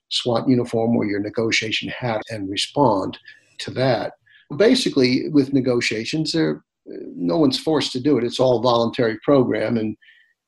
SWAT 0.09 0.47
uniform 0.47 0.95
or 0.95 1.05
your 1.05 1.19
negotiation 1.19 1.89
hat 1.89 2.21
and 2.29 2.49
respond 2.49 3.17
to 3.59 3.71
that. 3.71 4.13
Basically, 4.57 5.29
with 5.29 5.53
negotiations, 5.53 6.33
there 6.33 6.63
no 6.85 7.37
one's 7.37 7.59
forced 7.59 7.91
to 7.93 7.99
do 7.99 8.17
it. 8.17 8.23
It's 8.23 8.39
all 8.39 8.61
voluntary 8.61 9.17
program, 9.23 9.77
and 9.77 9.95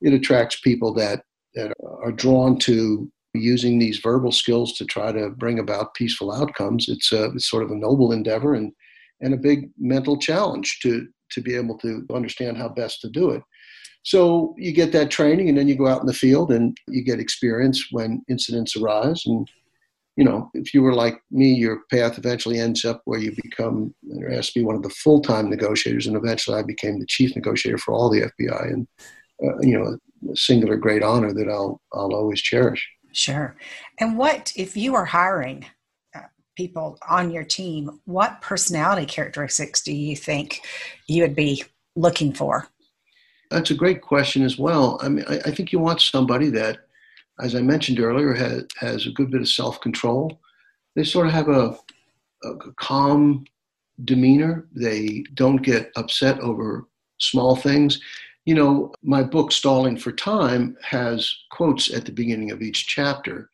it 0.00 0.12
attracts 0.12 0.60
people 0.60 0.92
that, 0.94 1.22
that 1.54 1.72
are 2.02 2.12
drawn 2.12 2.58
to 2.60 3.10
using 3.34 3.78
these 3.78 3.98
verbal 3.98 4.32
skills 4.32 4.74
to 4.74 4.84
try 4.84 5.12
to 5.12 5.30
bring 5.30 5.58
about 5.58 5.94
peaceful 5.94 6.32
outcomes. 6.32 6.88
It's, 6.88 7.12
a, 7.12 7.26
it's 7.30 7.48
sort 7.48 7.62
of 7.62 7.70
a 7.70 7.76
noble 7.76 8.12
endeavor 8.12 8.54
and, 8.54 8.72
and 9.20 9.34
a 9.34 9.38
big 9.38 9.70
mental 9.78 10.18
challenge 10.18 10.80
to, 10.82 11.06
to 11.32 11.40
be 11.40 11.54
able 11.56 11.78
to 11.78 12.06
understand 12.12 12.56
how 12.56 12.68
best 12.68 13.00
to 13.00 13.08
do 13.08 13.30
it. 13.30 13.42
So 14.04 14.54
you 14.58 14.72
get 14.72 14.92
that 14.92 15.10
training, 15.10 15.48
and 15.48 15.56
then 15.56 15.66
you 15.66 15.76
go 15.76 15.88
out 15.88 16.00
in 16.00 16.06
the 16.06 16.12
field 16.12 16.52
and 16.52 16.76
you 16.88 17.02
get 17.02 17.18
experience 17.18 17.88
when 17.90 18.22
incidents 18.28 18.76
arise. 18.76 19.22
And 19.26 19.48
you 20.16 20.24
know, 20.24 20.50
if 20.54 20.72
you 20.72 20.82
were 20.82 20.94
like 20.94 21.20
me, 21.32 21.52
your 21.52 21.80
path 21.90 22.18
eventually 22.18 22.60
ends 22.60 22.84
up 22.84 23.02
where 23.04 23.18
you 23.18 23.34
become 23.42 23.92
or 24.20 24.30
has 24.30 24.48
to 24.52 24.60
be 24.60 24.64
one 24.64 24.76
of 24.76 24.82
the 24.82 24.90
full-time 24.90 25.50
negotiators, 25.50 26.06
and 26.06 26.16
eventually 26.16 26.56
I 26.56 26.62
became 26.62 27.00
the 27.00 27.06
chief 27.06 27.34
negotiator 27.34 27.78
for 27.78 27.94
all 27.94 28.10
the 28.10 28.30
FBI, 28.38 28.72
and 28.72 28.86
uh, 29.42 29.58
you 29.60 29.76
know, 29.76 29.98
a 30.30 30.36
singular 30.36 30.76
great 30.76 31.02
honor 31.02 31.32
that 31.32 31.48
I'll 31.48 31.80
I'll 31.92 32.14
always 32.14 32.40
cherish. 32.40 32.86
Sure. 33.12 33.56
And 33.98 34.18
what 34.18 34.52
if 34.54 34.76
you 34.76 34.94
are 34.96 35.04
hiring 35.04 35.64
uh, 36.14 36.22
people 36.56 36.98
on 37.08 37.30
your 37.30 37.44
team? 37.44 38.00
What 38.04 38.40
personality 38.42 39.06
characteristics 39.06 39.82
do 39.82 39.92
you 39.92 40.14
think 40.14 40.60
you 41.06 41.22
would 41.22 41.34
be 41.34 41.64
looking 41.96 42.32
for? 42.32 42.68
That's 43.54 43.70
a 43.70 43.74
great 43.74 44.02
question 44.02 44.42
as 44.42 44.58
well. 44.58 44.98
I 45.00 45.08
mean, 45.08 45.24
I, 45.28 45.36
I 45.46 45.50
think 45.52 45.70
you 45.70 45.78
want 45.78 46.00
somebody 46.00 46.50
that, 46.50 46.78
as 47.40 47.54
I 47.54 47.62
mentioned 47.62 48.00
earlier, 48.00 48.34
has, 48.34 48.64
has 48.78 49.06
a 49.06 49.12
good 49.12 49.30
bit 49.30 49.42
of 49.42 49.48
self 49.48 49.80
control. 49.80 50.40
They 50.96 51.04
sort 51.04 51.28
of 51.28 51.32
have 51.34 51.48
a, 51.48 51.78
a 52.42 52.72
calm 52.80 53.44
demeanor. 54.04 54.66
They 54.74 55.24
don't 55.34 55.62
get 55.62 55.92
upset 55.94 56.40
over 56.40 56.88
small 57.18 57.54
things. 57.54 58.00
You 58.44 58.56
know, 58.56 58.92
my 59.04 59.22
book, 59.22 59.52
Stalling 59.52 59.98
for 59.98 60.10
Time, 60.10 60.76
has 60.82 61.32
quotes 61.52 61.94
at 61.94 62.06
the 62.06 62.12
beginning 62.12 62.50
of 62.50 62.60
each 62.60 62.88
chapter. 62.88 63.50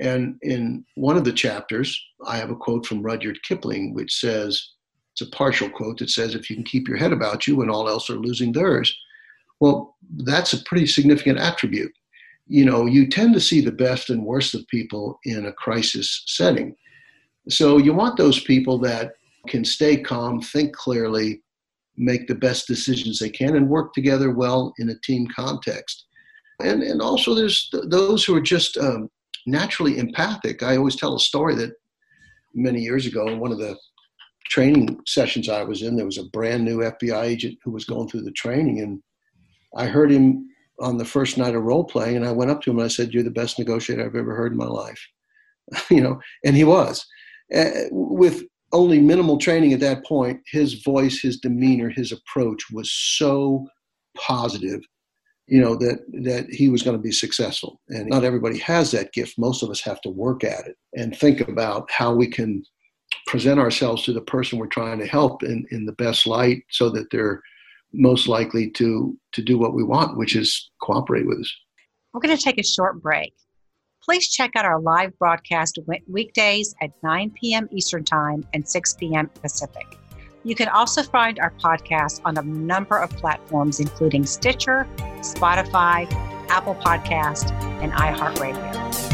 And 0.00 0.36
in 0.42 0.84
one 0.96 1.16
of 1.16 1.22
the 1.22 1.32
chapters, 1.32 1.96
I 2.26 2.38
have 2.38 2.50
a 2.50 2.56
quote 2.56 2.86
from 2.86 3.04
Rudyard 3.04 3.40
Kipling, 3.44 3.94
which 3.94 4.18
says, 4.18 4.70
it's 5.12 5.20
a 5.20 5.30
partial 5.30 5.70
quote 5.70 5.98
that 5.98 6.10
says, 6.10 6.34
if 6.34 6.50
you 6.50 6.56
can 6.56 6.64
keep 6.64 6.88
your 6.88 6.96
head 6.96 7.12
about 7.12 7.46
you 7.46 7.54
when 7.54 7.70
all 7.70 7.88
else 7.88 8.10
are 8.10 8.16
losing 8.16 8.50
theirs, 8.50 8.98
well, 9.62 9.96
that's 10.24 10.54
a 10.54 10.64
pretty 10.64 10.88
significant 10.88 11.38
attribute. 11.38 11.92
You 12.48 12.64
know, 12.64 12.86
you 12.86 13.08
tend 13.08 13.32
to 13.34 13.40
see 13.40 13.60
the 13.60 13.70
best 13.70 14.10
and 14.10 14.26
worst 14.26 14.56
of 14.56 14.66
people 14.66 15.20
in 15.24 15.46
a 15.46 15.52
crisis 15.52 16.24
setting. 16.26 16.74
So 17.48 17.78
you 17.78 17.92
want 17.92 18.16
those 18.16 18.42
people 18.42 18.76
that 18.80 19.12
can 19.46 19.64
stay 19.64 19.98
calm, 19.98 20.40
think 20.40 20.74
clearly, 20.74 21.42
make 21.96 22.26
the 22.26 22.34
best 22.34 22.66
decisions 22.66 23.20
they 23.20 23.30
can, 23.30 23.54
and 23.54 23.68
work 23.68 23.92
together 23.92 24.32
well 24.32 24.74
in 24.78 24.88
a 24.90 24.98
team 25.04 25.28
context. 25.28 26.06
And, 26.58 26.82
and 26.82 27.00
also, 27.00 27.32
there's 27.32 27.68
th- 27.70 27.84
those 27.86 28.24
who 28.24 28.34
are 28.34 28.40
just 28.40 28.76
um, 28.78 29.08
naturally 29.46 29.98
empathic. 29.98 30.64
I 30.64 30.76
always 30.76 30.96
tell 30.96 31.14
a 31.14 31.20
story 31.20 31.54
that 31.54 31.70
many 32.52 32.80
years 32.80 33.06
ago, 33.06 33.28
in 33.28 33.38
one 33.38 33.52
of 33.52 33.58
the 33.58 33.76
training 34.46 34.98
sessions 35.06 35.48
I 35.48 35.62
was 35.62 35.82
in, 35.82 35.94
there 35.94 36.04
was 36.04 36.18
a 36.18 36.30
brand 36.32 36.64
new 36.64 36.78
FBI 36.78 37.22
agent 37.22 37.58
who 37.62 37.70
was 37.70 37.84
going 37.84 38.08
through 38.08 38.22
the 38.22 38.32
training, 38.32 38.80
and 38.80 39.00
I 39.76 39.86
heard 39.86 40.10
him 40.10 40.48
on 40.80 40.98
the 40.98 41.04
first 41.04 41.38
night 41.38 41.54
of 41.54 41.62
role 41.62 41.84
playing, 41.84 42.16
and 42.16 42.26
I 42.26 42.32
went 42.32 42.50
up 42.50 42.62
to 42.62 42.70
him 42.70 42.78
and 42.78 42.84
I 42.84 42.88
said, 42.88 43.12
"You're 43.12 43.22
the 43.22 43.30
best 43.30 43.58
negotiator 43.58 44.04
I've 44.04 44.16
ever 44.16 44.34
heard 44.34 44.52
in 44.52 44.58
my 44.58 44.66
life." 44.66 45.00
you 45.90 46.00
know, 46.00 46.20
and 46.44 46.56
he 46.56 46.64
was. 46.64 47.06
Uh, 47.54 47.70
with 47.90 48.42
only 48.72 49.00
minimal 49.00 49.38
training 49.38 49.72
at 49.72 49.80
that 49.80 50.04
point, 50.04 50.40
his 50.46 50.82
voice, 50.82 51.20
his 51.20 51.38
demeanor, 51.38 51.90
his 51.90 52.12
approach 52.12 52.70
was 52.72 52.90
so 52.92 53.66
positive, 54.16 54.80
you 55.46 55.60
know, 55.60 55.76
that 55.76 56.00
that 56.24 56.46
he 56.48 56.68
was 56.68 56.82
going 56.82 56.96
to 56.96 57.02
be 57.02 57.12
successful. 57.12 57.80
And 57.88 58.08
not 58.08 58.24
everybody 58.24 58.58
has 58.58 58.90
that 58.92 59.12
gift. 59.12 59.38
Most 59.38 59.62
of 59.62 59.70
us 59.70 59.80
have 59.82 60.00
to 60.02 60.10
work 60.10 60.44
at 60.44 60.66
it 60.66 60.76
and 60.94 61.16
think 61.16 61.40
about 61.40 61.90
how 61.90 62.14
we 62.14 62.26
can 62.26 62.62
present 63.26 63.60
ourselves 63.60 64.04
to 64.04 64.12
the 64.12 64.22
person 64.22 64.58
we're 64.58 64.66
trying 64.66 64.98
to 64.98 65.06
help 65.06 65.42
in, 65.42 65.66
in 65.70 65.84
the 65.84 65.92
best 65.92 66.26
light 66.26 66.62
so 66.70 66.88
that 66.90 67.10
they're 67.10 67.42
most 67.92 68.28
likely 68.28 68.70
to 68.70 69.16
to 69.32 69.42
do 69.42 69.58
what 69.58 69.74
we 69.74 69.82
want, 69.82 70.16
which 70.16 70.36
is 70.36 70.70
cooperate 70.80 71.26
with 71.26 71.40
us. 71.40 71.54
We're 72.12 72.20
going 72.20 72.36
to 72.36 72.42
take 72.42 72.58
a 72.58 72.64
short 72.64 73.02
break. 73.02 73.32
Please 74.02 74.28
check 74.28 74.50
out 74.56 74.64
our 74.64 74.80
live 74.80 75.16
broadcast 75.18 75.78
weekdays 76.08 76.74
at 76.82 76.90
9 77.02 77.30
p.m. 77.40 77.68
Eastern 77.70 78.04
Time 78.04 78.44
and 78.52 78.68
6 78.68 78.94
p.m. 78.94 79.28
Pacific. 79.40 79.86
You 80.44 80.56
can 80.56 80.68
also 80.68 81.04
find 81.04 81.38
our 81.38 81.52
podcast 81.52 82.20
on 82.24 82.36
a 82.36 82.42
number 82.42 82.98
of 82.98 83.10
platforms, 83.10 83.78
including 83.78 84.26
Stitcher, 84.26 84.88
Spotify, 85.20 86.12
Apple 86.48 86.74
Podcast, 86.74 87.52
and 87.80 87.92
iHeartRadio. 87.92 89.11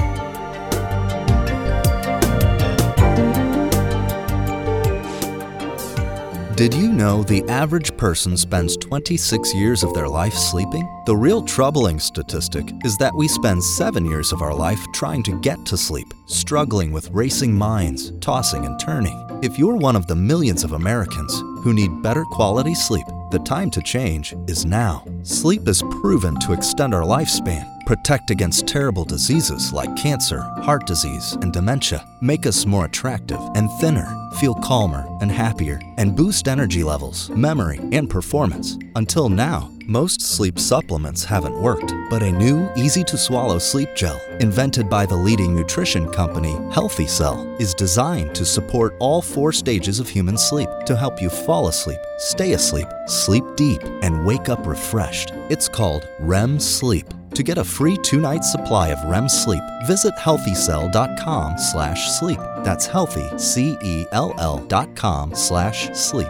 Did 6.59 6.75
you 6.75 6.93
know 6.93 7.23
the 7.23 7.49
average 7.49 7.97
person 7.97 8.37
spends 8.37 8.77
26 8.79 9.55
years 9.55 9.85
of 9.85 9.95
their 9.95 10.09
life 10.09 10.35
sleeping? 10.35 10.89
The 11.07 11.17
real 11.17 11.41
troubling 11.41 12.01
statistic 12.01 12.73
is 12.85 12.99
that 12.99 13.15
we 13.15 13.29
spend 13.29 13.63
seven 13.63 14.05
years 14.05 14.33
of 14.33 14.43
our 14.43 14.53
life 14.53 14.85
trying 14.93 15.23
to 15.23 15.41
get 15.41 15.65
to 15.67 15.77
sleep, 15.77 16.13
struggling 16.27 16.91
with 16.91 17.13
racing 17.13 17.55
minds, 17.55 18.11
tossing 18.19 18.65
and 18.65 18.77
turning. 18.81 19.17
If 19.41 19.57
you're 19.57 19.77
one 19.77 19.95
of 19.95 20.09
the 20.09 20.17
millions 20.17 20.65
of 20.65 20.73
Americans 20.73 21.33
who 21.63 21.73
need 21.73 22.03
better 22.03 22.25
quality 22.25 22.75
sleep, 22.75 23.07
the 23.31 23.39
time 23.39 23.71
to 23.71 23.81
change 23.81 24.35
is 24.49 24.67
now. 24.67 25.05
Sleep 25.23 25.69
is 25.69 25.85
proven 26.01 26.41
to 26.41 26.55
extend 26.55 26.93
our 26.93 27.03
lifespan, 27.03 27.78
protect 27.89 28.31
against 28.31 28.67
terrible 28.67 29.03
diseases 29.03 29.73
like 29.73 29.97
cancer, 29.97 30.41
heart 30.61 30.87
disease, 30.87 31.39
and 31.41 31.55
dementia, 31.55 32.05
make 32.21 32.45
us 32.45 32.67
more 32.67 32.85
attractive 32.85 33.41
and 33.55 33.71
thinner, 33.81 34.15
feel 34.39 34.55
calmer 34.57 35.09
and 35.23 35.33
happier, 35.33 35.81
and 35.97 36.15
boost 36.15 36.49
energy 36.49 36.85
levels, 36.85 37.31
memory, 37.31 37.81
and 37.93 38.11
performance. 38.11 38.77
Until 38.95 39.31
now, 39.31 39.71
most 39.87 40.21
sleep 40.21 40.59
supplements 40.59 41.25
haven't 41.25 41.59
worked, 41.59 41.95
but 42.11 42.23
a 42.23 42.31
new, 42.31 42.69
easy 42.77 43.03
to 43.05 43.17
swallow 43.17 43.59
sleep 43.59 43.89
gel, 43.97 44.21
invented 44.39 44.91
by 44.91 45.07
the 45.07 45.17
leading 45.17 45.57
nutrition 45.57 46.13
company 46.13 46.59
Healthy 46.71 47.07
Cell, 47.07 47.57
is 47.59 47.73
designed 47.73 48.35
to 48.35 48.45
support 48.45 48.97
all 49.01 49.23
four 49.23 49.51
stages 49.51 49.99
of 49.99 50.11
human 50.11 50.37
sleep 50.37 50.69
to 50.85 50.95
help 50.95 51.23
you 51.23 51.31
fall 51.31 51.69
asleep, 51.69 52.01
stay 52.19 52.53
asleep, 52.53 52.89
sleep 53.07 53.45
deep, 53.57 53.83
and 54.03 54.27
wake 54.27 54.51
up 54.51 54.67
refreshed. 54.67 55.33
It's 55.49 55.71
called 55.71 56.07
REM 56.21 56.61
Sleep. 56.61 57.07
To 57.39 57.45
get 57.45 57.57
a 57.57 57.63
free 57.63 57.97
two-night 57.99 58.43
supply 58.43 58.89
of 58.89 59.09
REM 59.09 59.29
sleep, 59.29 59.63
visit 59.87 60.13
healthycell.com 60.17 61.57
slash 61.57 62.11
sleep. 62.19 62.41
That's 62.65 62.85
healthy, 62.85 63.31
C-E-L-L 63.39 64.59
dot 64.67 64.97
com 64.97 65.33
slash 65.37 65.89
sleep. 65.95 66.27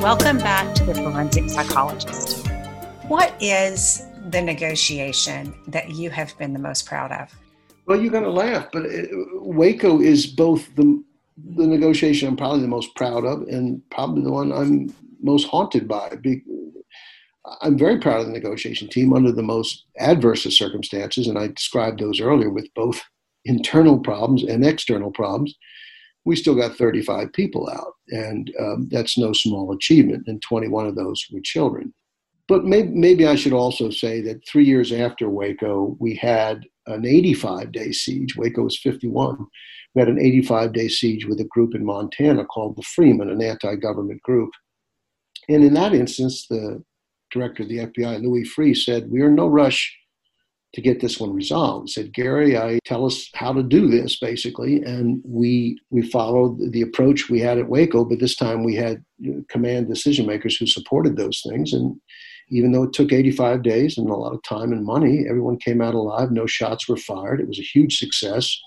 Welcome 0.00 0.38
back 0.38 0.76
to 0.76 0.84
the 0.84 0.94
Forensic 0.94 1.50
Psychologist. 1.50 2.46
What 3.08 3.34
is 3.40 4.06
the 4.36 4.42
negotiation 4.42 5.54
that 5.66 5.88
you 5.92 6.10
have 6.10 6.36
been 6.36 6.52
the 6.52 6.58
most 6.58 6.84
proud 6.84 7.10
of? 7.10 7.34
Well, 7.86 7.98
you're 7.98 8.12
going 8.12 8.24
to 8.24 8.30
laugh, 8.30 8.66
but 8.70 8.84
it, 8.84 9.08
Waco 9.40 10.00
is 10.00 10.26
both 10.26 10.74
the 10.76 11.02
the 11.54 11.66
negotiation 11.66 12.28
I'm 12.28 12.36
probably 12.36 12.62
the 12.62 12.68
most 12.68 12.94
proud 12.96 13.24
of, 13.24 13.42
and 13.42 13.82
probably 13.90 14.22
the 14.22 14.32
one 14.32 14.52
I'm 14.52 14.94
most 15.22 15.46
haunted 15.48 15.88
by. 15.88 16.18
I'm 17.62 17.78
very 17.78 17.98
proud 17.98 18.20
of 18.20 18.26
the 18.26 18.32
negotiation 18.32 18.88
team 18.88 19.12
under 19.12 19.32
the 19.32 19.42
most 19.42 19.84
adverse 19.98 20.44
of 20.44 20.52
circumstances, 20.52 21.28
and 21.28 21.38
I 21.38 21.48
described 21.48 22.00
those 22.00 22.20
earlier 22.20 22.50
with 22.50 22.68
both 22.74 23.02
internal 23.44 23.98
problems 23.98 24.42
and 24.44 24.66
external 24.66 25.10
problems 25.10 25.54
we 26.26 26.34
still 26.34 26.56
got 26.56 26.76
35 26.76 27.32
people 27.32 27.70
out, 27.70 27.92
and 28.08 28.52
um, 28.60 28.88
that's 28.90 29.16
no 29.16 29.32
small 29.32 29.72
achievement. 29.72 30.24
And 30.26 30.42
21 30.42 30.88
of 30.88 30.96
those 30.96 31.24
were 31.32 31.40
children. 31.40 31.94
But 32.48 32.64
maybe, 32.64 32.88
maybe 32.88 33.26
I 33.26 33.34
should 33.34 33.52
also 33.52 33.90
say 33.90 34.20
that 34.22 34.46
three 34.46 34.64
years 34.64 34.92
after 34.92 35.28
Waco, 35.28 35.96
we 35.98 36.14
had 36.14 36.64
an 36.86 37.04
85 37.04 37.72
day 37.72 37.92
siege. 37.92 38.36
Waco 38.36 38.62
was 38.62 38.78
51. 38.78 39.46
We 39.94 40.00
had 40.00 40.08
an 40.08 40.20
85 40.20 40.72
day 40.72 40.88
siege 40.88 41.26
with 41.26 41.40
a 41.40 41.44
group 41.44 41.74
in 41.74 41.84
Montana 41.84 42.44
called 42.44 42.76
the 42.76 42.82
Freemen, 42.82 43.30
an 43.30 43.42
anti 43.42 43.74
government 43.76 44.22
group. 44.22 44.50
And 45.48 45.64
in 45.64 45.74
that 45.74 45.94
instance, 45.94 46.46
the 46.48 46.82
director 47.32 47.62
of 47.64 47.68
the 47.68 47.78
FBI, 47.78 48.22
Louis 48.22 48.44
Freeh, 48.44 48.76
said, 48.76 49.10
We 49.10 49.20
are 49.22 49.28
in 49.28 49.34
no 49.34 49.48
rush 49.48 49.96
to 50.74 50.82
get 50.82 51.00
this 51.00 51.18
one 51.18 51.32
resolved. 51.32 51.88
Said 51.88 52.12
Gary, 52.12 52.56
I 52.56 52.78
tell 52.84 53.06
us 53.06 53.30
how 53.34 53.52
to 53.52 53.62
do 53.62 53.88
this 53.88 54.18
basically, 54.18 54.82
and 54.82 55.22
we 55.24 55.80
we 55.90 56.02
followed 56.02 56.58
the 56.72 56.82
approach 56.82 57.30
we 57.30 57.40
had 57.40 57.58
at 57.58 57.68
Waco, 57.68 58.04
but 58.04 58.20
this 58.20 58.36
time 58.36 58.62
we 58.62 58.74
had 58.74 59.02
uh, 59.26 59.40
command 59.48 59.88
decision 59.88 60.26
makers 60.26 60.56
who 60.56 60.66
supported 60.66 61.16
those 61.16 61.42
things. 61.48 61.72
And 61.72 61.98
even 62.48 62.72
though 62.72 62.84
it 62.84 62.92
took 62.92 63.12
85 63.12 63.62
days 63.62 63.98
and 63.98 64.08
a 64.08 64.14
lot 64.14 64.32
of 64.32 64.42
time 64.42 64.72
and 64.72 64.84
money, 64.84 65.24
everyone 65.28 65.58
came 65.58 65.80
out 65.80 65.94
alive. 65.94 66.30
No 66.30 66.46
shots 66.46 66.88
were 66.88 66.96
fired. 66.96 67.40
It 67.40 67.48
was 67.48 67.58
a 67.58 67.62
huge 67.62 67.98
success. 67.98 68.58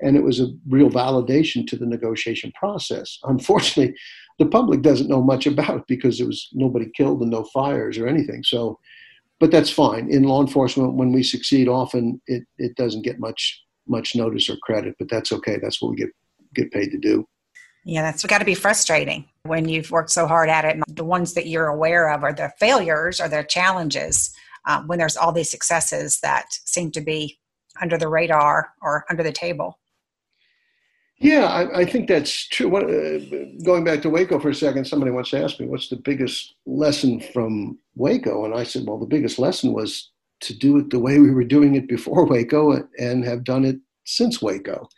And 0.00 0.16
it 0.16 0.22
was 0.22 0.40
a 0.40 0.48
real 0.68 0.90
validation 0.90 1.66
to 1.68 1.76
the 1.76 1.86
negotiation 1.86 2.52
process. 2.52 3.18
Unfortunately, 3.24 3.94
the 4.38 4.46
public 4.46 4.82
doesn't 4.82 5.08
know 5.08 5.22
much 5.22 5.46
about 5.46 5.78
it 5.78 5.86
because 5.86 6.18
there 6.18 6.26
was 6.26 6.48
nobody 6.52 6.90
killed 6.96 7.20
and 7.22 7.30
no 7.30 7.44
fires 7.44 7.98
or 7.98 8.06
anything. 8.08 8.42
So 8.42 8.78
but 9.42 9.50
that's 9.50 9.70
fine. 9.70 10.08
In 10.08 10.22
law 10.22 10.40
enforcement, 10.40 10.94
when 10.94 11.10
we 11.10 11.24
succeed, 11.24 11.66
often 11.66 12.22
it, 12.28 12.44
it 12.58 12.76
doesn't 12.76 13.02
get 13.02 13.18
much 13.18 13.60
much 13.88 14.14
notice 14.14 14.48
or 14.48 14.56
credit, 14.62 14.94
but 15.00 15.10
that's 15.10 15.32
okay. 15.32 15.58
That's 15.60 15.82
what 15.82 15.90
we 15.90 15.96
get 15.96 16.10
get 16.54 16.70
paid 16.70 16.92
to 16.92 16.98
do. 16.98 17.26
Yeah, 17.84 18.02
that's 18.02 18.24
got 18.24 18.38
to 18.38 18.44
be 18.44 18.54
frustrating 18.54 19.24
when 19.44 19.68
you've 19.68 19.90
worked 19.90 20.10
so 20.10 20.26
hard 20.26 20.48
at 20.48 20.64
it. 20.64 20.74
And 20.74 20.84
the 20.86 21.04
ones 21.04 21.34
that 21.34 21.46
you're 21.46 21.66
aware 21.66 22.10
of 22.10 22.22
are 22.22 22.32
the 22.32 22.52
failures 22.58 23.20
or 23.20 23.28
the 23.28 23.42
challenges. 23.42 24.34
Um, 24.64 24.86
when 24.86 25.00
there's 25.00 25.16
all 25.16 25.32
these 25.32 25.50
successes 25.50 26.20
that 26.20 26.46
seem 26.64 26.92
to 26.92 27.00
be 27.00 27.40
under 27.80 27.98
the 27.98 28.08
radar 28.08 28.70
or 28.80 29.04
under 29.10 29.24
the 29.24 29.32
table. 29.32 29.80
Yeah, 31.18 31.46
I, 31.46 31.80
I 31.80 31.84
think 31.84 32.08
that's 32.08 32.48
true. 32.48 32.68
What, 32.68 32.84
uh, 32.84 33.18
going 33.64 33.84
back 33.84 34.02
to 34.02 34.10
Waco 34.10 34.40
for 34.40 34.50
a 34.50 34.54
second, 34.54 34.84
somebody 34.86 35.12
once 35.12 35.32
asked 35.32 35.60
me, 35.60 35.66
"What's 35.66 35.88
the 35.88 35.96
biggest 35.96 36.54
lesson 36.66 37.20
from 37.20 37.78
Waco?" 37.94 38.44
And 38.44 38.54
I 38.54 38.64
said, 38.64 38.86
"Well, 38.86 38.98
the 38.98 39.06
biggest 39.06 39.38
lesson 39.38 39.72
was 39.72 40.10
to 40.40 40.56
do 40.56 40.78
it 40.78 40.90
the 40.90 40.98
way 40.98 41.20
we 41.20 41.30
were 41.30 41.44
doing 41.44 41.76
it 41.76 41.88
before 41.88 42.26
Waco, 42.28 42.88
and 42.98 43.24
have 43.24 43.44
done 43.44 43.64
it 43.64 43.76
since 44.04 44.42
Waco." 44.42 44.88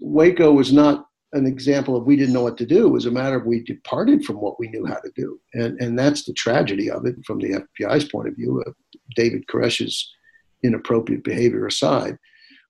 Waco 0.00 0.52
was 0.52 0.70
not 0.70 1.06
an 1.34 1.46
example 1.46 1.96
of 1.96 2.06
we 2.06 2.16
didn't 2.16 2.34
know 2.34 2.42
what 2.42 2.56
to 2.58 2.66
do. 2.66 2.86
It 2.86 2.90
was 2.90 3.06
a 3.06 3.10
matter 3.10 3.36
of 3.36 3.46
we 3.46 3.62
departed 3.62 4.24
from 4.24 4.40
what 4.40 4.58
we 4.58 4.68
knew 4.68 4.86
how 4.86 4.96
to 4.96 5.10
do, 5.14 5.38
and 5.52 5.78
and 5.80 5.98
that's 5.98 6.24
the 6.24 6.32
tragedy 6.32 6.90
of 6.90 7.06
it 7.06 7.16
from 7.26 7.38
the 7.38 7.64
FBI's 7.80 8.04
point 8.04 8.28
of 8.28 8.36
view. 8.36 8.62
Uh, 8.66 8.72
David 9.16 9.46
Koresh's 9.48 10.10
inappropriate 10.62 11.24
behavior 11.24 11.66
aside 11.66 12.18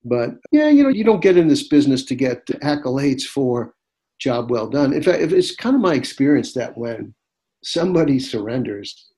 but 0.04 0.34
yeah, 0.52 0.68
you 0.68 0.82
know, 0.82 0.90
you 0.90 1.02
don't 1.02 1.22
get 1.22 1.36
in 1.36 1.48
this 1.48 1.66
business 1.66 2.04
to 2.06 2.14
get 2.14 2.46
accolades 2.62 3.22
for 3.22 3.74
job 4.18 4.50
well 4.50 4.68
done. 4.68 4.92
In 4.92 5.02
fact, 5.02 5.20
it's 5.20 5.56
kind 5.56 5.74
of 5.74 5.80
my 5.80 5.94
experience 5.94 6.52
that 6.54 6.76
when 6.76 7.14
somebody 7.62 8.18
surrenders, 8.18 9.12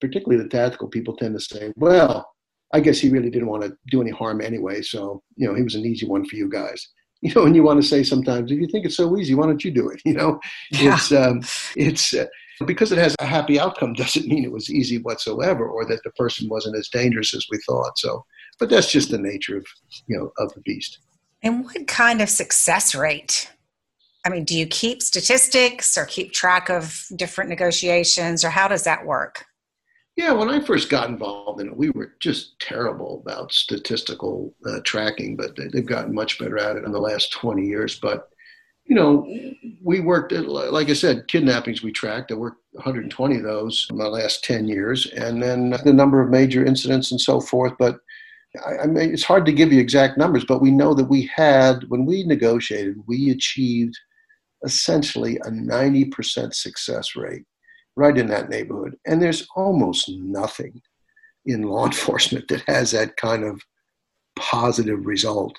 particularly 0.00 0.42
the 0.42 0.48
tactical 0.48 0.88
people 0.88 1.16
tend 1.16 1.38
to 1.38 1.40
say, 1.40 1.72
well, 1.76 2.30
I 2.72 2.80
guess 2.80 2.98
he 2.98 3.10
really 3.10 3.30
didn't 3.30 3.48
want 3.48 3.62
to 3.62 3.76
do 3.90 4.00
any 4.00 4.10
harm 4.10 4.40
anyway. 4.40 4.80
So, 4.80 5.22
you 5.36 5.46
know, 5.46 5.54
he 5.54 5.62
was 5.62 5.74
an 5.74 5.84
easy 5.84 6.06
one 6.06 6.24
for 6.24 6.36
you 6.36 6.48
guys. 6.48 6.88
You 7.28 7.32
know, 7.34 7.46
and 7.46 7.54
you 7.54 7.62
want 7.62 7.80
to 7.80 7.86
say 7.86 8.02
sometimes, 8.02 8.50
if 8.50 8.58
you 8.58 8.66
think 8.66 8.84
it's 8.84 8.96
so 8.96 9.16
easy, 9.16 9.36
why 9.36 9.46
don't 9.46 9.64
you 9.64 9.70
do 9.70 9.88
it? 9.90 10.02
You 10.04 10.14
know, 10.14 10.40
yeah. 10.72 10.94
it's, 10.94 11.12
um, 11.12 11.40
it's, 11.76 12.12
uh, 12.12 12.26
because 12.66 12.90
it 12.90 12.98
has 12.98 13.14
a 13.20 13.24
happy 13.24 13.60
outcome 13.60 13.92
doesn't 13.92 14.26
mean 14.26 14.44
it 14.44 14.50
was 14.50 14.68
easy 14.68 14.98
whatsoever 14.98 15.68
or 15.68 15.84
that 15.86 16.02
the 16.02 16.10
person 16.10 16.48
wasn't 16.48 16.76
as 16.76 16.88
dangerous 16.88 17.32
as 17.32 17.46
we 17.50 17.58
thought. 17.66 17.96
So 17.96 18.24
but 18.62 18.70
that's 18.70 18.90
just 18.90 19.10
the 19.10 19.18
nature 19.18 19.56
of 19.56 19.66
you 20.06 20.16
know 20.16 20.32
of 20.38 20.52
the 20.54 20.60
beast. 20.60 21.00
And 21.42 21.64
what 21.64 21.88
kind 21.88 22.22
of 22.22 22.28
success 22.28 22.94
rate? 22.94 23.50
I 24.24 24.28
mean, 24.28 24.44
do 24.44 24.56
you 24.56 24.66
keep 24.68 25.02
statistics 25.02 25.98
or 25.98 26.04
keep 26.04 26.32
track 26.32 26.70
of 26.70 27.06
different 27.16 27.50
negotiations, 27.50 28.44
or 28.44 28.50
how 28.50 28.68
does 28.68 28.84
that 28.84 29.04
work? 29.04 29.46
Yeah, 30.16 30.32
when 30.32 30.50
I 30.50 30.60
first 30.60 30.90
got 30.90 31.08
involved 31.08 31.60
in 31.60 31.68
it, 31.68 31.76
we 31.76 31.90
were 31.90 32.14
just 32.20 32.58
terrible 32.60 33.22
about 33.24 33.52
statistical 33.52 34.54
uh, 34.66 34.80
tracking, 34.84 35.36
but 35.36 35.56
they've 35.56 35.86
gotten 35.86 36.14
much 36.14 36.38
better 36.38 36.58
at 36.58 36.76
it 36.76 36.84
in 36.84 36.92
the 36.92 37.00
last 37.00 37.32
20 37.32 37.64
years. 37.66 37.98
But 37.98 38.28
you 38.84 38.96
know, 38.96 39.26
we 39.82 40.00
worked, 40.00 40.32
at, 40.32 40.48
like 40.48 40.90
I 40.90 40.92
said, 40.92 41.28
kidnappings 41.28 41.82
we 41.82 41.92
tracked. 41.92 42.32
I 42.32 42.34
worked 42.34 42.62
120 42.72 43.36
of 43.36 43.42
those 43.42 43.86
in 43.90 43.96
the 43.96 44.08
last 44.08 44.44
10 44.44 44.66
years, 44.66 45.06
and 45.06 45.42
then 45.42 45.70
the 45.84 45.92
number 45.92 46.20
of 46.20 46.30
major 46.30 46.64
incidents 46.64 47.10
and 47.10 47.20
so 47.20 47.40
forth. 47.40 47.72
But 47.78 47.96
I, 48.66 48.82
I 48.82 48.86
mean, 48.86 49.14
it's 49.14 49.24
hard 49.24 49.46
to 49.46 49.52
give 49.52 49.72
you 49.72 49.80
exact 49.80 50.18
numbers, 50.18 50.44
but 50.44 50.60
we 50.60 50.70
know 50.70 50.94
that 50.94 51.08
we 51.08 51.30
had, 51.34 51.84
when 51.88 52.04
we 52.04 52.24
negotiated, 52.24 52.96
we 53.06 53.30
achieved 53.30 53.96
essentially 54.64 55.36
a 55.38 55.50
90% 55.50 56.52
success 56.52 57.16
rate 57.16 57.44
right 57.96 58.16
in 58.16 58.26
that 58.28 58.48
neighborhood. 58.48 58.96
And 59.06 59.20
there's 59.20 59.46
almost 59.56 60.08
nothing 60.08 60.80
in 61.46 61.62
law 61.62 61.86
enforcement 61.86 62.48
that 62.48 62.62
has 62.66 62.90
that 62.92 63.16
kind 63.16 63.44
of 63.44 63.60
positive 64.36 65.06
result. 65.06 65.58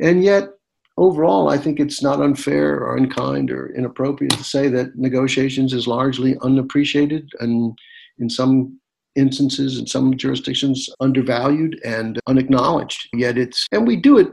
And 0.00 0.22
yet, 0.22 0.48
overall, 0.96 1.48
I 1.48 1.58
think 1.58 1.80
it's 1.80 2.02
not 2.02 2.20
unfair 2.20 2.78
or 2.78 2.96
unkind 2.96 3.50
or 3.50 3.74
inappropriate 3.74 4.32
to 4.34 4.44
say 4.44 4.68
that 4.68 4.96
negotiations 4.96 5.72
is 5.72 5.86
largely 5.86 6.36
unappreciated 6.42 7.30
and 7.40 7.76
in 8.18 8.30
some 8.30 8.78
instances 9.16 9.78
in 9.78 9.86
some 9.86 10.16
jurisdictions 10.16 10.88
undervalued 11.00 11.80
and 11.84 12.20
unacknowledged. 12.26 13.08
Yet 13.14 13.38
it's, 13.38 13.66
and 13.72 13.86
we 13.86 13.96
do 13.96 14.18
it 14.18 14.28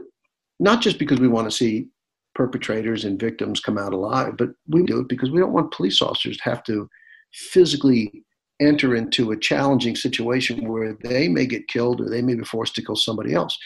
not 0.58 0.80
just 0.80 0.98
because 0.98 1.20
we 1.20 1.28
want 1.28 1.48
to 1.48 1.56
see 1.56 1.88
perpetrators 2.34 3.04
and 3.04 3.20
victims 3.20 3.60
come 3.60 3.78
out 3.78 3.92
alive, 3.92 4.36
but 4.36 4.50
we 4.68 4.82
do 4.82 5.00
it 5.00 5.08
because 5.08 5.30
we 5.30 5.38
don't 5.38 5.52
want 5.52 5.72
police 5.72 6.00
officers 6.00 6.36
to 6.38 6.44
have 6.44 6.62
to 6.64 6.88
physically 7.34 8.24
enter 8.60 8.94
into 8.94 9.32
a 9.32 9.38
challenging 9.38 9.96
situation 9.96 10.68
where 10.68 10.96
they 11.02 11.28
may 11.28 11.46
get 11.46 11.68
killed 11.68 12.00
or 12.00 12.08
they 12.08 12.22
may 12.22 12.34
be 12.34 12.44
forced 12.44 12.74
to 12.74 12.84
kill 12.84 12.96
somebody 12.96 13.34
else 13.34 13.58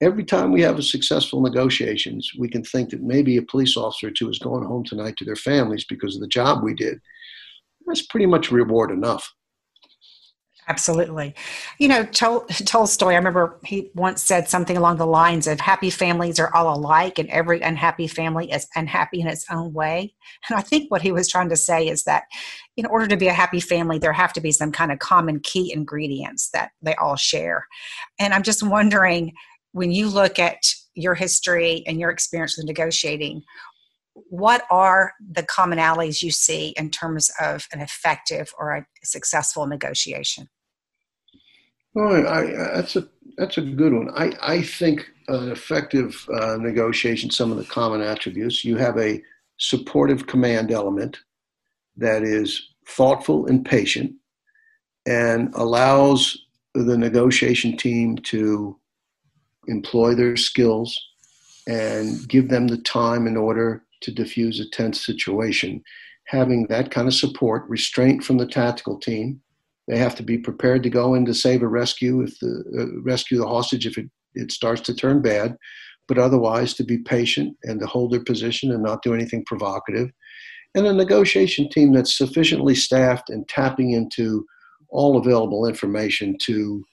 every 0.00 0.24
time 0.24 0.52
we 0.52 0.62
have 0.62 0.78
a 0.78 0.82
successful 0.82 1.40
negotiations, 1.40 2.30
we 2.38 2.48
can 2.48 2.62
think 2.62 2.90
that 2.90 3.02
maybe 3.02 3.36
a 3.36 3.42
police 3.42 3.76
officer 3.76 4.08
or 4.08 4.10
two 4.10 4.28
is 4.28 4.38
going 4.38 4.64
home 4.64 4.84
tonight 4.84 5.16
to 5.16 5.24
their 5.24 5.36
families 5.36 5.84
because 5.84 6.14
of 6.14 6.20
the 6.20 6.28
job 6.28 6.62
we 6.62 6.74
did. 6.74 7.00
That's 7.86 8.02
pretty 8.02 8.26
much 8.26 8.52
reward 8.52 8.90
enough. 8.90 9.32
Absolutely. 10.68 11.34
You 11.78 11.88
know, 11.88 12.04
Tol- 12.04 12.44
Tolstoy, 12.66 13.12
I 13.12 13.16
remember 13.16 13.58
he 13.64 13.90
once 13.94 14.22
said 14.22 14.50
something 14.50 14.76
along 14.76 14.98
the 14.98 15.06
lines 15.06 15.46
of 15.46 15.60
happy 15.60 15.88
families 15.88 16.38
are 16.38 16.54
all 16.54 16.76
alike 16.76 17.18
and 17.18 17.28
every 17.30 17.62
unhappy 17.62 18.06
family 18.06 18.52
is 18.52 18.68
unhappy 18.76 19.22
in 19.22 19.26
its 19.26 19.46
own 19.50 19.72
way. 19.72 20.14
And 20.48 20.58
I 20.58 20.62
think 20.62 20.90
what 20.90 21.00
he 21.00 21.10
was 21.10 21.26
trying 21.26 21.48
to 21.48 21.56
say 21.56 21.88
is 21.88 22.04
that 22.04 22.24
in 22.76 22.84
order 22.84 23.06
to 23.08 23.16
be 23.16 23.28
a 23.28 23.32
happy 23.32 23.60
family, 23.60 23.98
there 23.98 24.12
have 24.12 24.34
to 24.34 24.42
be 24.42 24.52
some 24.52 24.70
kind 24.70 24.92
of 24.92 24.98
common 24.98 25.40
key 25.40 25.72
ingredients 25.72 26.50
that 26.50 26.72
they 26.82 26.94
all 26.96 27.16
share. 27.16 27.66
And 28.20 28.34
I'm 28.34 28.42
just 28.42 28.62
wondering, 28.62 29.32
when 29.72 29.90
you 29.90 30.08
look 30.10 30.38
at 30.38 30.58
your 30.94 31.14
history 31.14 31.82
and 31.86 31.98
your 31.98 32.10
experience 32.10 32.58
with 32.58 32.66
negotiating, 32.66 33.42
what 34.28 34.64
are 34.70 35.12
the 35.32 35.44
commonalities 35.44 36.22
you 36.22 36.30
see 36.30 36.74
in 36.76 36.90
terms 36.90 37.30
of 37.40 37.66
an 37.72 37.80
effective 37.80 38.52
or 38.58 38.72
a 38.76 38.86
successful 39.02 39.66
negotiation? 39.66 40.48
Well, 41.98 42.28
I, 42.28 42.44
that's 42.76 42.94
a 42.94 43.08
that's 43.36 43.58
a 43.58 43.62
good 43.62 43.92
one. 43.92 44.08
I, 44.14 44.30
I 44.40 44.62
think 44.62 45.10
an 45.26 45.50
effective 45.50 46.28
uh, 46.32 46.56
negotiation, 46.56 47.28
some 47.28 47.50
of 47.50 47.58
the 47.58 47.64
common 47.64 48.02
attributes, 48.02 48.64
you 48.64 48.76
have 48.76 48.96
a 48.98 49.20
supportive 49.56 50.28
command 50.28 50.70
element 50.70 51.18
that 51.96 52.22
is 52.22 52.68
thoughtful 52.86 53.46
and 53.46 53.64
patient 53.64 54.12
and 55.06 55.52
allows 55.56 56.38
the 56.72 56.96
negotiation 56.96 57.76
team 57.76 58.16
to 58.18 58.78
employ 59.66 60.14
their 60.14 60.36
skills 60.36 60.96
and 61.66 62.28
give 62.28 62.48
them 62.48 62.68
the 62.68 62.78
time 62.78 63.26
in 63.26 63.36
order 63.36 63.82
to 64.02 64.12
diffuse 64.12 64.60
a 64.60 64.70
tense 64.70 65.04
situation. 65.04 65.82
Having 66.26 66.68
that 66.68 66.92
kind 66.92 67.08
of 67.08 67.14
support, 67.14 67.68
restraint 67.68 68.22
from 68.22 68.38
the 68.38 68.46
tactical 68.46 69.00
team. 69.00 69.40
They 69.88 69.98
have 69.98 70.14
to 70.16 70.22
be 70.22 70.38
prepared 70.38 70.82
to 70.82 70.90
go 70.90 71.14
in 71.14 71.24
to 71.26 71.34
save 71.34 71.62
a 71.62 71.68
rescue 71.68 72.20
if 72.20 72.38
the 72.40 72.62
uh, 72.78 73.00
rescue 73.02 73.38
the 73.38 73.46
hostage 73.46 73.86
if 73.86 73.96
it, 73.96 74.06
it 74.34 74.52
starts 74.52 74.82
to 74.82 74.94
turn 74.94 75.22
bad, 75.22 75.56
but 76.06 76.18
otherwise 76.18 76.74
to 76.74 76.84
be 76.84 76.98
patient 76.98 77.56
and 77.64 77.80
to 77.80 77.86
hold 77.86 78.12
their 78.12 78.22
position 78.22 78.70
and 78.70 78.82
not 78.82 79.02
do 79.02 79.14
anything 79.14 79.44
provocative. 79.46 80.10
And 80.74 80.86
a 80.86 80.92
negotiation 80.92 81.68
team 81.70 81.92
that's 81.92 82.16
sufficiently 82.16 82.74
staffed 82.74 83.30
and 83.30 83.48
tapping 83.48 83.92
into 83.92 84.44
all 84.90 85.16
available 85.16 85.66
information 85.66 86.36
to 86.42 86.84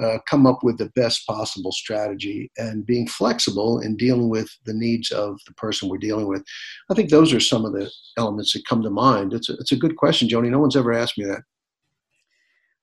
uh, 0.00 0.18
come 0.26 0.46
up 0.46 0.62
with 0.62 0.78
the 0.78 0.90
best 0.94 1.26
possible 1.26 1.72
strategy 1.72 2.50
and 2.56 2.86
being 2.86 3.06
flexible 3.06 3.80
in 3.80 3.96
dealing 3.96 4.30
with 4.30 4.50
the 4.64 4.72
needs 4.72 5.10
of 5.10 5.38
the 5.46 5.52
person 5.54 5.88
we're 5.88 5.98
dealing 5.98 6.28
with. 6.28 6.42
I 6.90 6.94
think 6.94 7.10
those 7.10 7.32
are 7.32 7.40
some 7.40 7.64
of 7.64 7.72
the 7.72 7.90
elements 8.16 8.52
that 8.52 8.66
come 8.66 8.82
to 8.82 8.90
mind. 8.90 9.34
It's 9.34 9.50
a, 9.50 9.54
it's 9.54 9.72
a 9.72 9.76
good 9.76 9.96
question, 9.96 10.28
Joni. 10.28 10.50
No 10.50 10.60
one's 10.60 10.76
ever 10.76 10.92
asked 10.92 11.18
me 11.18 11.24
that. 11.26 11.42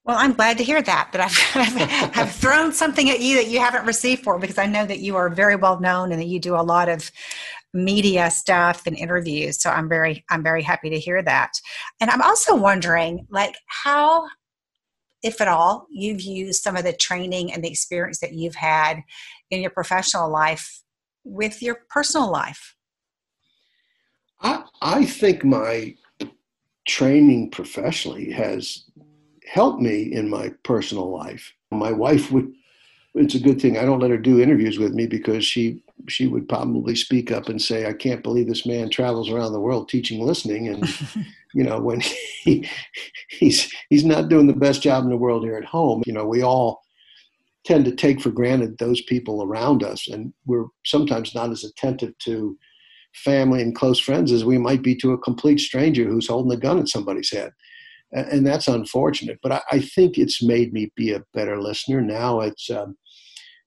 Well, 0.09 0.17
I'm 0.17 0.33
glad 0.33 0.57
to 0.57 0.63
hear 0.63 0.81
that. 0.81 1.09
That 1.11 1.21
I've, 1.55 2.17
I've 2.17 2.31
thrown 2.31 2.73
something 2.73 3.11
at 3.11 3.19
you 3.19 3.35
that 3.35 3.47
you 3.47 3.59
haven't 3.59 3.85
received 3.85 4.23
for 4.23 4.39
because 4.39 4.57
I 4.57 4.65
know 4.65 4.83
that 4.83 5.01
you 5.01 5.15
are 5.15 5.29
very 5.29 5.55
well 5.55 5.79
known 5.79 6.11
and 6.11 6.19
that 6.19 6.25
you 6.25 6.39
do 6.39 6.55
a 6.55 6.65
lot 6.65 6.89
of 6.89 7.11
media 7.75 8.31
stuff 8.31 8.87
and 8.87 8.97
interviews. 8.97 9.61
So 9.61 9.69
I'm 9.69 9.87
very 9.87 10.25
I'm 10.31 10.41
very 10.41 10.63
happy 10.63 10.89
to 10.89 10.97
hear 10.97 11.21
that. 11.21 11.51
And 12.01 12.09
I'm 12.09 12.23
also 12.23 12.55
wondering, 12.55 13.27
like, 13.29 13.53
how 13.67 14.25
if 15.21 15.41
at 15.41 15.47
all, 15.47 15.85
you've 15.91 16.21
used 16.21 16.63
some 16.63 16.75
of 16.75 16.85
the 16.85 16.93
training 16.93 17.53
and 17.53 17.63
the 17.63 17.69
experience 17.69 18.17
that 18.21 18.33
you've 18.33 18.55
had 18.55 19.03
in 19.51 19.61
your 19.61 19.69
professional 19.69 20.27
life 20.27 20.81
with 21.23 21.61
your 21.61 21.81
personal 21.87 22.31
life? 22.31 22.73
I, 24.41 24.63
I 24.81 25.05
think 25.05 25.43
my 25.43 25.93
training 26.87 27.51
professionally 27.51 28.31
has 28.31 28.85
helped 29.51 29.81
me 29.81 30.03
in 30.13 30.29
my 30.29 30.49
personal 30.63 31.09
life. 31.09 31.53
My 31.71 31.91
wife 31.91 32.31
would, 32.31 32.53
it's 33.15 33.35
a 33.35 33.39
good 33.39 33.59
thing 33.59 33.77
I 33.77 33.85
don't 33.85 33.99
let 33.99 34.11
her 34.11 34.17
do 34.17 34.39
interviews 34.39 34.77
with 34.77 34.93
me 34.93 35.07
because 35.07 35.45
she 35.45 35.83
she 36.07 36.27
would 36.27 36.47
probably 36.47 36.95
speak 36.95 37.29
up 37.29 37.49
and 37.49 37.61
say, 37.61 37.85
I 37.85 37.91
can't 37.91 38.23
believe 38.23 38.47
this 38.47 38.65
man 38.65 38.89
travels 38.89 39.29
around 39.29 39.51
the 39.51 39.59
world 39.59 39.89
teaching 39.89 40.25
listening 40.25 40.69
and 40.69 40.87
you 41.53 41.63
know, 41.63 41.79
when 41.79 41.99
he, 42.43 42.69
he's 43.29 43.71
he's 43.89 44.05
not 44.05 44.29
doing 44.29 44.47
the 44.47 44.53
best 44.53 44.81
job 44.81 45.03
in 45.03 45.09
the 45.09 45.17
world 45.17 45.43
here 45.43 45.57
at 45.57 45.65
home. 45.65 46.03
You 46.05 46.13
know, 46.13 46.25
we 46.25 46.43
all 46.43 46.81
tend 47.65 47.85
to 47.85 47.95
take 47.95 48.21
for 48.21 48.29
granted 48.29 48.77
those 48.77 49.01
people 49.01 49.43
around 49.43 49.83
us, 49.83 50.07
and 50.07 50.33
we're 50.45 50.65
sometimes 50.85 51.35
not 51.35 51.51
as 51.51 51.63
attentive 51.63 52.17
to 52.19 52.57
family 53.13 53.61
and 53.61 53.75
close 53.75 53.99
friends 53.99 54.31
as 54.31 54.45
we 54.45 54.57
might 54.57 54.83
be 54.83 54.95
to 54.95 55.13
a 55.13 55.17
complete 55.17 55.59
stranger 55.59 56.05
who's 56.05 56.27
holding 56.27 56.51
a 56.51 56.61
gun 56.61 56.79
at 56.79 56.87
somebody's 56.87 57.31
head. 57.31 57.51
And 58.11 58.45
that's 58.45 58.67
unfortunate. 58.67 59.39
But 59.43 59.51
I, 59.51 59.61
I 59.73 59.79
think 59.79 60.17
it's 60.17 60.43
made 60.43 60.73
me 60.73 60.91
be 60.95 61.13
a 61.13 61.23
better 61.33 61.61
listener. 61.61 62.01
Now 62.01 62.39
it's 62.41 62.69
um, 62.69 62.97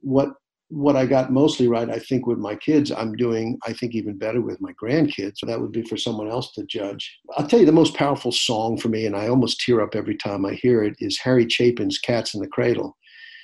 what 0.01 0.31
what 0.69 0.97
I 0.97 1.05
got 1.05 1.31
mostly 1.31 1.69
right, 1.69 1.91
I 1.91 1.99
think, 1.99 2.27
with 2.27 2.39
my 2.39 2.57
kids, 2.57 2.91
I'm 2.91 3.15
doing, 3.15 3.59
I 3.67 3.75
think, 3.75 3.95
even 3.95 4.17
better 4.17 4.41
with 4.41 4.59
my 4.59 4.73
grandkids. 4.83 5.35
So 5.37 5.45
that 5.45 5.61
would 5.61 5.71
be 5.71 5.83
for 5.83 5.99
someone 5.99 6.31
else 6.31 6.51
to 6.53 6.65
judge. 6.65 7.15
I'll 7.37 7.47
tell 7.47 7.61
you 7.61 7.67
the 7.67 7.73
most 7.73 7.95
powerful 7.95 8.33
song 8.33 8.79
for 8.79 8.89
me, 8.89 9.05
and 9.05 9.15
I 9.15 9.29
almost 9.29 9.61
tear 9.61 9.83
up 9.83 9.95
every 9.95 10.17
time 10.17 10.47
I 10.47 10.55
hear 10.55 10.83
it, 10.83 10.95
is 10.99 11.19
Harry 11.19 11.47
Chapin's 11.47 11.99
Cat's 11.99 12.33
in 12.33 12.41
the 12.41 12.47
Cradle. 12.47 12.97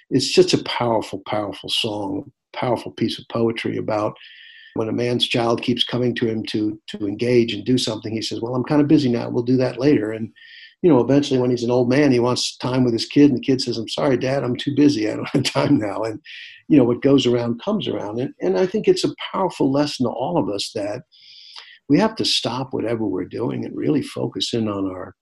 It's 0.09 0.33
just 0.33 0.55
a 0.55 0.65
powerful, 0.65 1.21
powerful 1.27 1.69
song, 1.69 2.33
powerful 2.55 2.93
piece 2.93 3.19
of 3.19 3.27
poetry 3.31 3.77
about 3.77 4.17
when 4.79 4.89
a 4.89 4.93
man's 4.93 5.27
child 5.27 5.61
keeps 5.61 5.85
coming 5.85 6.15
to 6.15 6.27
him 6.27 6.45
to 6.45 6.81
to 6.87 7.07
engage 7.07 7.53
and 7.53 7.65
do 7.65 7.77
something, 7.77 8.13
he 8.13 8.23
says, 8.23 8.41
Well, 8.41 8.55
I'm 8.55 8.65
kind 8.65 8.81
of 8.81 8.89
busy 8.89 9.11
now. 9.11 9.29
We'll 9.29 9.43
do 9.43 9.57
that 9.57 9.79
later. 9.79 10.13
And 10.13 10.33
you 10.83 10.91
know, 10.91 11.01
eventually 11.01 11.41
when 11.41 11.51
he's 11.51 11.65
an 11.65 11.71
old 11.71 11.89
man, 11.89 12.13
he 12.13 12.21
wants 12.21 12.57
time 12.57 12.85
with 12.85 12.93
his 12.93 13.07
kid, 13.07 13.31
and 13.31 13.39
the 13.39 13.45
kid 13.45 13.61
says, 13.61 13.79
I'm 13.79 13.89
sorry, 13.89 14.17
Dad, 14.17 14.45
I'm 14.45 14.57
too 14.57 14.75
busy. 14.75 15.11
I 15.11 15.17
don't 15.17 15.29
have 15.33 15.43
time 15.45 15.79
now. 15.79 16.03
And 16.03 16.21
you 16.69 16.77
know 16.77 16.85
what 16.85 17.03
goes 17.03 17.27
around 17.27 17.63
comes 17.63 17.89
around 17.89 18.21
and, 18.21 18.33
and 18.41 18.59
i 18.59 18.67
think 18.67 18.87
it's 18.87 19.05
a 19.05 19.15
powerful 19.33 19.73
lesson 19.73 20.05
to 20.05 20.11
all 20.11 20.39
of 20.39 20.49
us 20.55 20.71
that 20.75 21.03
we 21.89 21.99
have 21.99 22.15
to 22.15 22.25
stop 22.25 22.69
whatever 22.73 23.05
we're 23.05 23.25
doing 23.25 23.65
and 23.65 23.77
really 23.77 24.03
focus 24.03 24.53
in 24.53 24.69
on 24.69 24.87
our 24.91 25.15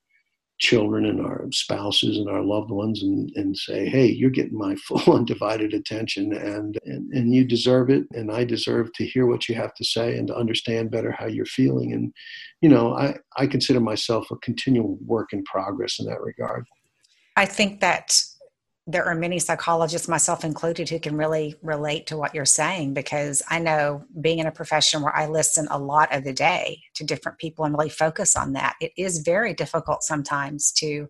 children 0.59 1.05
and 1.05 1.21
our 1.21 1.47
spouses 1.53 2.17
and 2.17 2.29
our 2.29 2.43
loved 2.43 2.71
ones 2.71 3.03
and, 3.03 3.31
and 3.35 3.57
say 3.57 3.87
hey 3.89 4.07
you're 4.07 4.31
getting 4.31 4.57
my 4.57 4.75
full 4.87 5.15
undivided 5.15 5.75
attention 5.75 6.33
and, 6.33 6.79
and 6.85 7.13
and 7.13 7.35
you 7.35 7.45
deserve 7.45 7.91
it. 7.91 8.05
And 8.13 8.31
i 8.31 8.45
deserve 8.45 8.93
to 8.95 9.05
hear 9.05 9.27
what 9.27 9.49
you 9.49 9.55
have 9.55 9.75
to 9.75 9.85
say 9.85 10.17
and 10.17 10.29
to 10.29 10.37
understand 10.37 10.91
better 10.91 11.11
how 11.11 11.27
you're 11.27 11.47
feeling. 11.47 11.93
And 11.93 12.13
you 12.61 12.69
know 12.69 12.95
i 12.95 13.15
i 13.37 13.47
consider 13.47 13.81
myself 13.81 14.31
a 14.31 14.37
continual 14.37 14.99
work 15.05 15.33
in 15.33 15.45
progress 15.45 15.99
in 15.99 16.07
that 16.07 16.21
regard. 16.21 16.67
I 17.37 17.45
think 17.45 17.81
that 17.81 18.23
there 18.89 19.05
are 19.05 19.17
many 19.17 19.41
psychologists, 19.41 20.07
myself 20.07 20.45
included, 20.45 20.89
who 20.89 21.01
can 21.01 21.17
really 21.17 21.57
relate 21.61 22.07
to 22.07 22.17
what 22.17 22.35
you're 22.35 22.45
saying 22.45 22.95
because 22.95 23.43
I 23.51 23.59
know 23.59 24.05
being 24.21 24.39
in 24.39 24.47
a 24.47 24.53
profession 24.53 25.03
where 25.03 25.15
I 25.15 25.27
listen 25.27 25.67
a 25.71 25.79
lot 25.79 26.15
of 26.15 26.23
the 26.23 26.33
day 26.33 26.83
to 26.95 27.05
different 27.05 27.39
people 27.39 27.65
and 27.65 27.77
really 27.77 27.91
focus 27.91 28.37
on 28.37 28.53
that, 28.53 28.77
it 28.81 28.93
is 28.97 29.19
very 29.19 29.55
difficult 29.55 30.05
sometimes 30.05 30.71
to 30.73 31.09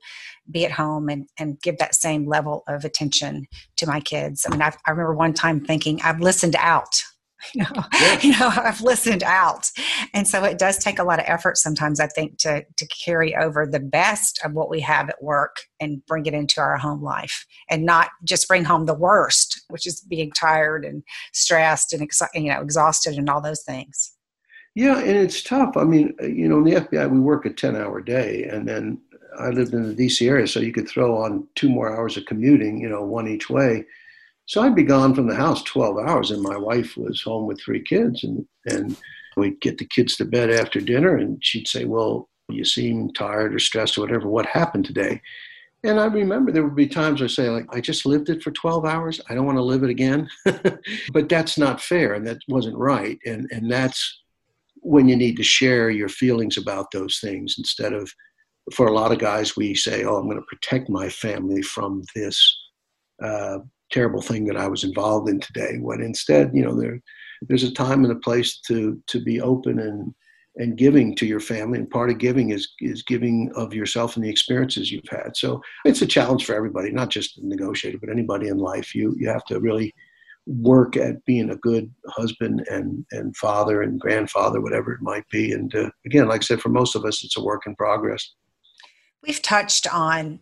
be 0.50 0.64
at 0.64 0.72
home 0.72 1.10
and, 1.10 1.28
and 1.38 1.60
give 1.60 1.76
that 1.78 1.94
same 1.94 2.26
level 2.26 2.64
of 2.66 2.86
attention 2.86 3.46
to 3.76 3.86
my 3.86 4.00
kids. 4.00 4.46
I 4.46 4.52
mean, 4.52 4.62
I've, 4.62 4.78
i 4.86 4.90
remember 4.90 5.14
one 5.14 5.34
time 5.34 5.60
thinking, 5.60 6.00
I've 6.02 6.20
listened 6.20 6.56
out 6.58 7.02
you 7.54 7.62
know, 7.62 7.84
yeah. 8.00 8.20
you 8.20 8.30
know 8.32 8.50
i've 8.56 8.80
listened 8.80 9.22
out. 9.22 9.70
And 10.14 10.26
so 10.26 10.44
it 10.44 10.58
does 10.58 10.78
take 10.78 10.98
a 10.98 11.04
lot 11.04 11.18
of 11.18 11.24
effort 11.28 11.56
sometimes 11.56 12.00
i 12.00 12.06
think 12.06 12.38
to 12.38 12.64
to 12.76 12.86
carry 13.04 13.34
over 13.36 13.66
the 13.66 13.80
best 13.80 14.40
of 14.44 14.52
what 14.52 14.70
we 14.70 14.80
have 14.80 15.08
at 15.08 15.22
work 15.22 15.56
and 15.80 16.04
bring 16.06 16.26
it 16.26 16.34
into 16.34 16.60
our 16.60 16.76
home 16.76 17.02
life 17.02 17.46
and 17.70 17.84
not 17.84 18.10
just 18.24 18.48
bring 18.48 18.64
home 18.64 18.86
the 18.86 18.94
worst 18.94 19.62
which 19.68 19.86
is 19.86 20.00
being 20.00 20.30
tired 20.32 20.84
and 20.84 21.02
stressed 21.32 21.92
and 21.92 22.08
you 22.34 22.52
know 22.52 22.60
exhausted 22.60 23.16
and 23.16 23.28
all 23.28 23.40
those 23.40 23.62
things. 23.62 24.12
Yeah 24.74 24.98
and 24.98 25.16
it's 25.16 25.42
tough. 25.42 25.76
I 25.76 25.84
mean 25.84 26.14
uh, 26.22 26.26
you 26.26 26.48
know 26.48 26.58
in 26.58 26.64
the 26.64 26.80
fbi 26.80 27.10
we 27.10 27.20
work 27.20 27.46
a 27.46 27.50
10 27.50 27.76
hour 27.76 28.00
day 28.00 28.44
and 28.44 28.68
then 28.68 28.98
i 29.38 29.48
lived 29.48 29.74
in 29.74 29.94
the 29.94 30.06
dc 30.06 30.26
area 30.26 30.46
so 30.46 30.60
you 30.60 30.72
could 30.72 30.88
throw 30.88 31.16
on 31.16 31.46
two 31.54 31.68
more 31.68 31.94
hours 31.94 32.16
of 32.16 32.24
commuting 32.26 32.80
you 32.80 32.88
know 32.88 33.02
one 33.02 33.28
each 33.28 33.50
way 33.50 33.84
so 34.46 34.62
I'd 34.62 34.76
be 34.76 34.84
gone 34.84 35.14
from 35.14 35.26
the 35.26 35.34
house 35.34 35.62
12 35.64 35.98
hours, 35.98 36.30
and 36.30 36.40
my 36.40 36.56
wife 36.56 36.96
was 36.96 37.20
home 37.22 37.46
with 37.46 37.60
three 37.60 37.82
kids. 37.82 38.22
And, 38.22 38.46
and 38.66 38.96
we'd 39.36 39.60
get 39.60 39.78
the 39.78 39.86
kids 39.86 40.16
to 40.16 40.24
bed 40.24 40.50
after 40.50 40.80
dinner, 40.80 41.16
and 41.16 41.44
she'd 41.44 41.66
say, 41.66 41.84
Well, 41.84 42.28
you 42.48 42.64
seem 42.64 43.12
tired 43.12 43.54
or 43.54 43.58
stressed 43.58 43.98
or 43.98 44.02
whatever. 44.02 44.28
What 44.28 44.46
happened 44.46 44.84
today? 44.84 45.20
And 45.82 46.00
I 46.00 46.06
remember 46.06 46.50
there 46.50 46.64
would 46.64 46.76
be 46.76 46.86
times 46.86 47.20
I 47.20 47.26
say, 47.26 47.50
like, 47.50 47.66
I 47.70 47.80
just 47.80 48.06
lived 48.06 48.28
it 48.28 48.42
for 48.42 48.50
12 48.52 48.84
hours. 48.84 49.20
I 49.28 49.34
don't 49.34 49.46
want 49.46 49.58
to 49.58 49.62
live 49.62 49.82
it 49.82 49.90
again. 49.90 50.28
but 51.12 51.28
that's 51.28 51.58
not 51.58 51.80
fair, 51.80 52.14
and 52.14 52.26
that 52.26 52.38
wasn't 52.48 52.76
right. 52.76 53.18
And, 53.26 53.48
and 53.50 53.70
that's 53.70 54.22
when 54.76 55.08
you 55.08 55.16
need 55.16 55.36
to 55.38 55.42
share 55.42 55.90
your 55.90 56.08
feelings 56.08 56.56
about 56.56 56.92
those 56.92 57.18
things 57.18 57.56
instead 57.58 57.92
of, 57.92 58.12
for 58.72 58.86
a 58.86 58.92
lot 58.92 59.12
of 59.12 59.18
guys, 59.18 59.56
we 59.56 59.74
say, 59.74 60.04
Oh, 60.04 60.16
I'm 60.16 60.26
going 60.26 60.38
to 60.38 60.46
protect 60.46 60.88
my 60.88 61.08
family 61.08 61.62
from 61.62 62.04
this. 62.14 62.56
Uh, 63.20 63.58
terrible 63.90 64.22
thing 64.22 64.44
that 64.46 64.56
I 64.56 64.68
was 64.68 64.84
involved 64.84 65.28
in 65.28 65.40
today. 65.40 65.78
When 65.80 66.00
instead, 66.00 66.50
you 66.54 66.64
know, 66.64 66.78
there 66.78 67.00
there's 67.42 67.64
a 67.64 67.72
time 67.72 68.04
and 68.04 68.12
a 68.12 68.20
place 68.20 68.58
to 68.68 69.00
to 69.06 69.20
be 69.22 69.40
open 69.40 69.78
and 69.78 70.14
and 70.58 70.78
giving 70.78 71.14
to 71.16 71.26
your 71.26 71.40
family. 71.40 71.78
And 71.78 71.90
part 71.90 72.10
of 72.10 72.18
giving 72.18 72.50
is 72.50 72.68
is 72.80 73.02
giving 73.02 73.50
of 73.54 73.74
yourself 73.74 74.16
and 74.16 74.24
the 74.24 74.30
experiences 74.30 74.90
you've 74.90 75.08
had. 75.08 75.36
So 75.36 75.60
it's 75.84 76.02
a 76.02 76.06
challenge 76.06 76.44
for 76.44 76.54
everybody, 76.54 76.90
not 76.90 77.10
just 77.10 77.36
the 77.36 77.46
negotiator, 77.46 77.98
but 77.98 78.10
anybody 78.10 78.48
in 78.48 78.58
life. 78.58 78.94
You 78.94 79.14
you 79.18 79.28
have 79.28 79.44
to 79.46 79.60
really 79.60 79.94
work 80.46 80.96
at 80.96 81.24
being 81.24 81.50
a 81.50 81.56
good 81.56 81.92
husband 82.08 82.64
and 82.70 83.04
and 83.12 83.36
father 83.36 83.82
and 83.82 84.00
grandfather, 84.00 84.60
whatever 84.60 84.92
it 84.92 85.02
might 85.02 85.28
be. 85.30 85.52
And 85.52 85.74
uh, 85.74 85.90
again, 86.04 86.28
like 86.28 86.42
I 86.42 86.44
said, 86.44 86.60
for 86.60 86.68
most 86.68 86.94
of 86.94 87.04
us, 87.04 87.24
it's 87.24 87.36
a 87.36 87.42
work 87.42 87.66
in 87.66 87.74
progress. 87.76 88.34
We've 89.22 89.42
touched 89.42 89.92
on 89.92 90.40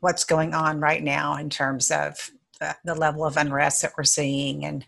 what's 0.00 0.24
going 0.24 0.54
on 0.54 0.80
right 0.80 1.02
now 1.02 1.36
in 1.36 1.48
terms 1.48 1.90
of 1.90 2.30
the, 2.60 2.76
the 2.84 2.94
level 2.94 3.24
of 3.24 3.36
unrest 3.36 3.82
that 3.82 3.92
we're 3.96 4.04
seeing 4.04 4.64
and 4.64 4.84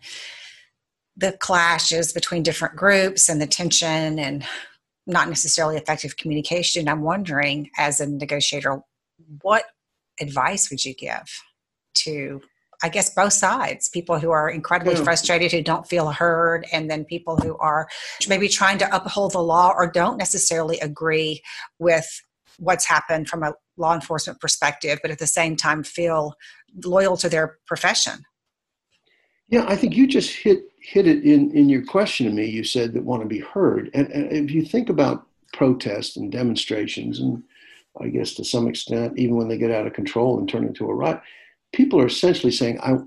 the 1.17 1.33
clashes 1.33 2.13
between 2.13 2.43
different 2.43 2.77
groups 2.77 3.29
and 3.29 3.41
the 3.41 3.47
tension 3.47 4.19
and 4.19 4.45
not 5.07 5.29
necessarily 5.29 5.77
effective 5.77 6.17
communication. 6.17 6.89
I'm 6.89 7.03
wondering, 7.03 7.71
as 7.77 8.01
a 8.01 8.07
negotiator, 8.07 8.81
what 9.43 9.65
advice 10.21 10.71
would 10.71 10.85
you 10.85 10.95
give 10.95 11.25
to, 11.95 12.41
I 12.83 12.89
guess, 12.89 13.15
both 13.15 13.33
sides? 13.33 13.89
People 13.89 14.19
who 14.19 14.31
are 14.31 14.49
incredibly 14.49 14.95
yeah. 14.95 15.03
frustrated, 15.03 15.51
who 15.51 15.63
don't 15.63 15.89
feel 15.89 16.11
heard, 16.11 16.67
and 16.73 16.91
then 16.91 17.05
people 17.05 17.37
who 17.37 17.57
are 17.59 17.89
maybe 18.29 18.49
trying 18.49 18.79
to 18.79 18.95
uphold 18.95 19.33
the 19.33 19.43
law 19.43 19.73
or 19.77 19.91
don't 19.91 20.19
necessarily 20.19 20.79
agree 20.79 21.43
with 21.79 22.07
what's 22.59 22.85
happened 22.85 23.29
from 23.29 23.43
a 23.43 23.55
law 23.77 23.95
enforcement 23.95 24.41
perspective, 24.41 24.99
but 25.01 25.11
at 25.11 25.19
the 25.19 25.27
same 25.27 25.57
time 25.57 25.83
feel 25.83 26.35
loyal 26.85 27.17
to 27.17 27.29
their 27.29 27.59
profession. 27.67 28.25
Yeah, 29.49 29.65
I 29.67 29.77
think 29.77 29.97
you 29.97 30.07
just 30.07 30.35
hit 30.35 30.65
hit 30.81 31.07
it 31.07 31.25
in 31.25 31.51
in 31.57 31.69
your 31.69 31.85
question 31.85 32.27
to 32.27 32.33
me. 32.33 32.47
You 32.47 32.65
said 32.65 32.93
that 32.93 33.05
want 33.05 33.23
to 33.23 33.29
be 33.29 33.41
heard, 33.41 33.91
and, 33.95 34.09
and 34.09 34.33
if 34.33 34.51
you 34.51 34.63
think 34.63 34.91
about 34.91 35.27
protests 35.55 36.17
and 36.17 36.31
demonstrations, 36.31 37.21
and 37.21 37.43
I 38.01 38.09
guess 38.09 38.35
to 38.35 38.45
some 38.45 38.69
extent, 38.69 39.19
even 39.19 39.37
when 39.37 39.49
they 39.49 39.57
get 39.57 39.71
out 39.71 39.87
of 39.87 39.95
control 39.95 40.39
and 40.39 40.49
turn 40.49 40.67
into 40.67 40.87
a 40.87 40.95
riot, 40.95 41.23
people 41.73 42.01
are 42.01 42.07
essentially 42.07 42.53
saying, 42.53 42.79
"I." 42.81 42.99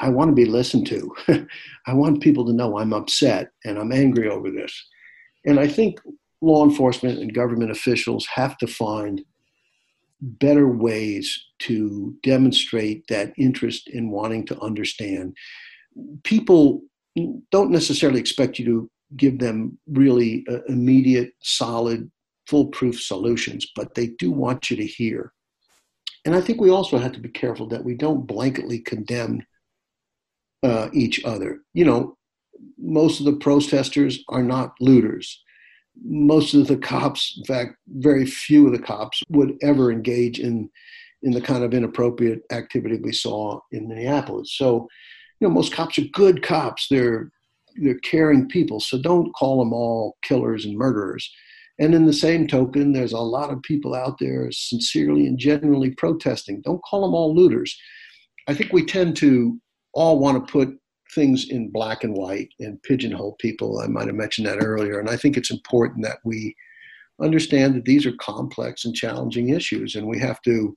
I 0.00 0.08
want 0.08 0.28
to 0.28 0.34
be 0.34 0.44
listened 0.44 0.88
to. 0.88 1.14
I 1.86 1.94
want 1.94 2.20
people 2.20 2.44
to 2.46 2.52
know 2.52 2.78
I'm 2.78 2.92
upset 2.92 3.52
and 3.64 3.78
I'm 3.78 3.92
angry 3.92 4.28
over 4.28 4.50
this. 4.50 4.88
And 5.46 5.60
I 5.60 5.68
think 5.68 6.00
law 6.44 6.64
enforcement 6.64 7.18
and 7.18 7.34
government 7.34 7.70
officials 7.70 8.26
have 8.34 8.56
to 8.58 8.66
find 8.66 9.22
better 10.20 10.68
ways 10.68 11.46
to 11.60 12.14
demonstrate 12.22 13.06
that 13.08 13.32
interest 13.36 13.88
in 13.88 14.10
wanting 14.10 14.46
to 14.46 14.58
understand. 14.60 15.36
People 16.22 16.82
don't 17.50 17.70
necessarily 17.70 18.20
expect 18.20 18.58
you 18.58 18.64
to 18.64 18.90
give 19.16 19.38
them 19.38 19.78
really 19.86 20.44
uh, 20.50 20.62
immediate, 20.68 21.32
solid, 21.42 22.10
foolproof 22.46 23.00
solutions, 23.00 23.66
but 23.76 23.94
they 23.94 24.08
do 24.18 24.30
want 24.30 24.70
you 24.70 24.76
to 24.76 24.86
hear. 24.86 25.32
And 26.24 26.34
I 26.34 26.40
think 26.40 26.60
we 26.60 26.70
also 26.70 26.98
have 26.98 27.12
to 27.12 27.20
be 27.20 27.28
careful 27.28 27.66
that 27.68 27.84
we 27.84 27.94
don't 27.94 28.26
blanketly 28.26 28.84
condemn 28.84 29.42
uh, 30.62 30.88
each 30.92 31.24
other. 31.24 31.60
You 31.74 31.84
know, 31.84 32.16
most 32.78 33.20
of 33.20 33.26
the 33.26 33.34
protesters 33.34 34.24
are 34.28 34.42
not 34.42 34.74
looters 34.80 35.44
most 36.02 36.54
of 36.54 36.66
the 36.66 36.76
cops, 36.76 37.34
in 37.38 37.44
fact, 37.44 37.76
very 37.88 38.26
few 38.26 38.66
of 38.66 38.72
the 38.72 38.78
cops 38.78 39.22
would 39.28 39.56
ever 39.62 39.90
engage 39.90 40.38
in 40.40 40.70
in 41.22 41.32
the 41.32 41.40
kind 41.40 41.64
of 41.64 41.72
inappropriate 41.72 42.42
activity 42.52 42.98
we 43.02 43.12
saw 43.12 43.58
in 43.72 43.88
Minneapolis. 43.88 44.54
So, 44.58 44.86
you 45.40 45.48
know, 45.48 45.54
most 45.54 45.72
cops 45.72 45.98
are 45.98 46.04
good 46.12 46.42
cops. 46.42 46.86
They're 46.90 47.30
they're 47.76 47.98
caring 48.00 48.48
people. 48.48 48.78
So 48.78 49.00
don't 49.00 49.32
call 49.32 49.58
them 49.58 49.72
all 49.72 50.16
killers 50.22 50.64
and 50.64 50.76
murderers. 50.76 51.28
And 51.80 51.92
in 51.94 52.06
the 52.06 52.12
same 52.12 52.46
token, 52.46 52.92
there's 52.92 53.12
a 53.12 53.18
lot 53.18 53.50
of 53.50 53.62
people 53.62 53.94
out 53.94 54.18
there 54.20 54.48
sincerely 54.52 55.26
and 55.26 55.38
genuinely 55.38 55.90
protesting. 55.90 56.62
Don't 56.62 56.82
call 56.88 57.02
them 57.02 57.14
all 57.14 57.34
looters. 57.34 57.76
I 58.46 58.54
think 58.54 58.72
we 58.72 58.84
tend 58.84 59.16
to 59.16 59.58
all 59.92 60.20
want 60.20 60.46
to 60.46 60.52
put 60.52 60.68
things 61.14 61.48
in 61.50 61.70
black 61.70 62.04
and 62.04 62.14
white 62.14 62.48
and 62.60 62.82
pigeonhole 62.82 63.36
people. 63.40 63.80
I 63.80 63.86
might 63.86 64.06
have 64.06 64.16
mentioned 64.16 64.46
that 64.46 64.62
earlier. 64.62 65.00
And 65.00 65.08
I 65.08 65.16
think 65.16 65.36
it's 65.36 65.50
important 65.50 66.04
that 66.04 66.18
we 66.24 66.54
understand 67.20 67.74
that 67.74 67.84
these 67.84 68.06
are 68.06 68.16
complex 68.20 68.84
and 68.84 68.94
challenging 68.94 69.50
issues, 69.50 69.94
and 69.94 70.06
we 70.06 70.18
have 70.18 70.40
to 70.42 70.76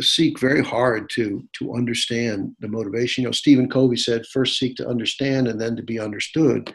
seek 0.00 0.40
very 0.40 0.62
hard 0.62 1.10
to 1.10 1.42
to 1.58 1.74
understand 1.74 2.56
the 2.60 2.68
motivation. 2.68 3.22
You 3.22 3.28
know, 3.28 3.32
Stephen 3.32 3.68
Covey 3.68 3.96
said, 3.96 4.24
first 4.32 4.58
seek 4.58 4.76
to 4.76 4.88
understand 4.88 5.48
and 5.48 5.60
then 5.60 5.76
to 5.76 5.82
be 5.82 6.00
understood. 6.00 6.74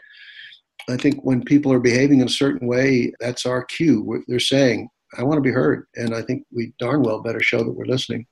I 0.88 0.96
think 0.96 1.20
when 1.22 1.42
people 1.42 1.72
are 1.72 1.80
behaving 1.80 2.20
in 2.20 2.28
a 2.28 2.30
certain 2.30 2.66
way, 2.66 3.12
that's 3.20 3.44
our 3.44 3.64
cue. 3.64 4.24
They're 4.28 4.38
saying, 4.38 4.88
I 5.18 5.22
want 5.22 5.36
to 5.36 5.42
be 5.42 5.50
heard. 5.50 5.86
And 5.96 6.14
I 6.14 6.22
think 6.22 6.44
we 6.52 6.72
darn 6.78 7.02
well 7.02 7.20
better 7.20 7.40
show 7.40 7.58
that 7.58 7.72
we're 7.72 7.84
listening. 7.84 8.26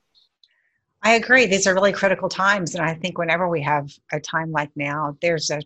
I 1.07 1.13
agree. 1.13 1.45
These 1.45 1.67
are 1.67 1.73
really 1.73 1.93
critical 1.93 2.27
times. 2.27 2.75
And 2.75 2.83
I 2.83 2.93
think 2.93 3.17
whenever 3.17 3.47
we 3.47 3.61
have 3.61 3.89
a 4.11 4.19
time 4.19 4.51
like 4.51 4.71
now, 4.75 5.15
there's 5.21 5.49
a 5.49 5.61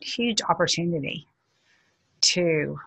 huge 0.00 0.40
opportunity 0.48 1.26
to 2.20 2.78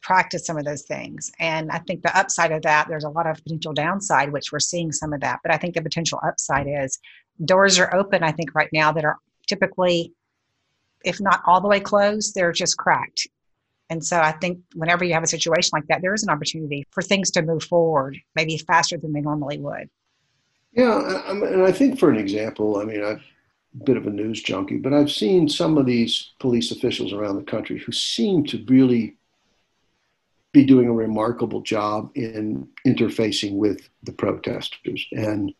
practice 0.00 0.46
some 0.46 0.56
of 0.56 0.64
those 0.64 0.84
things. 0.84 1.30
And 1.38 1.70
I 1.70 1.80
think 1.80 2.00
the 2.00 2.18
upside 2.18 2.52
of 2.52 2.62
that, 2.62 2.88
there's 2.88 3.04
a 3.04 3.10
lot 3.10 3.26
of 3.26 3.42
potential 3.42 3.74
downside, 3.74 4.32
which 4.32 4.50
we're 4.50 4.60
seeing 4.60 4.92
some 4.92 5.12
of 5.12 5.20
that. 5.20 5.40
But 5.42 5.52
I 5.52 5.58
think 5.58 5.74
the 5.74 5.82
potential 5.82 6.18
upside 6.26 6.68
is 6.68 6.98
doors 7.44 7.78
are 7.78 7.94
open, 7.94 8.22
I 8.22 8.32
think, 8.32 8.54
right 8.54 8.70
now 8.72 8.90
that 8.92 9.04
are 9.04 9.18
typically, 9.46 10.14
if 11.04 11.20
not 11.20 11.42
all 11.46 11.60
the 11.60 11.68
way 11.68 11.80
closed, 11.80 12.34
they're 12.34 12.50
just 12.50 12.78
cracked. 12.78 13.28
And 13.90 14.02
so 14.02 14.18
I 14.18 14.32
think 14.32 14.60
whenever 14.74 15.04
you 15.04 15.12
have 15.12 15.22
a 15.22 15.26
situation 15.26 15.72
like 15.74 15.86
that, 15.88 16.00
there 16.00 16.14
is 16.14 16.22
an 16.22 16.30
opportunity 16.30 16.86
for 16.92 17.02
things 17.02 17.30
to 17.32 17.42
move 17.42 17.64
forward, 17.64 18.16
maybe 18.34 18.56
faster 18.56 18.96
than 18.96 19.12
they 19.12 19.20
normally 19.20 19.58
would. 19.58 19.90
Yeah, 20.76 21.30
and 21.30 21.62
I 21.62 21.72
think 21.72 21.98
for 21.98 22.10
an 22.10 22.18
example, 22.18 22.76
I 22.76 22.84
mean, 22.84 23.02
I'm 23.02 23.22
a 23.80 23.84
bit 23.84 23.96
of 23.96 24.06
a 24.06 24.10
news 24.10 24.42
junkie, 24.42 24.76
but 24.76 24.92
I've 24.92 25.10
seen 25.10 25.48
some 25.48 25.78
of 25.78 25.86
these 25.86 26.32
police 26.38 26.70
officials 26.70 27.14
around 27.14 27.36
the 27.36 27.50
country 27.50 27.78
who 27.78 27.92
seem 27.92 28.44
to 28.46 28.62
really 28.68 29.16
be 30.52 30.64
doing 30.64 30.88
a 30.88 30.92
remarkable 30.92 31.62
job 31.62 32.10
in 32.14 32.68
interfacing 32.86 33.56
with 33.56 33.88
the 34.02 34.12
protesters. 34.12 35.06
And 35.12 35.54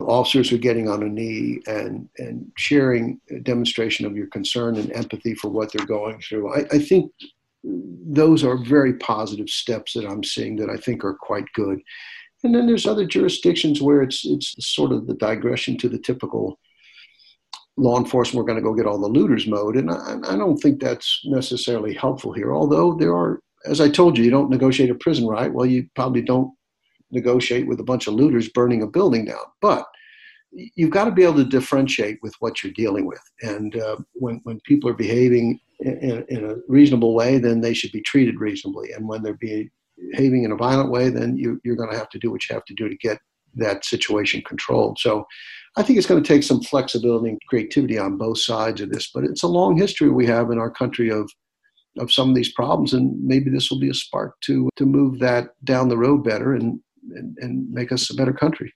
officers 0.00 0.52
are 0.52 0.58
getting 0.58 0.88
on 0.88 1.02
a 1.02 1.08
knee 1.08 1.60
and, 1.66 2.08
and 2.18 2.50
sharing 2.56 3.20
a 3.30 3.38
demonstration 3.38 4.04
of 4.04 4.16
your 4.16 4.26
concern 4.26 4.76
and 4.76 4.92
empathy 4.92 5.34
for 5.34 5.48
what 5.48 5.72
they're 5.72 5.86
going 5.86 6.20
through. 6.20 6.52
I, 6.52 6.64
I 6.72 6.78
think 6.80 7.12
those 7.64 8.44
are 8.44 8.56
very 8.56 8.94
positive 8.94 9.48
steps 9.48 9.94
that 9.94 10.06
I'm 10.06 10.22
seeing 10.22 10.56
that 10.56 10.70
I 10.70 10.76
think 10.76 11.04
are 11.04 11.14
quite 11.14 11.46
good. 11.54 11.80
And 12.46 12.54
then 12.54 12.68
there's 12.68 12.86
other 12.86 13.04
jurisdictions 13.04 13.82
where 13.82 14.02
it's 14.02 14.24
it's 14.24 14.54
sort 14.74 14.92
of 14.92 15.08
the 15.08 15.14
digression 15.14 15.76
to 15.78 15.88
the 15.88 15.98
typical 15.98 16.60
law 17.76 17.98
enforcement. 17.98 18.36
We're 18.36 18.52
going 18.52 18.62
to 18.62 18.68
go 18.68 18.72
get 18.72 18.86
all 18.86 19.00
the 19.00 19.08
looters 19.08 19.48
mode, 19.48 19.76
and 19.76 19.90
I, 19.90 20.18
I 20.28 20.36
don't 20.36 20.56
think 20.58 20.80
that's 20.80 21.22
necessarily 21.24 21.92
helpful 21.92 22.32
here. 22.32 22.54
Although 22.54 22.94
there 22.94 23.16
are, 23.16 23.40
as 23.64 23.80
I 23.80 23.88
told 23.88 24.16
you, 24.16 24.22
you 24.22 24.30
don't 24.30 24.48
negotiate 24.48 24.90
a 24.90 24.94
prison 24.94 25.26
right. 25.26 25.52
Well, 25.52 25.66
you 25.66 25.88
probably 25.96 26.22
don't 26.22 26.52
negotiate 27.10 27.66
with 27.66 27.80
a 27.80 27.84
bunch 27.84 28.06
of 28.06 28.14
looters 28.14 28.48
burning 28.48 28.82
a 28.82 28.86
building 28.86 29.24
down. 29.24 29.44
But 29.60 29.84
you've 30.52 30.90
got 30.90 31.06
to 31.06 31.10
be 31.10 31.24
able 31.24 31.34
to 31.34 31.44
differentiate 31.44 32.20
with 32.22 32.34
what 32.38 32.62
you're 32.62 32.72
dealing 32.74 33.06
with. 33.06 33.22
And 33.42 33.74
uh, 33.76 33.96
when, 34.14 34.40
when 34.44 34.60
people 34.60 34.88
are 34.88 34.94
behaving 34.94 35.58
in, 35.80 36.24
in, 36.28 36.44
a 36.44 36.54
reasonable 36.68 37.14
way, 37.14 37.38
then 37.38 37.60
they 37.60 37.74
should 37.74 37.92
be 37.92 38.02
treated 38.02 38.40
reasonably. 38.40 38.92
And 38.92 39.08
when 39.08 39.22
they're 39.22 39.34
behaving 40.10 40.44
in 40.44 40.52
a 40.52 40.56
violent 40.56 40.90
way, 40.90 41.08
then 41.08 41.36
you, 41.36 41.60
you're 41.64 41.76
going 41.76 41.90
to 41.90 41.98
have 41.98 42.08
to 42.10 42.18
do 42.18 42.30
what 42.30 42.48
you 42.48 42.54
have 42.54 42.64
to 42.66 42.74
do 42.74 42.88
to 42.88 42.96
get 42.96 43.18
that 43.54 43.84
situation 43.84 44.42
controlled. 44.46 44.98
So 44.98 45.26
I 45.76 45.82
think 45.82 45.98
it's 45.98 46.06
going 46.06 46.22
to 46.22 46.28
take 46.28 46.42
some 46.42 46.62
flexibility 46.62 47.30
and 47.30 47.40
creativity 47.48 47.98
on 47.98 48.18
both 48.18 48.38
sides 48.38 48.80
of 48.80 48.90
this. 48.90 49.10
But 49.12 49.24
it's 49.24 49.42
a 49.42 49.48
long 49.48 49.76
history 49.76 50.10
we 50.10 50.26
have 50.26 50.50
in 50.50 50.58
our 50.58 50.70
country 50.70 51.10
of 51.10 51.30
of 51.98 52.12
some 52.12 52.28
of 52.28 52.34
these 52.34 52.52
problems, 52.52 52.92
and 52.92 53.18
maybe 53.24 53.48
this 53.48 53.70
will 53.70 53.80
be 53.80 53.88
a 53.88 53.94
spark 53.94 54.34
to 54.42 54.68
to 54.76 54.84
move 54.84 55.18
that 55.20 55.48
down 55.64 55.88
the 55.88 55.96
road 55.96 56.24
better 56.24 56.54
and 56.54 56.78
and, 57.14 57.36
and 57.40 57.70
make 57.70 57.92
us 57.92 58.10
a 58.10 58.14
better 58.14 58.32
country. 58.32 58.72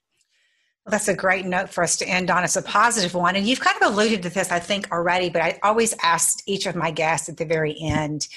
Well, 0.85 0.91
that's 0.91 1.07
a 1.07 1.15
great 1.15 1.45
note 1.45 1.69
for 1.69 1.83
us 1.83 1.95
to 1.97 2.07
end 2.07 2.31
on. 2.31 2.43
It's 2.43 2.55
a 2.55 2.61
positive 2.63 3.13
one. 3.13 3.35
And 3.35 3.45
you've 3.45 3.59
kind 3.59 3.79
of 3.79 3.93
alluded 3.93 4.23
to 4.23 4.29
this, 4.29 4.51
I 4.51 4.59
think, 4.59 4.91
already, 4.91 5.29
but 5.29 5.41
I 5.43 5.59
always 5.61 5.93
asked 6.01 6.41
each 6.47 6.65
of 6.65 6.75
my 6.75 6.89
guests 6.89 7.29
at 7.29 7.37
the 7.37 7.45
very 7.45 7.75
end 7.79 8.27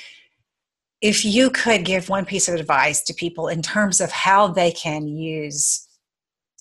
if 1.01 1.25
you 1.25 1.51
could 1.51 1.85
give 1.85 2.09
one 2.09 2.25
piece 2.25 2.49
of 2.49 2.55
advice 2.55 3.03
to 3.05 3.15
people 3.15 3.49
in 3.49 3.63
terms 3.63 4.01
of 4.01 4.11
how 4.11 4.49
they 4.49 4.73
can 4.73 5.07
use 5.07 5.87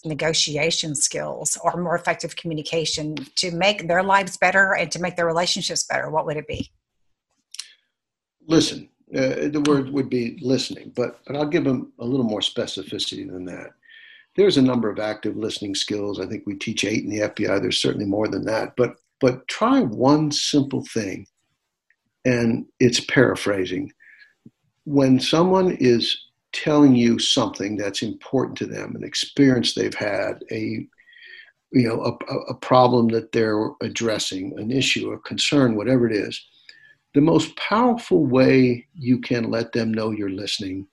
negotiation 0.05 0.95
skills 0.95 1.57
or 1.63 1.81
more 1.81 1.95
effective 1.95 2.35
communication 2.35 3.15
to 3.35 3.51
make 3.51 3.87
their 3.87 4.03
lives 4.03 4.35
better 4.37 4.75
and 4.75 4.91
to 4.91 4.99
make 4.99 5.15
their 5.15 5.25
relationships 5.25 5.85
better, 5.85 6.09
what 6.09 6.25
would 6.25 6.37
it 6.37 6.47
be? 6.47 6.69
Listen. 8.47 8.89
Uh, 9.15 9.47
the 9.49 9.63
word 9.67 9.91
would 9.91 10.09
be 10.09 10.39
listening, 10.41 10.91
but, 10.95 11.19
but 11.27 11.35
I'll 11.35 11.45
give 11.45 11.65
them 11.65 11.93
a 11.99 12.05
little 12.05 12.25
more 12.25 12.39
specificity 12.39 13.29
than 13.29 13.45
that 13.45 13.73
there's 14.35 14.57
a 14.57 14.61
number 14.61 14.89
of 14.89 14.99
active 14.99 15.35
listening 15.35 15.75
skills. 15.75 16.19
I 16.19 16.25
think 16.25 16.43
we 16.45 16.55
teach 16.55 16.83
eight 16.83 17.03
in 17.03 17.09
the 17.09 17.19
FBI. 17.19 17.61
There's 17.61 17.81
certainly 17.81 18.05
more 18.05 18.27
than 18.27 18.45
that. 18.45 18.73
But 18.75 18.95
but 19.21 19.47
try 19.47 19.81
one 19.81 20.31
simple 20.31 20.83
thing, 20.85 21.27
and 22.25 22.65
it's 22.79 22.99
paraphrasing. 22.99 23.91
When 24.85 25.19
someone 25.19 25.77
is 25.79 26.25
telling 26.51 26.95
you 26.95 27.19
something 27.19 27.77
that's 27.77 28.01
important 28.01 28.57
to 28.59 28.65
them, 28.65 28.95
an 28.95 29.03
experience 29.03 29.73
they've 29.73 29.93
had, 29.93 30.43
a 30.51 30.87
you 31.71 31.87
know 31.87 32.01
a, 32.03 32.35
a 32.51 32.53
problem 32.55 33.07
that 33.09 33.31
they're 33.31 33.71
addressing, 33.81 34.57
an 34.59 34.71
issue, 34.71 35.11
a 35.11 35.19
concern, 35.19 35.75
whatever 35.75 36.07
it 36.07 36.15
is, 36.15 36.39
the 37.13 37.21
most 37.21 37.55
powerful 37.57 38.25
way 38.25 38.87
you 38.95 39.19
can 39.19 39.49
let 39.49 39.71
them 39.71 39.93
know 39.93 40.11
you're 40.11 40.29
listening 40.29 40.87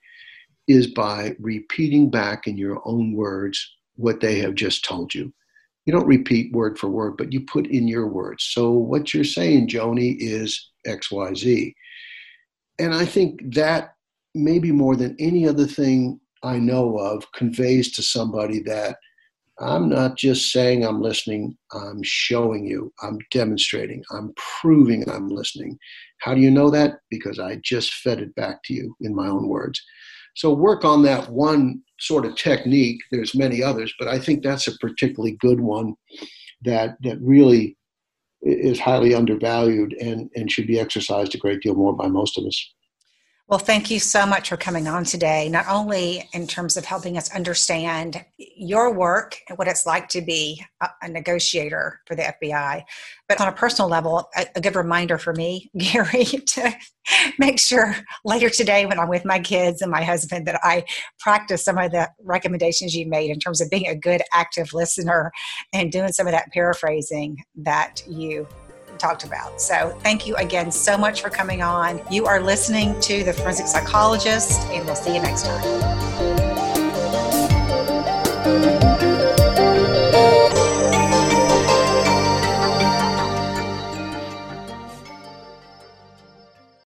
is 0.68 0.86
by 0.88 1.34
repeating 1.38 2.10
back 2.10 2.46
in 2.46 2.56
your 2.56 2.80
own 2.84 3.12
words 3.12 3.74
what 3.96 4.20
they 4.20 4.38
have 4.38 4.54
just 4.54 4.84
told 4.84 5.14
you. 5.14 5.32
You 5.86 5.92
don't 5.92 6.06
repeat 6.06 6.52
word 6.52 6.78
for 6.78 6.88
word, 6.88 7.16
but 7.16 7.32
you 7.32 7.40
put 7.40 7.66
in 7.66 7.88
your 7.88 8.06
words. 8.06 8.44
So 8.44 8.70
what 8.70 9.12
you're 9.12 9.24
saying, 9.24 9.68
Joni, 9.68 10.16
is 10.18 10.70
XYZ. 10.86 11.74
And 12.80 12.94
I 12.94 13.04
think 13.04 13.54
that 13.54 13.94
maybe 14.34 14.72
more 14.72 14.96
than 14.96 15.16
any 15.18 15.46
other 15.46 15.66
thing 15.66 16.20
I 16.42 16.58
know 16.58 16.96
of 16.96 17.30
conveys 17.32 17.92
to 17.92 18.02
somebody 18.02 18.60
that 18.60 18.96
I'm 19.60 19.90
not 19.90 20.16
just 20.16 20.52
saying 20.52 20.84
I'm 20.84 21.02
listening, 21.02 21.56
I'm 21.72 22.02
showing 22.02 22.66
you, 22.66 22.92
I'm 23.02 23.18
demonstrating, 23.30 24.02
I'm 24.10 24.32
proving 24.36 25.08
I'm 25.08 25.28
listening. 25.28 25.78
How 26.20 26.34
do 26.34 26.40
you 26.40 26.50
know 26.50 26.70
that? 26.70 27.00
Because 27.10 27.38
I 27.38 27.56
just 27.62 27.92
fed 27.94 28.20
it 28.20 28.34
back 28.36 28.62
to 28.64 28.74
you 28.74 28.96
in 29.02 29.14
my 29.14 29.28
own 29.28 29.48
words. 29.48 29.82
So 30.34 30.54
work 30.54 30.84
on 30.84 31.02
that 31.02 31.28
one 31.28 31.82
sort 31.98 32.24
of 32.24 32.36
technique. 32.36 33.02
There's 33.10 33.34
many 33.34 33.62
others, 33.62 33.92
but 33.98 34.08
I 34.08 34.18
think 34.18 34.42
that's 34.42 34.66
a 34.66 34.78
particularly 34.78 35.36
good 35.40 35.60
one 35.60 35.94
that 36.62 36.96
that 37.02 37.18
really 37.20 37.76
is 38.42 38.80
highly 38.80 39.14
undervalued 39.14 39.94
and, 40.00 40.30
and 40.34 40.50
should 40.50 40.66
be 40.66 40.80
exercised 40.80 41.34
a 41.34 41.38
great 41.38 41.60
deal 41.60 41.74
more 41.74 41.94
by 41.94 42.08
most 42.08 42.38
of 42.38 42.44
us. 42.44 42.72
Well, 43.50 43.58
thank 43.58 43.90
you 43.90 43.98
so 43.98 44.24
much 44.26 44.48
for 44.48 44.56
coming 44.56 44.86
on 44.86 45.02
today, 45.02 45.48
not 45.48 45.66
only 45.68 46.28
in 46.32 46.46
terms 46.46 46.76
of 46.76 46.84
helping 46.84 47.18
us 47.18 47.34
understand 47.34 48.24
your 48.38 48.94
work 48.94 49.40
and 49.48 49.58
what 49.58 49.66
it's 49.66 49.84
like 49.84 50.08
to 50.10 50.20
be 50.20 50.64
a, 50.80 51.08
negotiator 51.08 52.00
for 52.06 52.14
the 52.14 52.32
FBI, 52.40 52.84
but 53.28 53.40
on 53.40 53.48
a 53.48 53.52
personal 53.52 53.90
level, 53.90 54.30
a, 54.54 54.60
good 54.60 54.76
reminder 54.76 55.18
for 55.18 55.32
me, 55.32 55.68
Gary, 55.76 56.26
to 56.26 56.72
make 57.40 57.58
sure 57.58 57.96
later 58.24 58.50
today 58.50 58.86
when 58.86 59.00
I'm 59.00 59.08
with 59.08 59.24
my 59.24 59.40
kids 59.40 59.82
and 59.82 59.90
my 59.90 60.04
husband 60.04 60.46
that 60.46 60.60
I 60.62 60.84
practice 61.18 61.64
some 61.64 61.76
of 61.76 61.90
the 61.90 62.08
recommendations 62.22 62.94
you 62.94 63.08
made 63.08 63.32
in 63.32 63.40
terms 63.40 63.60
of 63.60 63.68
being 63.68 63.88
a 63.88 63.96
good 63.96 64.22
active 64.32 64.72
listener 64.72 65.32
and 65.72 65.90
doing 65.90 66.12
some 66.12 66.28
of 66.28 66.32
that 66.34 66.52
paraphrasing 66.52 67.38
that 67.56 68.00
you 68.06 68.46
talked 69.00 69.24
about. 69.24 69.60
So 69.60 69.96
thank 70.00 70.26
you 70.26 70.36
again 70.36 70.70
so 70.70 70.96
much 70.96 71.22
for 71.22 71.30
coming 71.30 71.62
on. 71.62 72.00
You 72.10 72.26
are 72.26 72.40
listening 72.40 73.00
to 73.00 73.24
The 73.24 73.32
Forensic 73.32 73.66
Psychologist, 73.66 74.60
and 74.68 74.84
we'll 74.84 74.94
see 74.94 75.14
you 75.14 75.22
next 75.22 75.44
time. 75.44 76.49